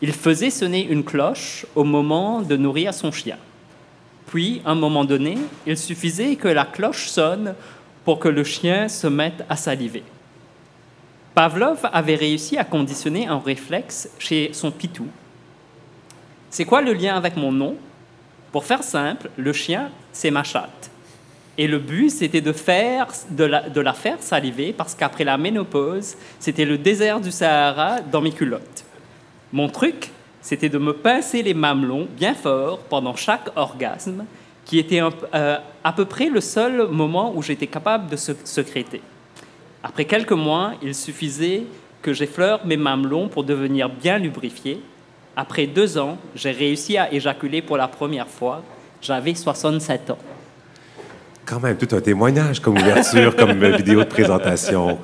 Il 0.00 0.12
faisait 0.12 0.50
sonner 0.50 0.86
une 0.86 1.04
cloche 1.04 1.66
au 1.74 1.84
moment 1.84 2.40
de 2.40 2.56
nourrir 2.56 2.94
son 2.94 3.12
chien. 3.12 3.36
Puis, 4.26 4.62
à 4.64 4.70
un 4.70 4.74
moment 4.74 5.04
donné, 5.04 5.36
il 5.66 5.76
suffisait 5.76 6.36
que 6.36 6.48
la 6.48 6.64
cloche 6.64 7.08
sonne 7.08 7.54
pour 8.04 8.18
que 8.18 8.28
le 8.28 8.44
chien 8.44 8.88
se 8.88 9.08
mette 9.08 9.44
à 9.48 9.56
saliver. 9.56 10.04
Pavlov 11.34 11.88
avait 11.92 12.16
réussi 12.16 12.58
à 12.58 12.64
conditionner 12.64 13.26
un 13.26 13.38
réflexe 13.38 14.08
chez 14.18 14.50
son 14.52 14.70
pitou. 14.70 15.06
C'est 16.50 16.64
quoi 16.64 16.82
le 16.82 16.92
lien 16.92 17.16
avec 17.16 17.36
mon 17.36 17.52
nom? 17.52 17.76
Pour 18.50 18.64
faire 18.64 18.82
simple, 18.82 19.30
le 19.36 19.52
chien, 19.52 19.90
c'est 20.12 20.32
ma 20.32 20.42
chatte. 20.42 20.90
Et 21.56 21.68
le 21.68 21.78
but, 21.78 22.10
c'était 22.10 22.40
de, 22.40 22.52
faire, 22.52 23.06
de, 23.30 23.44
la, 23.44 23.92
faire 23.92 24.20
saliver 24.20 24.72
parce 24.72 24.94
qu'après 24.94 25.24
la 25.24 25.36
ménopause, 25.36 26.16
c'était 26.38 26.64
le 26.64 26.78
désert 26.78 27.20
du 27.20 27.30
Sahara 27.30 28.00
dans 28.00 28.20
mes 28.20 28.32
culottes. 28.32 28.84
Mon 29.52 29.68
truc, 29.68 30.10
c'était 30.40 30.68
de 30.68 30.78
me 30.78 30.92
pincer 30.92 31.42
les 31.42 31.54
mamelons 31.54 32.08
bien 32.16 32.34
fort 32.34 32.78
pendant 32.78 33.14
chaque 33.14 33.50
orgasme, 33.56 34.24
qui 34.64 34.78
était 34.78 35.00
euh, 35.34 35.58
à 35.84 35.92
peu 35.92 36.04
près 36.04 36.28
le 36.28 36.40
seul 36.40 36.88
moment 36.88 37.32
où 37.34 37.42
j'étais 37.42 37.66
capable 37.66 38.08
de 38.08 38.16
se 38.16 38.32
secréter. 38.44 39.02
Après 39.82 40.04
quelques 40.04 40.32
mois, 40.32 40.74
il 40.82 40.94
suffisait 40.94 41.64
que 42.02 42.12
j'effleure 42.12 42.66
mes 42.66 42.76
mamelons 42.76 43.28
pour 43.28 43.44
devenir 43.44 43.88
bien 43.88 44.18
lubrifiés. 44.18 44.80
Après 45.36 45.66
deux 45.66 45.96
ans, 45.96 46.18
j'ai 46.34 46.50
réussi 46.50 46.98
à 46.98 47.12
éjaculer 47.12 47.62
pour 47.62 47.76
la 47.76 47.88
première 47.88 48.28
fois. 48.28 48.62
J'avais 49.00 49.34
67 49.34 50.10
ans. 50.10 50.18
Quand 51.50 51.60
même 51.60 51.76
tout 51.76 51.94
un 51.96 52.00
témoignage 52.00 52.60
comme 52.60 52.78
ouverture, 52.78 53.34
comme 53.34 53.52
vidéo 53.74 54.00
de 54.00 54.08
présentation. 54.08 54.98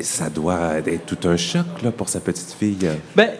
ça 0.00 0.28
doit 0.28 0.78
être 0.78 1.06
tout 1.06 1.28
un 1.28 1.36
choc 1.36 1.64
là, 1.84 1.92
pour 1.92 2.08
sa 2.08 2.18
petite 2.18 2.52
fille. 2.58 2.90
Ben, 3.14 3.30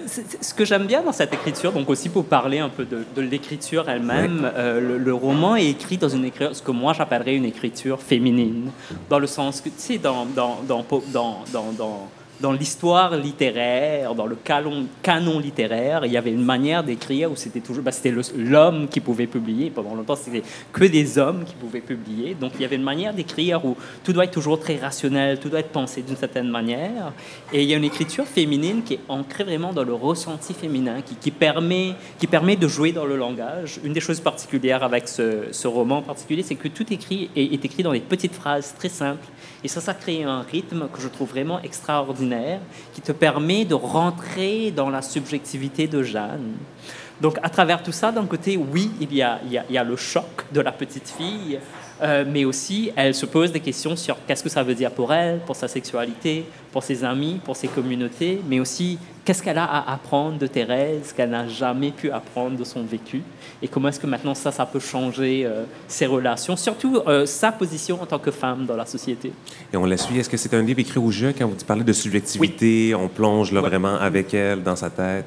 ce 0.41 0.55
que 0.55 0.64
j'aime 0.64 0.87
bien 0.87 1.03
dans 1.03 1.12
cette 1.12 1.35
écriture, 1.35 1.73
donc 1.73 1.91
aussi 1.91 2.09
pour 2.09 2.25
parler 2.25 2.61
un 2.61 2.68
peu 2.68 2.85
de, 2.85 3.23
l'écriture 3.23 3.89
elle-même, 3.89 4.51
euh, 4.57 4.99
le, 4.99 5.14
roman 5.14 5.57
est 5.57 5.66
écrit 5.66 5.97
dans 5.97 6.09
une 6.09 6.25
écriture, 6.25 6.55
ce 6.55 6.62
que 6.62 6.70
moi 6.70 6.93
j'appellerais 6.93 7.35
une 7.35 7.45
écriture 7.45 8.01
féminine, 8.01 8.70
dans 9.11 9.18
le 9.18 9.27
sens 9.27 9.61
que, 9.61 9.68
tu 9.68 9.75
sais, 9.79 9.99
dans, 9.99 10.25
dans, 10.27 10.61
dans, 10.66 10.85
dans, 11.12 11.73
dans 11.77 12.09
dans 12.43 12.53
l'histoire 12.53 13.16
littéraire, 13.16 14.16
dans 14.16 14.26
le 14.26 14.34
canon, 14.34 14.86
canon, 15.01 15.38
littéraire, 15.38 16.05
il 16.05 16.11
y 16.11 16.16
avait 16.16 16.32
une 16.32 16.45
manière 16.45 16.82
d'écrire 16.82 17.30
où 17.30 17.36
c'était 17.36 17.61
toujours, 17.61 17.84
bah, 17.84 17.93
c'était 17.93 18.12
l'homme 18.36 18.88
qui 18.88 18.99
pouvait 18.99 19.28
publier. 19.28 19.70
Pendant 19.70 19.95
longtemps, 19.95 20.16
c'était 20.16 20.43
que 20.72 20.84
des 20.84 21.18
hommes 21.18 21.45
qui 21.45 21.55
pouvaient 21.55 21.80
publier. 21.80 22.34
Donc 22.34 22.53
il 22.57 22.62
y 22.62 22.64
avait 22.64 22.76
une 22.76 22.82
manière 22.82 23.14
d'écrire 23.14 23.64
où 23.64 23.76
tout 24.03 24.12
doit 24.12 24.24
être 24.24 24.32
toujours 24.32 24.59
très 24.59 24.76
rationnel, 24.76 25.38
tout 25.38 25.49
doit 25.49 25.61
être 25.61 25.70
pensé 25.70 26.03
d'une 26.03 26.16
certaine 26.16 26.49
manière. 26.49 27.12
Et 27.53 27.62
il 27.62 27.68
y 27.68 27.74
a 27.74 27.76
une 27.76 27.84
écriture 27.84 28.26
féminine 28.26 28.82
qui 28.82 28.95
est 28.95 29.01
ancrée 29.09 29.45
vraiment 29.45 29.72
dans 29.72 29.84
le 29.84 29.95
ressenti 29.95 30.53
féminin, 30.53 30.97
qui, 31.20 31.30
permet, 31.30 31.95
qui 32.18 32.26
permet 32.26 32.57
de 32.57 32.66
jouer 32.66 32.90
dans 32.90 33.07
le 33.07 33.16
langage. 33.16 33.78
Une 33.84 33.93
des 33.93 34.01
choses 34.01 34.18
particulières 34.18 34.82
avec 34.82 35.07
ce, 35.07 35.66
roman 35.68 35.99
en 35.99 36.03
particulier, 36.03 36.43
c'est 36.43 36.57
que 36.57 36.66
tout 36.66 36.93
écrit 36.93 37.30
est 37.36 37.64
écrit 37.64 37.84
dans 37.84 37.93
des 37.93 38.01
petites 38.01 38.34
phrases 38.34 38.74
très 38.76 38.88
simples. 38.88 39.28
Et 39.62 39.68
ça, 39.68 39.80
ça 39.80 39.95
crée 39.95 40.24
un 40.24 40.43
rythme 40.43 40.88
que 40.93 41.01
je 41.01 41.07
trouve 41.07 41.28
vraiment 41.28 41.61
extraordinaire 41.62 42.32
qui 42.93 43.01
te 43.01 43.12
permet 43.12 43.64
de 43.64 43.74
rentrer 43.74 44.70
dans 44.70 44.91
la 44.91 45.03
subjectivité 45.03 45.87
de 45.87 46.03
Jeanne. 46.03 46.53
Donc 47.20 47.39
à 47.43 47.49
travers 47.49 47.83
tout 47.83 47.93
ça, 47.93 48.11
d'un 48.11 48.26
côté, 48.26 48.57
oui, 48.57 48.91
il 49.01 49.14
y, 49.14 49.22
a, 49.22 49.85
le 49.85 49.97
choc 49.97 50.45
de 50.53 50.61
la 50.61 50.72
petite 50.72 51.09
fille, 51.09 51.61
euh, 52.03 52.24
mais 52.26 52.45
aussi 52.45 52.91
elle 52.97 53.14
se 53.14 53.26
pose 53.26 53.53
des 53.53 53.61
questions 53.61 53.95
sur 53.95 54.16
qu'est-ce 54.26 54.43
que 54.43 54.49
ça 54.49 54.62
veut 54.62 54.74
dire 54.74 54.91
pour 54.91 55.12
elle, 55.12 55.39
pour 55.41 55.55
sa 55.55 55.68
sexualité, 55.68 56.45
pour 56.73 56.83
ses 56.83 57.05
amis, 57.05 57.39
pour 57.45 57.55
ses 57.55 57.68
communautés, 57.68 58.41
mais 58.49 58.59
aussi 58.59 58.99
qu'est-ce 59.25 59.43
qu'elle 59.43 59.59
a 59.59 59.64
à 59.64 59.93
apprendre 59.93 60.39
de 60.39 60.47
Thérèse 60.47 61.12
qu'elle 61.12 61.31
n'a 61.31 61.47
jamais 61.47 61.91
pu 61.91 62.11
apprendre 62.11 62.57
de 62.57 62.64
son 62.64 62.83
vécu? 62.83 63.23
Et 63.61 63.68
comment 63.68 63.89
est-ce 63.89 64.01
que 64.01 64.07
maintenant 64.07 64.35
ça, 64.35 64.51
ça 64.51 64.66
peut 64.66 64.81
changer 64.81 65.45
euh, 65.45 65.64
ses 65.87 66.07
relations, 66.07 66.57
surtout 66.57 66.99
euh, 67.07 67.27
sa 67.27 67.53
position 67.53 68.03
en 68.03 68.07
tant 68.07 68.18
que 68.18 68.31
femme 68.31 68.64
dans 68.64 68.75
la 68.75 68.87
société? 68.87 69.33
Et 69.73 69.77
on 69.77 69.85
la 69.85 69.97
suit. 69.97 70.18
Est-ce 70.18 70.31
que 70.31 70.37
c'est 70.37 70.55
un 70.55 70.62
livre 70.62 70.81
écrit 70.81 70.99
au 70.99 71.11
jeu 71.11 71.33
quand 71.39 71.47
vous 71.47 71.55
parlez 71.66 71.85
de 71.85 71.93
subjectivité, 71.93 72.95
on 72.95 73.09
plonge 73.09 73.53
là 73.53 73.61
vraiment 73.61 73.95
avec 73.97 74.35
elle 74.35 74.62
dans 74.62 74.77
sa 74.77 74.91
tête, 74.91 75.27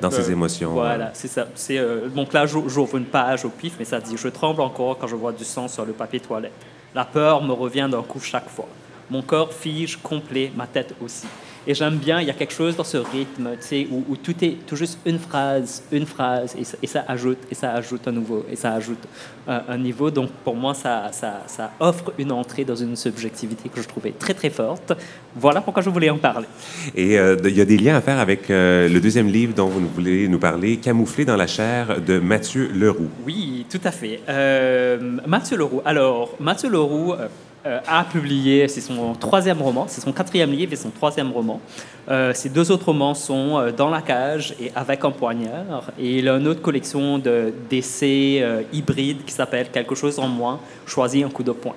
dans 0.00 0.10
ses 0.10 0.28
euh, 0.28 0.32
émotions? 0.32 0.72
Voilà, 0.72 1.10
c'est 1.14 1.28
ça. 1.28 1.46
C'est, 1.54 1.80
donc 2.14 2.32
là, 2.32 2.46
j'ouvre 2.46 2.96
une 2.96 3.04
page 3.04 3.44
au 3.44 3.48
pif, 3.48 3.74
mais 3.78 3.84
ça 3.84 4.00
dit 4.00 4.16
«Je 4.16 4.28
tremble 4.28 4.60
encore 4.60 4.98
quand 4.98 5.06
je 5.06 5.16
vois 5.16 5.32
du 5.32 5.44
sang 5.44 5.68
sur 5.68 5.84
le 5.84 5.92
papier 5.92 6.20
toilette. 6.20 6.52
La 6.94 7.04
peur 7.04 7.42
me 7.42 7.52
revient 7.52 7.88
d'un 7.90 8.02
coup 8.02 8.20
chaque 8.20 8.48
fois. 8.48 8.68
Mon 9.10 9.22
corps 9.22 9.52
fige 9.52 9.96
complet, 9.96 10.50
ma 10.56 10.66
tête 10.66 10.94
aussi.» 11.00 11.26
Et 11.66 11.74
j'aime 11.74 11.96
bien, 11.96 12.20
il 12.20 12.26
y 12.26 12.30
a 12.30 12.34
quelque 12.34 12.54
chose 12.54 12.74
dans 12.74 12.84
ce 12.84 12.96
rythme, 12.96 13.50
tu 13.60 13.66
sais, 13.66 13.88
où, 13.90 14.16
tout 14.16 14.34
est 14.42 14.56
tout 14.66 14.76
juste 14.76 14.98
une 15.04 15.18
phrase, 15.18 15.82
une 15.92 16.06
phrase, 16.06 16.56
et 16.82 16.86
ça, 16.86 17.04
ajoute, 17.06 17.38
et 17.50 17.54
ça 17.54 17.72
ajoute 17.72 18.08
un 18.08 18.12
nouveau, 18.12 18.46
et 18.50 18.56
ça 18.56 18.72
ajoute 18.72 19.06
un, 19.46 19.76
niveau. 19.76 20.10
Donc 20.10 20.30
pour 20.42 20.56
moi, 20.56 20.72
ça, 20.72 21.10
ça, 21.12 21.42
ça, 21.46 21.72
offre 21.78 22.12
une 22.18 22.32
entrée 22.32 22.64
dans 22.64 22.74
une 22.74 22.96
subjectivité 22.96 23.68
que 23.68 23.82
je 23.82 23.88
trouvais 23.88 24.12
très 24.12 24.32
très 24.32 24.48
forte. 24.48 24.94
Voilà 25.36 25.60
pourquoi 25.60 25.82
je 25.82 25.90
voulais 25.90 26.08
en 26.08 26.18
parler. 26.18 26.46
Et 26.94 27.18
euh, 27.18 27.36
il 27.44 27.56
y 27.56 27.60
a 27.60 27.66
des 27.66 27.76
liens 27.76 27.96
à 27.96 28.00
faire 28.00 28.18
avec 28.18 28.50
euh, 28.50 28.88
le 28.88 29.00
deuxième 29.00 29.28
livre 29.28 29.54
dont 29.54 29.68
vous 29.68 29.86
voulez 29.86 30.28
nous 30.28 30.38
parler, 30.38 30.78
Camouflé 30.78 31.26
dans 31.26 31.36
la 31.36 31.46
chair 31.46 32.00
de 32.00 32.18
Mathieu 32.18 32.70
Leroux. 32.72 33.10
Oui, 33.26 33.66
tout 33.70 33.80
à 33.84 33.90
fait. 33.90 34.20
Euh, 34.28 35.18
Mathieu 35.26 35.58
Leroux. 35.58 35.82
Alors, 35.84 36.34
Mathieu 36.40 36.70
Leroux 36.70 37.12
euh, 37.12 37.28
a 37.64 38.04
publié, 38.04 38.68
c'est 38.68 38.80
son 38.80 39.14
troisième 39.14 39.60
roman, 39.60 39.86
c'est 39.88 40.00
son 40.00 40.12
quatrième 40.12 40.50
livre 40.50 40.72
et 40.72 40.76
son 40.76 40.90
troisième 40.90 41.30
roman. 41.30 41.60
Euh, 42.08 42.32
ses 42.34 42.48
deux 42.48 42.70
autres 42.72 42.86
romans 42.86 43.14
sont 43.14 43.58
euh, 43.58 43.70
Dans 43.70 43.90
la 43.90 44.02
cage 44.02 44.54
et 44.60 44.72
Avec 44.74 45.04
un 45.04 45.10
poignard. 45.10 45.92
Et 45.98 46.18
il 46.18 46.28
a 46.28 46.36
une 46.36 46.48
autre 46.48 46.62
collection 46.62 47.18
d'essais 47.18 48.44
hybrides 48.72 49.24
qui 49.24 49.32
s'appelle 49.32 49.68
Quelque 49.70 49.94
chose 49.94 50.18
en 50.18 50.28
moins, 50.28 50.60
choisis 50.86 51.24
un 51.24 51.28
coup 51.28 51.42
de 51.42 51.52
poing. 51.52 51.74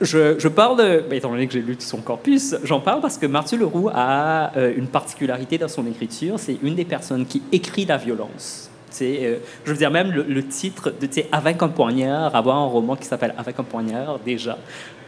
Je, 0.00 0.38
je, 0.38 0.48
parle, 0.48 0.78
de, 0.78 1.14
étant 1.14 1.30
donné 1.30 1.46
que 1.46 1.54
j'ai 1.54 1.62
lu 1.62 1.76
tout 1.76 1.84
son 1.84 2.02
corpus, 2.02 2.54
j'en 2.62 2.80
parle 2.80 3.00
parce 3.00 3.16
que 3.16 3.26
Mathieu 3.26 3.58
Leroux 3.58 3.88
a 3.92 4.52
une 4.76 4.86
particularité 4.86 5.56
dans 5.58 5.68
son 5.68 5.86
écriture, 5.86 6.38
c'est 6.38 6.58
une 6.62 6.74
des 6.74 6.84
personnes 6.84 7.26
qui 7.26 7.42
écrit 7.50 7.86
la 7.86 7.96
violence. 7.96 8.71
Euh, 9.00 9.38
je 9.64 9.70
veux 9.70 9.76
dire, 9.76 9.90
même 9.90 10.10
le, 10.10 10.46
titre 10.46 10.90
de 10.90 11.08
Avec 11.30 11.62
un 11.62 11.68
poignard, 11.68 12.34
avoir 12.34 12.56
un 12.56 12.66
roman 12.66 12.96
qui 12.96 13.06
s'appelle 13.06 13.34
Avec 13.38 13.58
un 13.58 13.62
poignard, 13.62 14.18
déjà. 14.18 14.58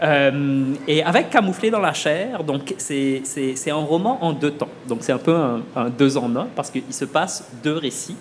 Euh, 0.03 0.75
et 0.89 1.03
avec 1.03 1.31
Camouflé 1.31 1.71
dans 1.71 1.81
la 1.81 1.93
chair, 1.93 2.43
donc 2.45 2.75
c'est 2.79 3.23
un 3.71 3.75
roman 3.75 4.19
en 4.23 4.33
deux 4.33 4.53
temps. 4.53 4.69
Donc 4.89 4.99
c'est 5.03 5.13
un 5.13 5.19
peu 5.19 5.35
un, 5.35 5.91
deux 5.91 6.17
en 6.17 6.35
un, 6.37 6.47
parce 6.55 6.71
qu'il 6.71 6.83
se 6.91 7.05
passe 7.05 7.51
deux 7.63 7.77
récits 7.77 8.17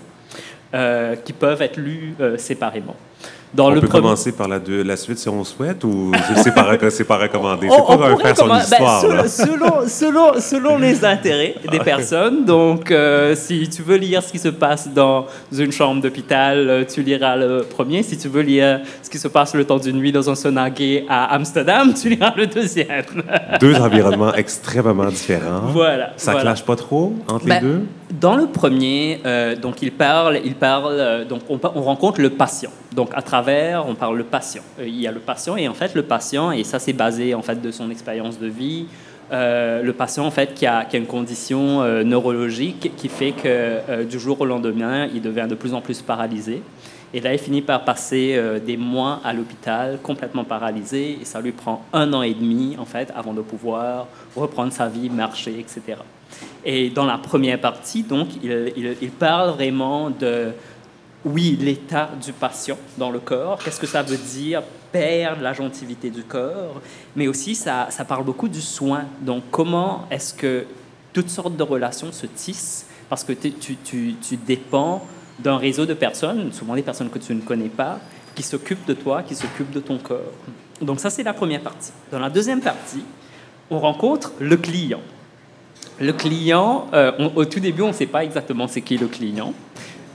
euh, 0.73 1.15
qui 1.15 1.33
peuvent 1.33 1.61
être 1.61 1.77
lus 1.77 2.15
séparément. 2.37 2.95
Dans 3.53 3.71
on 3.71 3.79
peut 3.79 3.87
commencer 3.87 4.31
par 4.31 4.47
la, 4.47 4.59
la 4.67 4.97
suite 4.97 5.19
si 5.19 5.29
on 5.29 5.43
souhaite 5.43 5.83
ou 5.83 6.11
c'est 6.37 6.55
pas, 6.55 6.63
pas 6.63 7.17
recommandé? 7.17 7.67
C'est 7.69 7.85
pas 7.85 8.17
faire 8.17 8.37
son 8.37 8.47
ben, 8.47 8.57
histoire. 8.57 9.01
selon, 9.27 9.87
selon, 9.87 10.39
selon, 10.39 10.77
les 10.77 11.05
intérêts 11.05 11.55
des 11.69 11.79
personnes. 11.79 12.45
Donc, 12.45 12.89
euh, 12.89 13.35
si 13.35 13.69
tu 13.69 13.83
veux 13.83 13.97
lire 13.97 14.23
ce 14.23 14.31
qui 14.31 14.39
se 14.39 14.49
passe 14.49 14.87
dans 14.87 15.27
une 15.55 15.71
chambre 15.71 16.01
d'hôpital, 16.01 16.67
euh, 16.67 16.83
tu 16.83 17.03
liras 17.03 17.35
le 17.35 17.61
premier. 17.61 18.01
Si 18.01 18.17
tu 18.17 18.27
veux 18.27 18.41
lire 18.41 18.81
ce 19.03 19.09
qui 19.09 19.19
se 19.19 19.27
passe 19.27 19.53
le 19.53 19.65
temps 19.65 19.77
d'une 19.77 19.97
nuit 19.97 20.11
dans 20.11 20.29
un 20.31 20.35
sauna 20.35 20.69
à 21.07 21.35
Amsterdam, 21.35 21.93
tu 22.01 22.09
liras 22.09 22.33
le 22.35 22.47
deuxième. 22.47 23.05
deux 23.59 23.75
environnements 23.75 24.33
extrêmement 24.33 25.05
différents. 25.05 25.67
Voilà. 25.67 26.13
Ça 26.17 26.33
ne 26.33 26.39
clash 26.39 26.65
pas 26.65 26.75
trop 26.75 27.13
entre 27.27 27.45
les 27.45 27.51
ben, 27.51 27.61
deux? 27.61 27.81
Dans 28.23 28.37
le 28.37 28.47
premier, 28.47 29.19
euh, 29.25 29.53
donc 29.53 29.81
il 29.81 29.91
parle, 29.91 30.39
il 30.45 30.55
parle 30.55 31.25
donc 31.27 31.41
on, 31.49 31.59
on 31.75 31.81
rencontre 31.81 32.21
le 32.21 32.29
patient. 32.29 32.69
Donc 32.95 33.09
à 33.13 33.21
travers, 33.21 33.85
on 33.85 33.95
parle 33.95 34.17
le 34.17 34.23
patient. 34.23 34.61
Euh, 34.79 34.87
il 34.87 34.97
y 34.97 35.07
a 35.07 35.11
le 35.11 35.19
patient 35.19 35.57
et 35.57 35.67
en 35.67 35.73
fait 35.73 35.93
le 35.93 36.03
patient, 36.03 36.53
et 36.53 36.63
ça 36.63 36.79
c'est 36.79 36.93
basé 36.93 37.35
en 37.35 37.41
fait 37.41 37.61
de 37.61 37.69
son 37.69 37.91
expérience 37.91 38.39
de 38.39 38.47
vie, 38.47 38.85
euh, 39.33 39.83
le 39.83 39.91
patient 39.91 40.25
en 40.25 40.31
fait 40.31 40.53
qui 40.53 40.65
a, 40.65 40.87
une 40.93 41.05
condition 41.05 41.81
euh, 41.81 42.05
neurologique 42.05 42.93
qui 42.95 43.09
fait 43.09 43.33
que 43.33 44.05
du 44.05 44.17
jour 44.17 44.39
au 44.39 44.45
lendemain, 44.45 45.09
il 45.13 45.21
devient 45.21 45.47
de 45.49 45.55
plus 45.55 45.73
en 45.73 45.81
plus 45.81 46.01
paralysé. 46.01 46.61
Et 47.13 47.19
là, 47.19 47.33
il 47.33 47.39
finit 47.39 47.61
par 47.61 47.83
passer 47.83 48.41
des 48.65 48.77
mois 48.77 49.19
à 49.23 49.33
l'hôpital, 49.33 49.99
complètement 50.01 50.45
paralysé, 50.45 51.19
et 51.21 51.25
ça 51.25 51.41
lui 51.41 51.51
prend 51.51 51.83
un 51.91 52.11
an 52.13 52.23
et 52.23 52.33
demi, 52.33 52.75
en 52.79 52.85
fait, 52.85 53.13
avant 53.15 53.33
de 53.33 53.41
pouvoir 53.41 54.07
reprendre 54.35 54.73
sa 54.73 54.87
vie, 54.87 55.11
marcher, 55.11 55.59
etc. 55.59 55.97
Et 56.65 56.89
dans 56.89 57.05
la 57.05 57.17
première 57.17 57.59
partie, 57.59 58.03
donc, 58.03 58.29
il, 58.41 59.11
parle 59.11 59.51
vraiment 59.51 60.09
de, 60.09 60.51
oui, 61.25 61.57
l'état 61.59 62.09
du 62.23 62.33
patient 62.33 62.77
dans 62.97 63.09
le 63.09 63.19
corps, 63.19 63.59
qu'est-ce 63.63 63.79
que 63.79 63.87
ça 63.87 64.01
veut 64.01 64.17
dire 64.17 64.61
perdre 64.91 65.41
la 65.41 65.53
gentilité 65.53 66.09
du 66.09 66.23
corps, 66.23 66.79
mais 67.15 67.27
aussi 67.27 67.55
ça, 67.55 67.87
ça 67.89 68.05
parle 68.05 68.23
beaucoup 68.23 68.47
du 68.47 68.61
soin. 68.61 69.05
Donc 69.21 69.43
comment 69.49 70.05
est-ce 70.11 70.33
que 70.33 70.65
toutes 71.11 71.29
sortes 71.29 71.57
de 71.57 71.63
relations 71.63 72.11
se 72.11 72.27
tissent? 72.27 72.85
Parce 73.09 73.23
que 73.23 73.33
tu, 73.33 73.75
tu, 73.75 74.15
tu 74.21 74.37
dépends 74.37 75.05
d'un 75.39 75.57
réseau 75.57 75.85
de 75.85 75.93
personnes, 75.93 76.53
souvent 76.53 76.75
des 76.75 76.83
personnes 76.83 77.09
que 77.09 77.19
tu 77.19 77.33
ne 77.33 77.41
connais 77.41 77.69
pas, 77.69 77.99
qui 78.35 78.43
s'occupent 78.43 78.85
de 78.85 78.93
toi, 78.93 79.23
qui 79.23 79.35
s'occupent 79.35 79.71
de 79.71 79.79
ton 79.79 79.97
corps. 79.97 80.33
Donc 80.81 80.99
ça, 80.99 81.09
c'est 81.09 81.23
la 81.23 81.33
première 81.33 81.61
partie. 81.61 81.91
Dans 82.11 82.19
la 82.19 82.29
deuxième 82.29 82.61
partie, 82.61 83.03
on 83.69 83.79
rencontre 83.79 84.31
le 84.39 84.57
client. 84.57 85.01
Le 85.99 86.11
client, 86.11 86.87
euh, 86.93 87.11
au 87.35 87.45
tout 87.45 87.59
début, 87.59 87.83
on 87.83 87.89
ne 87.89 87.93
sait 87.93 88.07
pas 88.07 88.23
exactement 88.23 88.67
c'est 88.67 88.81
qui 88.81 88.97
le 88.97 89.07
client. 89.07 89.53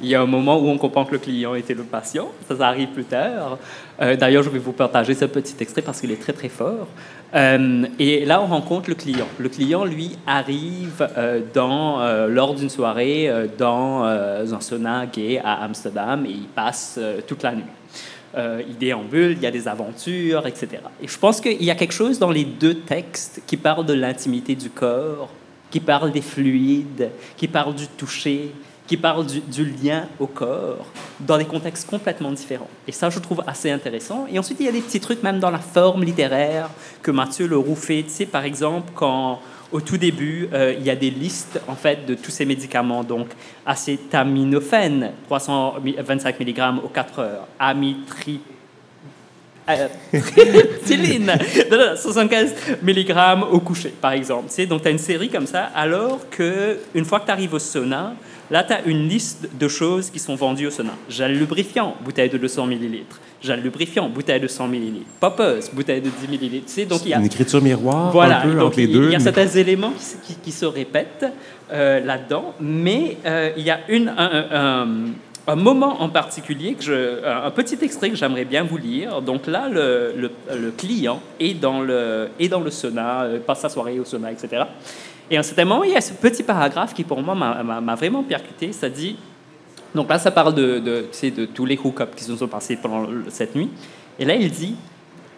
Il 0.02 0.08
y 0.08 0.14
a 0.14 0.20
un 0.20 0.26
moment 0.26 0.58
où 0.58 0.68
on 0.68 0.78
comprend 0.78 1.04
que 1.04 1.12
le 1.12 1.18
client 1.18 1.54
était 1.54 1.74
le 1.74 1.82
patient. 1.82 2.28
Ça, 2.48 2.56
ça 2.56 2.68
arrive 2.68 2.88
plus 2.88 3.04
tard. 3.04 3.58
Euh, 4.00 4.16
d'ailleurs, 4.16 4.42
je 4.42 4.50
vais 4.50 4.58
vous 4.58 4.72
partager 4.72 5.14
ce 5.14 5.24
petit 5.24 5.54
extrait 5.60 5.82
parce 5.82 6.00
qu'il 6.00 6.10
est 6.10 6.20
très, 6.20 6.32
très 6.32 6.48
fort. 6.48 6.86
Euh, 7.34 7.84
et 7.98 8.24
là, 8.24 8.40
on 8.40 8.46
rencontre 8.46 8.88
le 8.88 8.96
client. 8.96 9.26
Le 9.38 9.48
client, 9.48 9.84
lui, 9.84 10.16
arrive 10.26 11.08
dans, 11.54 12.26
lors 12.28 12.54
d'une 12.54 12.70
soirée 12.70 13.30
dans 13.56 14.04
un 14.04 14.60
sauna 14.60 15.06
gay 15.06 15.40
à 15.42 15.64
Amsterdam 15.64 16.26
et 16.26 16.30
il 16.30 16.48
passe 16.48 16.98
toute 17.26 17.42
la 17.42 17.54
nuit. 17.54 17.64
il 18.68 18.78
déambule, 18.78 19.32
il 19.32 19.42
y 19.42 19.46
a 19.46 19.50
des 19.50 19.66
aventures, 19.66 20.46
etc. 20.46 20.82
Et 21.02 21.08
je 21.08 21.18
pense 21.18 21.40
qu'il 21.40 21.62
y 21.62 21.70
a 21.70 21.74
quelque 21.74 21.94
chose 21.94 22.18
dans 22.18 22.30
les 22.30 22.44
deux 22.44 22.74
textes 22.74 23.42
qui 23.46 23.56
parle 23.56 23.84
de 23.84 23.94
l'intimité 23.94 24.54
du 24.54 24.70
corps, 24.70 25.28
qui 25.70 25.80
parle 25.80 26.12
des 26.12 26.22
fluides, 26.22 27.10
qui 27.36 27.48
parle 27.48 27.74
du 27.74 27.86
toucher, 27.86 28.52
qui 28.88 28.96
parle 28.96 29.26
du, 29.26 29.64
lien 29.66 30.08
au 30.18 30.26
corps 30.26 30.86
dans 31.20 31.36
des 31.36 31.44
contextes 31.44 31.88
complètement 31.88 32.32
différents. 32.32 32.70
Et 32.86 32.92
ça, 32.92 33.10
je 33.10 33.18
trouve 33.18 33.42
assez 33.46 33.70
intéressant. 33.70 34.26
Et 34.32 34.38
ensuite, 34.38 34.58
il 34.60 34.66
y 34.66 34.68
a 34.68 34.72
des 34.72 34.80
petits 34.80 34.98
trucs 34.98 35.22
même 35.22 35.38
dans 35.38 35.50
la 35.50 35.58
forme 35.58 36.04
littéraire 36.04 36.70
que 37.02 37.10
Mathieu 37.10 37.46
Leroux 37.46 37.76
fait. 37.76 38.02
Tu 38.04 38.10
sais, 38.10 38.26
par 38.26 38.44
exemple, 38.44 38.92
quand 38.94 39.40
au 39.70 39.82
tout 39.82 39.98
début, 39.98 40.48
euh, 40.54 40.74
il 40.78 40.86
y 40.86 40.90
a 40.90 40.96
des 40.96 41.10
listes 41.10 41.60
en 41.68 41.74
fait 41.74 42.06
de 42.06 42.14
tous 42.14 42.30
ces 42.30 42.46
médicaments, 42.46 43.04
donc 43.04 43.28
acétaminophène, 43.66 45.12
325 45.26 46.40
mg 46.40 46.82
aux 46.82 46.88
4 46.88 47.18
heures, 47.18 47.48
amitri 49.68 50.50
Céline 50.84 51.32
75 51.96 52.54
mg 52.82 53.14
au 53.52 53.60
coucher, 53.60 53.92
par 54.00 54.12
exemple. 54.12 54.44
C'est 54.48 54.66
donc, 54.66 54.82
tu 54.82 54.88
as 54.88 54.90
une 54.90 54.98
série 54.98 55.28
comme 55.28 55.46
ça, 55.46 55.70
alors 55.74 56.20
que 56.30 56.78
une 56.94 57.04
fois 57.04 57.20
que 57.20 57.26
tu 57.26 57.30
arrives 57.32 57.54
au 57.54 57.58
sauna, 57.58 58.14
là, 58.50 58.64
tu 58.64 58.72
as 58.72 58.82
une 58.86 59.08
liste 59.08 59.48
de 59.58 59.68
choses 59.68 60.10
qui 60.10 60.18
sont 60.18 60.34
vendues 60.34 60.66
au 60.66 60.70
sauna. 60.70 60.92
Gel 61.08 61.36
lubrifiant, 61.38 61.94
bouteille 62.04 62.30
de 62.30 62.38
200 62.38 62.66
ml. 62.70 62.98
Gel 63.42 63.60
lubrifiant, 63.60 64.08
bouteille 64.08 64.40
de 64.40 64.48
100 64.48 64.66
ml. 64.68 64.94
Poppeuse, 65.20 65.70
bouteille 65.72 66.00
de 66.00 66.10
10 66.10 66.26
ml. 66.38 66.50
Tu 66.50 66.62
sais, 66.66 66.84
donc 66.86 67.02
il 67.04 67.10
y 67.10 67.14
a... 67.14 67.18
Une 67.18 67.26
écriture 67.26 67.62
miroir 67.62 68.10
Voilà, 68.10 68.40
un 68.40 68.42
peu 68.42 68.54
donc 68.54 68.68
entre 68.68 68.78
les 68.78 68.86
deux. 68.88 69.04
il 69.04 69.12
y 69.12 69.14
a 69.14 69.18
mais- 69.18 69.24
certains 69.24 69.46
éléments 69.46 69.92
qui, 69.96 70.04
se- 70.04 70.16
qui- 70.26 70.34
qui 70.42 70.50
se 70.52 70.64
répètent 70.66 71.26
euh, 71.72 72.00
là-dedans, 72.04 72.54
mais 72.60 73.18
euh, 73.26 73.50
il 73.56 73.62
y 73.64 73.70
a 73.70 73.80
une, 73.88 74.08
un, 74.08 74.46
un- 74.50 74.88
un 75.48 75.56
moment 75.56 76.02
en 76.02 76.10
particulier, 76.10 76.76
un 77.24 77.50
petit 77.50 77.78
extrait 77.80 78.10
que 78.10 78.16
j'aimerais 78.16 78.44
bien 78.44 78.64
vous 78.64 78.76
lire. 78.76 79.22
Donc 79.22 79.46
là, 79.46 79.68
le, 79.68 80.30
client 80.76 81.20
est 81.40 81.54
dans 81.54 81.80
le, 81.80 82.28
est 82.38 82.48
dans 82.48 82.60
le 82.60 82.70
sauna, 82.70 83.22
euh, 83.22 83.40
passe 83.40 83.60
sa 83.60 83.70
soirée 83.70 83.98
au 83.98 84.04
sauna, 84.04 84.30
etc. 84.30 84.64
Et 85.30 85.36
à 85.36 85.40
un 85.40 85.42
certain 85.42 85.64
moment, 85.64 85.84
il 85.84 85.92
y 85.92 85.96
a 85.96 86.02
ce 86.02 86.12
petit 86.12 86.42
paragraphe 86.42 86.92
qui, 86.92 87.02
pour 87.02 87.22
moi, 87.22 87.34
m'a- 87.34 87.94
vraiment 87.96 88.22
percuté. 88.22 88.72
Ça 88.72 88.90
dit 88.90 89.16
donc 89.94 90.10
là, 90.10 90.18
ça 90.18 90.30
parle 90.30 90.54
de, 90.54 90.78
de, 90.80 91.30
de 91.30 91.44
tous 91.46 91.64
les 91.64 91.78
hookups 91.82 92.14
qui 92.14 92.24
se 92.24 92.36
sont 92.36 92.46
passés 92.46 92.76
pendant 92.76 93.08
cette 93.30 93.56
nuit. 93.56 93.70
Et 94.18 94.26
là, 94.26 94.34
il 94.34 94.50
dit 94.50 94.76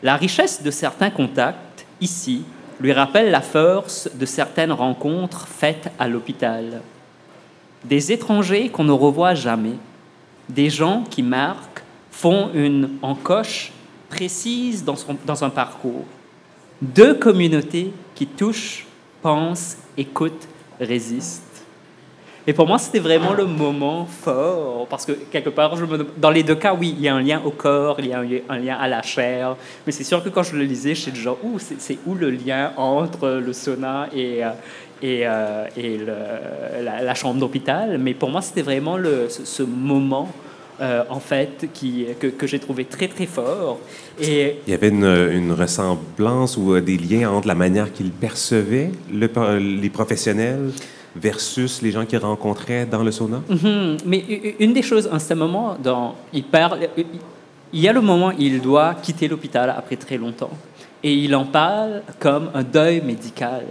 La 0.03 0.17
richesse 0.17 0.61
de 0.61 0.73
certains 0.73 1.11
contacts, 1.11 1.87
ici, 2.01 2.43
lui 2.81 2.93
rappelle 2.93 3.31
la 3.31 3.43
force 3.43 4.11
de 4.13 4.27
certaines 4.27 4.73
rencontres 4.73 5.47
faites 5.47 5.89
à 6.01 6.09
l'hôpital. 6.09 6.81
Des 7.85 8.11
étrangers 8.11 8.71
qu'on 8.71 8.85
ne 8.85 8.93
revoit 8.93 9.35
jamais, 9.35 9.77
des 10.51 10.71
gens 10.71 11.05
qui 11.09 11.23
marquent, 11.23 11.83
font 12.11 12.51
une 12.55 12.91
encoche 13.03 13.73
précise 14.09 14.85
dans, 14.85 14.97
son- 14.97 15.17
dans 15.25 15.45
un 15.45 15.51
parcours. 15.51 16.05
Deux 16.83 17.15
communautés 17.15 17.93
qui 18.15 18.27
touchent, 18.27 18.87
pensent, 19.23 19.77
écoutent, 19.97 20.49
résistent. 20.81 21.43
Et 22.47 22.53
pour 22.55 22.67
moi, 22.67 22.79
c'était 22.79 22.99
vraiment 23.01 23.35
le 23.35 23.45
moment 23.45 24.07
fort, 24.07 24.87
parce 24.89 25.05
que 25.05 25.13
quelque 25.13 25.51
part, 25.51 25.75
dans 26.17 26.31
les 26.31 26.43
deux 26.43 26.55
cas, 26.55 26.75
oui, 26.75 26.95
il 26.97 27.03
y 27.05 27.09
a 27.09 27.15
un 27.15 27.21
lien 27.21 27.41
au 27.45 27.51
corps, 27.51 27.97
il 28.01 28.07
y 28.07 28.13
a 28.15 28.25
un, 28.49 28.59
lien 28.59 28.77
à 28.77 28.89
la 28.89 29.03
chair, 29.03 29.57
mais 29.87 29.93
c'est 29.93 30.05
sûr 30.05 30.25
que 30.25 30.31
quand 30.31 30.43
je 30.43 30.57
le 30.57 30.65
lisais, 30.65 30.95
j'étais 30.95 31.19
genre, 31.19 31.37
ouh, 31.43 31.59
c'est 31.59 31.79
c'est 31.81 31.99
où 32.07 32.15
le 32.15 32.31
lien 32.31 32.73
entre 32.79 33.29
le 33.29 33.53
sauna 33.53 34.09
et, 34.15 34.43
euh, 34.43 34.51
et, 35.03 35.23
euh, 35.25 35.65
et 35.77 35.97
le- 35.99 36.85
la, 36.85 37.03
la 37.03 37.15
chambre 37.15 37.39
d'hôpital 37.41 37.99
Mais 37.99 38.15
pour 38.15 38.31
moi, 38.31 38.43
c'était 38.43 38.63
vraiment 38.63 38.97
le, 38.97 39.29
ce, 39.29 39.45
ce 39.45 39.63
moment, 39.63 40.29
euh, 40.81 41.03
en 41.11 41.21
fait, 41.21 41.69
qui, 41.73 42.07
que, 42.19 42.27
que 42.29 42.47
j'ai 42.47 42.59
trouvé 42.59 42.85
très, 42.85 43.09
très 43.09 43.27
fort. 43.27 43.79
Et 44.21 44.57
Il 44.67 44.71
y 44.71 44.75
avait 44.75 44.89
une, 44.89 45.05
une 45.33 45.53
ressemblance 45.53 46.57
ou 46.57 46.75
euh, 46.75 46.81
des 46.81 46.97
liens 46.97 47.31
entre 47.31 47.49
la 47.49 47.55
manière 47.55 47.93
qu'ils 47.93 48.11
percevaient 48.13 48.91
le- 49.13 49.59
les 49.59 49.91
professionnels 49.91 50.71
versus 51.17 51.83
les 51.83 51.91
gens 51.91 52.05
qu'ils 52.07 52.19
rencontraient 52.19 52.87
dans 52.87 53.03
le 53.03 53.11
sauna? 53.11 53.43
Mhm. 53.49 53.97
Mais 54.07 54.25
une 54.61 54.73
des 54.73 54.83
choses, 54.83 55.09
en 55.13 55.19
ce 55.19 55.35
moment, 55.35 55.77
dans, 55.83 56.15
il 56.33 56.45
parle, 56.45 56.79
il 57.73 57.81
y 57.81 57.89
a 57.89 57.93
le 57.93 58.01
moment 58.01 58.29
où 58.29 58.33
il 58.39 58.61
doit 58.61 58.95
quitter 59.03 59.27
l'hôpital 59.29 59.75
après 59.77 59.97
très 59.97 60.17
longtemps. 60.17 60.51
Et 61.03 61.13
il 61.15 61.35
en 61.35 61.47
parle 61.47 62.03
comme 62.19 62.51
un 62.55 62.63
deuil 62.63 63.01
médical. 63.01 63.65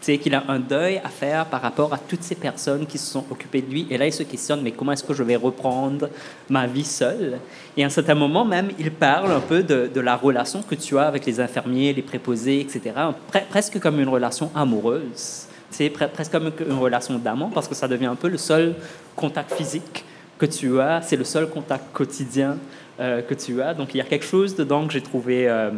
Sais, 0.00 0.16
qu'il 0.16 0.34
a 0.34 0.44
un 0.48 0.58
deuil 0.58 0.98
à 1.04 1.10
faire 1.10 1.44
par 1.44 1.60
rapport 1.60 1.92
à 1.92 1.98
toutes 1.98 2.22
ces 2.22 2.34
personnes 2.34 2.86
qui 2.86 2.96
se 2.96 3.12
sont 3.12 3.24
occupées 3.30 3.60
de 3.60 3.70
lui. 3.70 3.86
Et 3.90 3.98
là, 3.98 4.06
il 4.06 4.12
se 4.12 4.22
questionne, 4.22 4.62
mais 4.62 4.70
comment 4.70 4.92
est-ce 4.92 5.04
que 5.04 5.12
je 5.12 5.22
vais 5.22 5.36
reprendre 5.36 6.08
ma 6.48 6.66
vie 6.66 6.84
seule? 6.84 7.38
Et 7.76 7.82
à 7.84 7.86
un 7.86 7.90
certain 7.90 8.14
moment 8.14 8.46
même, 8.46 8.70
il 8.78 8.90
parle 8.92 9.30
un 9.30 9.40
peu 9.40 9.62
de, 9.62 10.00
la 10.00 10.16
relation 10.16 10.62
que 10.62 10.74
tu 10.74 10.96
as 10.96 11.06
avec 11.06 11.26
les 11.26 11.38
infirmiers, 11.38 11.92
les 11.92 12.00
préposés, 12.02 12.60
etc. 12.60 12.94
Pre- 13.30 13.44
presque 13.50 13.78
comme 13.78 14.00
une 14.00 14.08
relation 14.08 14.50
amoureuse. 14.54 15.46
Pre- 15.70 16.08
presque 16.08 16.32
comme 16.32 16.50
une 16.66 16.78
relation 16.78 17.18
d'amant, 17.18 17.50
parce 17.52 17.68
que 17.68 17.74
ça 17.74 17.86
devient 17.86 18.06
un 18.06 18.16
peu 18.16 18.28
le 18.28 18.38
seul 18.38 18.74
contact 19.14 19.52
physique 19.52 20.04
que 20.38 20.46
tu 20.46 20.80
as, 20.80 21.02
c'est 21.02 21.16
le 21.16 21.24
seul 21.24 21.48
contact 21.50 21.92
quotidien 21.92 22.56
euh, 22.98 23.20
que 23.20 23.34
tu 23.34 23.60
as. 23.60 23.74
Donc 23.74 23.94
il 23.94 23.98
y 23.98 24.00
a 24.00 24.04
quelque 24.04 24.24
chose 24.24 24.56
dedans 24.56 24.86
que 24.86 24.92
j'ai 24.94 25.02
trouvé, 25.02 25.46
euh, 25.48 25.70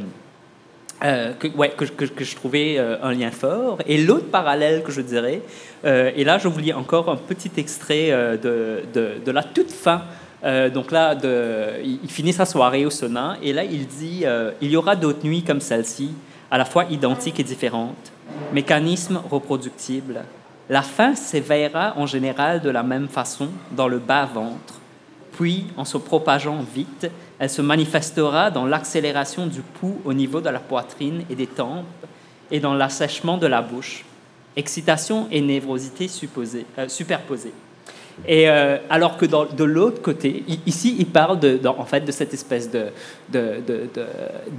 euh, 1.04 1.32
que, 1.34 1.48
que, 1.48 2.24
je 2.24 2.36
trouvais 2.36 2.76
euh, 2.78 2.96
un 3.02 3.12
lien 3.12 3.32
fort. 3.32 3.78
Et 3.86 3.98
l'autre 3.98 4.30
parallèle 4.30 4.84
que 4.84 4.92
je 4.92 5.00
dirais, 5.00 5.42
euh, 5.84 6.12
et 6.14 6.22
là 6.22 6.38
je 6.38 6.46
vous 6.46 6.60
lis 6.60 6.72
encore 6.72 7.10
un 7.10 7.16
petit 7.16 7.50
extrait 7.56 8.10
de, 8.40 8.84
de, 8.94 9.30
la 9.32 9.42
toute 9.42 9.72
fin. 9.72 10.02
Donc 10.72 10.90
là, 10.90 11.16
il, 11.84 12.08
finit 12.08 12.32
sa 12.32 12.44
soirée 12.44 12.84
au 12.84 12.90
sauna 12.90 13.36
et 13.42 13.52
là 13.52 13.62
il 13.64 13.86
dit 13.86 14.24
il 14.60 14.70
y 14.70 14.76
aura 14.76 14.94
d'autres 14.96 15.24
nuits 15.24 15.42
comme 15.42 15.60
celle-ci, 15.60 16.10
à 16.50 16.58
la 16.58 16.64
fois 16.64 16.84
identiques 16.90 17.40
et 17.40 17.44
différentes, 17.44 18.12
mécanisme 18.52 19.20
reproductible. 19.30 20.22
La 20.68 20.82
faim 20.82 21.14
s'éveillera 21.16 21.94
en 21.96 22.06
général 22.06 22.60
de 22.60 22.70
la 22.70 22.82
même 22.82 23.08
façon 23.08 23.48
dans 23.72 23.88
le 23.88 23.98
bas-ventre. 23.98 24.80
Puis, 25.32 25.66
en 25.76 25.84
se 25.84 25.96
propageant 25.96 26.58
vite, 26.74 27.10
elle 27.42 27.50
se 27.50 27.60
manifestera 27.60 28.52
dans 28.52 28.66
l'accélération 28.66 29.48
du 29.48 29.62
pouls 29.62 30.00
au 30.04 30.12
niveau 30.12 30.40
de 30.40 30.48
la 30.48 30.60
poitrine 30.60 31.24
et 31.28 31.34
des 31.34 31.48
tempes 31.48 31.86
et 32.52 32.60
dans 32.60 32.72
l'assèchement 32.72 33.36
de 33.36 33.48
la 33.48 33.60
bouche. 33.62 34.04
Excitation 34.54 35.26
et 35.28 35.40
névrosité 35.40 36.06
supposées- 36.06 36.66
euh, 36.78 36.86
superposées. 36.88 37.52
Et 38.28 38.48
euh, 38.48 38.76
alors 38.88 39.16
que 39.16 39.26
dans- 39.26 39.46
de 39.46 39.64
l'autre 39.64 40.00
côté, 40.02 40.44
ici, 40.66 40.94
il 41.00 41.06
parle 41.06 41.40
de, 41.40 41.58
en 41.66 41.84
fait 41.84 42.02
de 42.02 42.12
cette 42.12 42.32
espèce 42.32 42.70
de, 42.70 42.84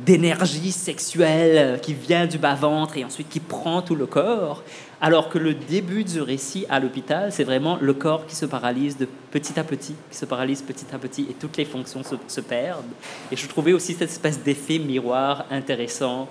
d'énergie 0.05 0.71
sexuelle 0.71 1.79
qui 1.81 1.93
vient 1.93 2.25
du 2.25 2.37
bas-ventre 2.37 2.97
et 2.97 3.05
ensuite 3.05 3.29
qui 3.29 3.39
prend 3.39 3.81
tout 3.81 3.95
le 3.95 4.07
corps, 4.07 4.61
alors 5.03 5.27
que 5.27 5.37
le 5.37 5.53
début 5.53 6.05
du 6.05 6.21
récit 6.21 6.65
à 6.69 6.79
l'hôpital, 6.79 7.33
c'est 7.33 7.43
vraiment 7.43 7.77
le 7.81 7.93
corps 7.93 8.25
qui 8.25 8.37
se 8.37 8.45
paralyse 8.45 8.97
de 8.97 9.05
petit 9.31 9.59
à 9.59 9.65
petit, 9.65 9.95
qui 10.09 10.15
se 10.15 10.23
paralyse 10.23 10.61
petit 10.61 10.85
à 10.93 10.97
petit 10.97 11.27
et 11.29 11.33
toutes 11.33 11.57
les 11.57 11.65
fonctions 11.65 12.03
se, 12.03 12.15
se 12.25 12.39
perdent. 12.39 12.85
Et 13.29 13.35
je 13.35 13.45
trouvais 13.49 13.73
aussi 13.73 13.95
cette 13.95 14.09
espèce 14.09 14.41
d'effet 14.41 14.79
miroir 14.79 15.43
intéressant 15.51 16.29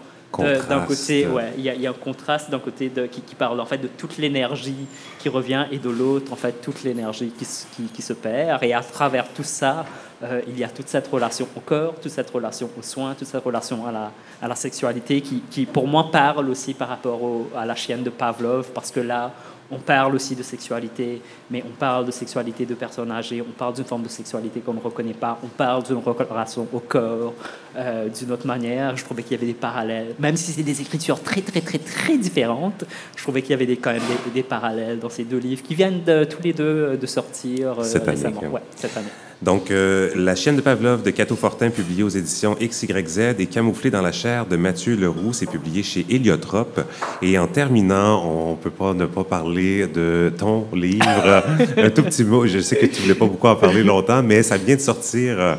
d'un 0.68 0.80
côté, 0.86 1.26
ouais, 1.26 1.52
il 1.58 1.64
y, 1.64 1.68
a- 1.70 1.74
il 1.74 1.80
y 1.82 1.86
a 1.86 1.90
un 1.90 1.92
contraste 1.94 2.50
d'un 2.50 2.58
côté 2.58 2.88
de, 2.88 3.06
qui, 3.06 3.20
qui 3.20 3.34
parle 3.34 3.60
en 3.60 3.66
fait 3.66 3.78
de 3.78 3.88
toute 3.88 4.16
l'énergie 4.16 4.86
qui 5.18 5.28
revient 5.28 5.66
et 5.70 5.78
de 5.78 5.90
l'autre 5.90 6.32
en 6.32 6.36
fait 6.36 6.52
toute 6.62 6.82
l'énergie 6.82 7.30
qui, 7.38 7.44
se- 7.44 7.66
qui, 7.76 7.82
qui 7.84 8.00
se 8.02 8.14
perd. 8.14 8.62
Et 8.64 8.72
à 8.72 8.80
travers 8.80 9.28
tout 9.28 9.42
ça, 9.44 9.84
euh, 10.22 10.40
il 10.48 10.58
y 10.58 10.64
a 10.64 10.68
toute 10.68 10.88
cette 10.88 11.06
relation 11.08 11.46
au 11.56 11.60
corps, 11.60 11.94
toute 12.00 12.10
cette 12.12 12.30
relation 12.30 12.70
aux 12.78 12.82
soins, 12.82 13.14
toute 13.14 13.28
cette 13.28 13.44
relation 13.44 13.86
à 13.86 13.92
la, 13.92 14.10
à 14.40 14.48
la 14.48 14.54
sexualité 14.54 15.20
qui, 15.20 15.42
qui, 15.50 15.66
pour 15.66 15.86
moi 15.86 16.10
parle 16.10 16.48
aussi 16.48 16.72
par 16.74 16.88
rapport 16.88 17.22
au- 17.22 17.48
à 17.56 17.66
la 17.66 17.74
chienne 17.74 18.02
de 18.02 18.10
Pavlov 18.10 18.68
parce 18.72 18.90
que 18.90 19.00
là 19.00 19.32
on 19.74 19.78
parle 19.78 20.14
aussi 20.14 20.36
de 20.36 20.42
sexualité, 20.42 21.22
mais 21.50 21.64
on 21.66 21.72
parle 21.74 22.04
de 22.04 22.10
sexualité 22.10 22.66
de 22.66 22.74
personnes 22.74 23.10
âgées, 23.10 23.40
on 23.40 23.52
parle 23.52 23.72
d'une 23.72 23.86
forme 23.86 24.02
de 24.02 24.08
sexualité 24.08 24.60
qu'on 24.60 24.74
ne 24.74 24.80
reconnaît 24.80 25.14
pas, 25.14 25.38
on 25.42 25.46
parle 25.48 25.82
d'une 25.84 25.96
relation 25.96 26.66
au 26.70 26.80
corps 26.80 27.32
euh, 27.76 28.08
d'une 28.08 28.32
autre 28.32 28.46
manière. 28.46 28.96
Je 28.96 29.04
trouvais 29.04 29.22
qu'il 29.22 29.32
y 29.32 29.34
avait 29.36 29.46
des 29.46 29.54
parallèles, 29.54 30.14
même 30.18 30.36
si 30.36 30.52
c'est 30.52 30.62
des 30.62 30.80
écritures 30.80 31.22
très, 31.22 31.40
très, 31.40 31.60
très, 31.60 31.78
très 31.78 32.16
différentes, 32.16 32.84
je 33.16 33.22
trouvais 33.22 33.42
qu'il 33.42 33.52
y 33.52 33.54
avait 33.54 33.66
des, 33.66 33.76
quand 33.76 33.92
même 33.92 34.02
des, 34.26 34.30
des 34.30 34.42
parallèles 34.42 34.98
dans 34.98 35.08
ces 35.08 35.24
deux 35.24 35.38
livres 35.38 35.62
qui 35.62 35.74
viennent 35.74 36.02
de, 36.04 36.24
tous 36.24 36.42
les 36.42 36.52
deux 36.52 36.64
euh, 36.64 36.96
de 36.96 37.06
sortir 37.06 37.80
euh, 37.80 37.84
Cette 37.84 38.08
année, 38.08 38.22
récemment. 38.22 38.52
Ouais, 38.52 38.60
cette 38.76 38.96
année. 38.96 39.08
Donc, 39.42 39.72
euh, 39.72 40.10
La 40.14 40.36
chienne 40.36 40.54
de 40.54 40.60
Pavlov 40.60 41.02
de 41.02 41.10
Cato 41.10 41.34
Fortin, 41.34 41.70
publiée 41.70 42.04
aux 42.04 42.08
éditions 42.08 42.56
XYZ, 42.60 43.18
est 43.38 43.50
camouflée 43.50 43.90
dans 43.90 44.00
la 44.00 44.12
chair 44.12 44.46
de 44.46 44.56
Mathieu 44.56 44.94
Leroux. 44.94 45.32
C'est 45.32 45.50
publié 45.50 45.82
chez 45.82 46.06
Héliotrope. 46.08 46.80
Et 47.22 47.38
en 47.38 47.48
terminant, 47.48 48.24
on 48.24 48.54
peut 48.54 48.70
pas 48.70 48.94
ne 48.94 49.06
pas 49.06 49.24
parler 49.24 49.88
de 49.88 50.32
ton 50.36 50.66
livre. 50.72 51.44
Un 51.76 51.90
tout 51.90 52.04
petit 52.04 52.22
mot. 52.22 52.46
Je 52.46 52.60
sais 52.60 52.76
que 52.76 52.86
tu 52.86 53.02
voulais 53.02 53.16
pas 53.16 53.26
beaucoup 53.26 53.48
en 53.48 53.56
parler 53.56 53.82
longtemps, 53.82 54.22
mais 54.22 54.44
ça 54.44 54.56
vient 54.56 54.76
de 54.76 54.80
sortir 54.80 55.58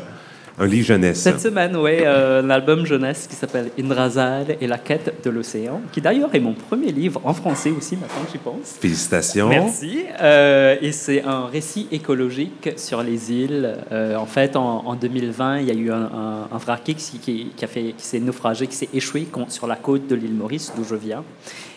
un 0.58 0.66
livre 0.66 0.86
jeunesse. 0.86 1.18
Cette 1.18 1.40
semaine, 1.40 1.76
oui, 1.76 1.98
euh, 2.00 2.42
un 2.42 2.50
album 2.50 2.86
jeunesse 2.86 3.26
qui 3.28 3.34
s'appelle 3.34 3.70
Indrazal 3.78 4.56
et 4.60 4.66
la 4.66 4.78
quête 4.78 5.24
de 5.24 5.30
l'océan, 5.30 5.80
qui 5.92 6.00
d'ailleurs 6.00 6.34
est 6.34 6.40
mon 6.40 6.54
premier 6.54 6.92
livre 6.92 7.20
en 7.24 7.34
français 7.34 7.70
aussi, 7.70 7.96
maintenant 7.96 8.24
que 8.24 8.32
j'y 8.32 8.38
pense. 8.38 8.76
Félicitations. 8.80 9.48
Merci. 9.48 10.04
Euh, 10.20 10.76
et 10.80 10.92
c'est 10.92 11.22
un 11.22 11.46
récit 11.46 11.88
écologique 11.90 12.70
sur 12.76 13.02
les 13.02 13.32
îles. 13.32 13.76
Euh, 13.90 14.16
en 14.16 14.26
fait, 14.26 14.56
en, 14.56 14.86
en 14.86 14.94
2020, 14.94 15.58
il 15.58 15.66
y 15.66 15.70
a 15.70 15.74
eu 15.74 15.90
un, 15.90 15.96
un, 15.96 16.48
un 16.52 16.58
vraquier 16.58 16.94
qui, 16.94 17.18
qui, 17.18 17.46
qui 17.56 17.64
a 17.64 17.68
fait, 17.68 17.94
qui 17.96 18.04
s'est 18.04 18.20
naufragé, 18.20 18.66
qui 18.66 18.76
s'est 18.76 18.88
échoué 18.94 19.26
sur 19.48 19.66
la 19.66 19.76
côte 19.76 20.06
de 20.06 20.14
l'île 20.14 20.34
Maurice, 20.34 20.72
d'où 20.76 20.84
je 20.84 20.94
viens. 20.94 21.24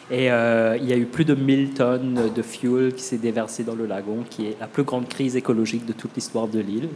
Et 0.09 0.31
euh, 0.31 0.77
il 0.79 0.87
y 0.87 0.93
a 0.93 0.95
eu 0.95 1.05
plus 1.05 1.25
de 1.25 1.35
1000 1.35 1.71
tonnes 1.71 2.31
de 2.33 2.41
fuel 2.41 2.93
qui 2.93 3.03
s'est 3.03 3.17
déversé 3.17 3.63
dans 3.63 3.75
le 3.75 3.85
lagon, 3.85 4.23
qui 4.29 4.45
est 4.47 4.57
la 4.59 4.67
plus 4.67 4.83
grande 4.83 5.09
crise 5.09 5.35
écologique 5.35 5.85
de 5.85 5.93
toute 5.93 6.15
l'histoire 6.15 6.47
de 6.47 6.59
l'île. 6.59 6.87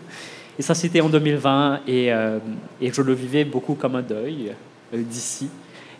Et 0.60 0.62
ça, 0.62 0.76
c'était 0.76 1.02
en 1.02 1.10
2020, 1.10 1.82
et, 1.88 2.12
euh, 2.12 2.39
et 2.82 2.91
je 2.91 3.02
le 3.02 3.14
vivais 3.14 3.45
beaucoup 3.45 3.76
comme 3.76 3.95
un 3.95 4.02
deuil 4.02 4.54
euh, 4.93 5.02
d'ici. 5.02 5.49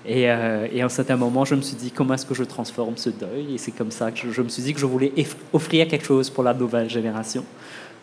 Et, 0.06 0.30
euh, 0.30 0.68
et 0.72 0.82
à 0.82 0.86
un 0.86 0.90
certain 0.90 1.16
moment, 1.16 1.46
je 1.46 1.56
me 1.56 1.62
suis 1.62 1.76
dit, 1.76 1.92
comment 1.92 2.16
est-ce 2.16 2.26
que 2.26 2.34
je 2.34 2.44
transforme 2.44 2.98
ce 2.98 3.10
deuil? 3.10 3.56
Et 3.56 3.58
c'est 3.58 3.72
comme 3.72 3.92
ça 3.92 4.12
que 4.12 4.32
je, 4.32 4.42
me 4.42 4.50
suis 4.50 4.64
dit 4.64 4.74
que 4.74 4.80
je 4.80 4.86
voulais 4.86 5.14
offrir 5.54 5.88
quelque 5.88 6.06
chose 6.06 6.30
pour 6.30 6.44
la 6.44 6.54
nouvelle 6.54 6.90
génération. 6.90 7.46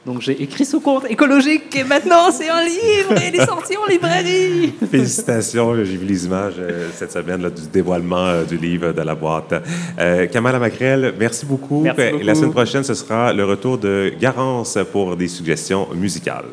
Donc 0.07 0.23
j'ai 0.23 0.43
écrit 0.43 0.65
ce 0.65 0.77
compte 0.77 1.05
écologique 1.11 1.75
et 1.77 1.85
maintenant 1.85 2.31
c'est 2.31 2.49
un 2.49 2.63
livre 2.63 3.21
et 3.21 3.29
il 3.29 3.41
est 3.41 3.45
sorti 3.45 3.77
en 3.77 3.87
librairie. 3.87 4.73
Félicitations, 4.91 5.75
j'ai 5.77 5.97
vu 5.97 6.07
les 6.07 6.25
images 6.25 6.55
euh, 6.59 6.89
cette 6.95 7.13
semaine 7.13 7.43
là, 7.43 7.51
du 7.51 7.63
dévoilement 7.73 8.27
euh, 8.27 8.45
du 8.45 8.57
livre 8.57 8.93
de 8.93 9.03
la 9.03 9.15
boîte. 9.15 9.55
Euh, 9.99 10.27
Kamala 10.29 10.59
Macrel, 10.59 11.15
merci 11.19 11.45
beaucoup. 11.45 11.83
Merci 11.83 12.01
Et 12.01 12.11
beaucoup. 12.13 12.25
la 12.25 12.35
semaine 12.35 12.53
prochaine, 12.53 12.85
ce 12.85 12.95
sera 12.95 13.33
le 13.33 13.45
retour 13.45 13.77
de 13.77 14.13
Garance 14.19 14.79
pour 14.93 15.17
des 15.17 15.29
suggestions 15.29 15.89
musicales. 15.95 16.47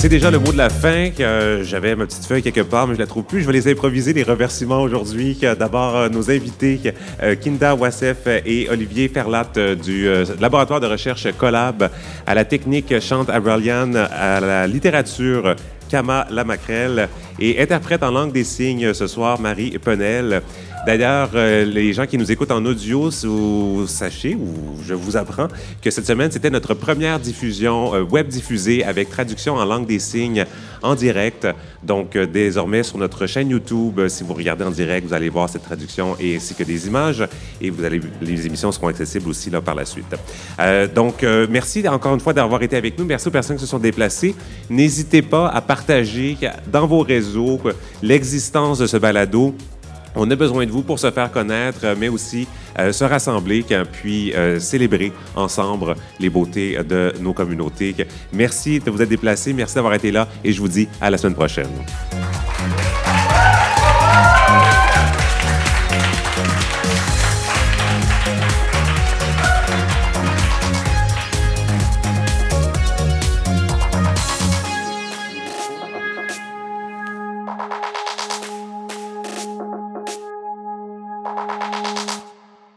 C'est 0.00 0.08
déjà 0.08 0.30
le 0.30 0.38
mot 0.38 0.52
de 0.52 0.56
la 0.56 0.70
fin. 0.70 1.10
euh, 1.18 1.64
J'avais 1.64 1.96
ma 1.96 2.06
petite 2.06 2.24
feuille 2.24 2.40
quelque 2.40 2.60
part, 2.60 2.86
mais 2.86 2.94
je 2.94 3.00
la 3.00 3.06
trouve 3.08 3.24
plus. 3.24 3.40
Je 3.40 3.46
vais 3.48 3.52
les 3.52 3.68
improviser, 3.68 4.12
les 4.12 4.22
remerciements 4.22 4.80
aujourd'hui. 4.80 5.36
D'abord, 5.58 5.96
euh, 5.96 6.08
nos 6.08 6.30
invités, 6.30 6.80
euh, 7.20 7.34
Kinda 7.34 7.74
Wassef 7.74 8.18
et 8.46 8.68
Olivier 8.70 9.08
Ferlat 9.08 9.48
du 9.82 10.08
laboratoire 10.40 10.80
de 10.80 10.86
recherche 10.86 11.26
Collab, 11.36 11.90
à 12.28 12.34
la 12.36 12.44
technique 12.44 13.00
Chante 13.00 13.28
Abralian, 13.28 13.94
à 13.96 14.38
la 14.38 14.66
littérature 14.68 15.56
Kama 15.88 16.28
Lamacrel 16.30 17.08
et 17.40 17.60
interprète 17.60 18.02
en 18.02 18.10
langue 18.12 18.32
des 18.32 18.44
signes 18.44 18.94
ce 18.94 19.06
soir, 19.08 19.40
Marie 19.40 19.78
Penel. 19.78 20.42
D'ailleurs, 20.86 21.30
euh, 21.34 21.64
les 21.64 21.92
gens 21.92 22.06
qui 22.06 22.16
nous 22.16 22.30
écoutent 22.30 22.50
en 22.50 22.64
audio, 22.64 23.10
sachez, 23.10 24.34
ou 24.34 24.78
je 24.86 24.94
vous 24.94 25.16
apprends, 25.16 25.48
que 25.82 25.90
cette 25.90 26.06
semaine, 26.06 26.30
c'était 26.30 26.50
notre 26.50 26.74
première 26.74 27.18
diffusion 27.18 27.94
euh, 27.94 28.02
web 28.02 28.28
diffusée 28.28 28.84
avec 28.84 29.10
traduction 29.10 29.56
en 29.56 29.64
langue 29.64 29.86
des 29.86 29.98
signes 29.98 30.46
en 30.82 30.94
direct. 30.94 31.46
Donc, 31.82 32.16
euh, 32.16 32.26
désormais, 32.26 32.82
sur 32.82 32.98
notre 32.98 33.26
chaîne 33.26 33.50
YouTube, 33.50 34.00
si 34.08 34.24
vous 34.24 34.34
regardez 34.34 34.64
en 34.64 34.70
direct, 34.70 35.06
vous 35.06 35.14
allez 35.14 35.28
voir 35.28 35.48
cette 35.48 35.64
traduction 35.64 36.16
et 36.20 36.36
ainsi 36.36 36.54
que 36.54 36.62
des 36.62 36.86
images. 36.86 37.24
Et 37.60 37.70
vous 37.70 37.84
allez, 37.84 38.00
les 38.22 38.46
émissions 38.46 38.72
seront 38.72 38.88
accessibles 38.88 39.28
aussi 39.28 39.50
par 39.50 39.74
la 39.74 39.84
suite. 39.84 40.14
Donc, 40.94 41.24
merci 41.48 41.86
encore 41.88 42.14
une 42.14 42.20
fois 42.20 42.32
d'avoir 42.32 42.62
été 42.62 42.76
avec 42.76 42.98
nous. 42.98 43.04
Merci 43.04 43.28
aux 43.28 43.32
personnes 43.32 43.56
qui 43.56 43.62
se 43.62 43.68
sont 43.68 43.78
déplacées. 43.78 44.34
N'hésitez 44.68 45.22
pas 45.22 45.48
à 45.48 45.60
partager 45.60 46.36
dans 46.70 46.86
vos 46.86 47.00
réseaux 47.00 47.58
l'existence 48.02 48.78
de 48.78 48.86
ce 48.86 48.96
balado. 48.96 49.54
On 50.14 50.30
a 50.30 50.36
besoin 50.36 50.66
de 50.66 50.70
vous 50.70 50.82
pour 50.82 50.98
se 50.98 51.10
faire 51.10 51.30
connaître, 51.30 51.80
euh, 51.84 51.94
mais 51.98 52.08
aussi 52.08 52.46
euh, 52.78 52.92
se 52.92 53.04
rassembler, 53.04 53.64
puis 53.92 54.32
euh, 54.34 54.58
célébrer 54.58 55.12
ensemble 55.34 55.94
les 56.20 56.30
beautés 56.30 56.78
de 56.88 57.12
nos 57.20 57.32
communautés. 57.32 57.94
Merci 58.32 58.80
de 58.80 58.90
vous 58.90 59.00
être 59.02 59.08
déplacés, 59.08 59.52
merci 59.52 59.74
d'avoir 59.74 59.94
été 59.94 60.10
là 60.10 60.28
et 60.44 60.52
je 60.52 60.60
vous 60.60 60.68
dis 60.68 60.88
à 61.00 61.10
la 61.10 61.18
semaine 61.18 61.34
prochaine. 61.34 61.68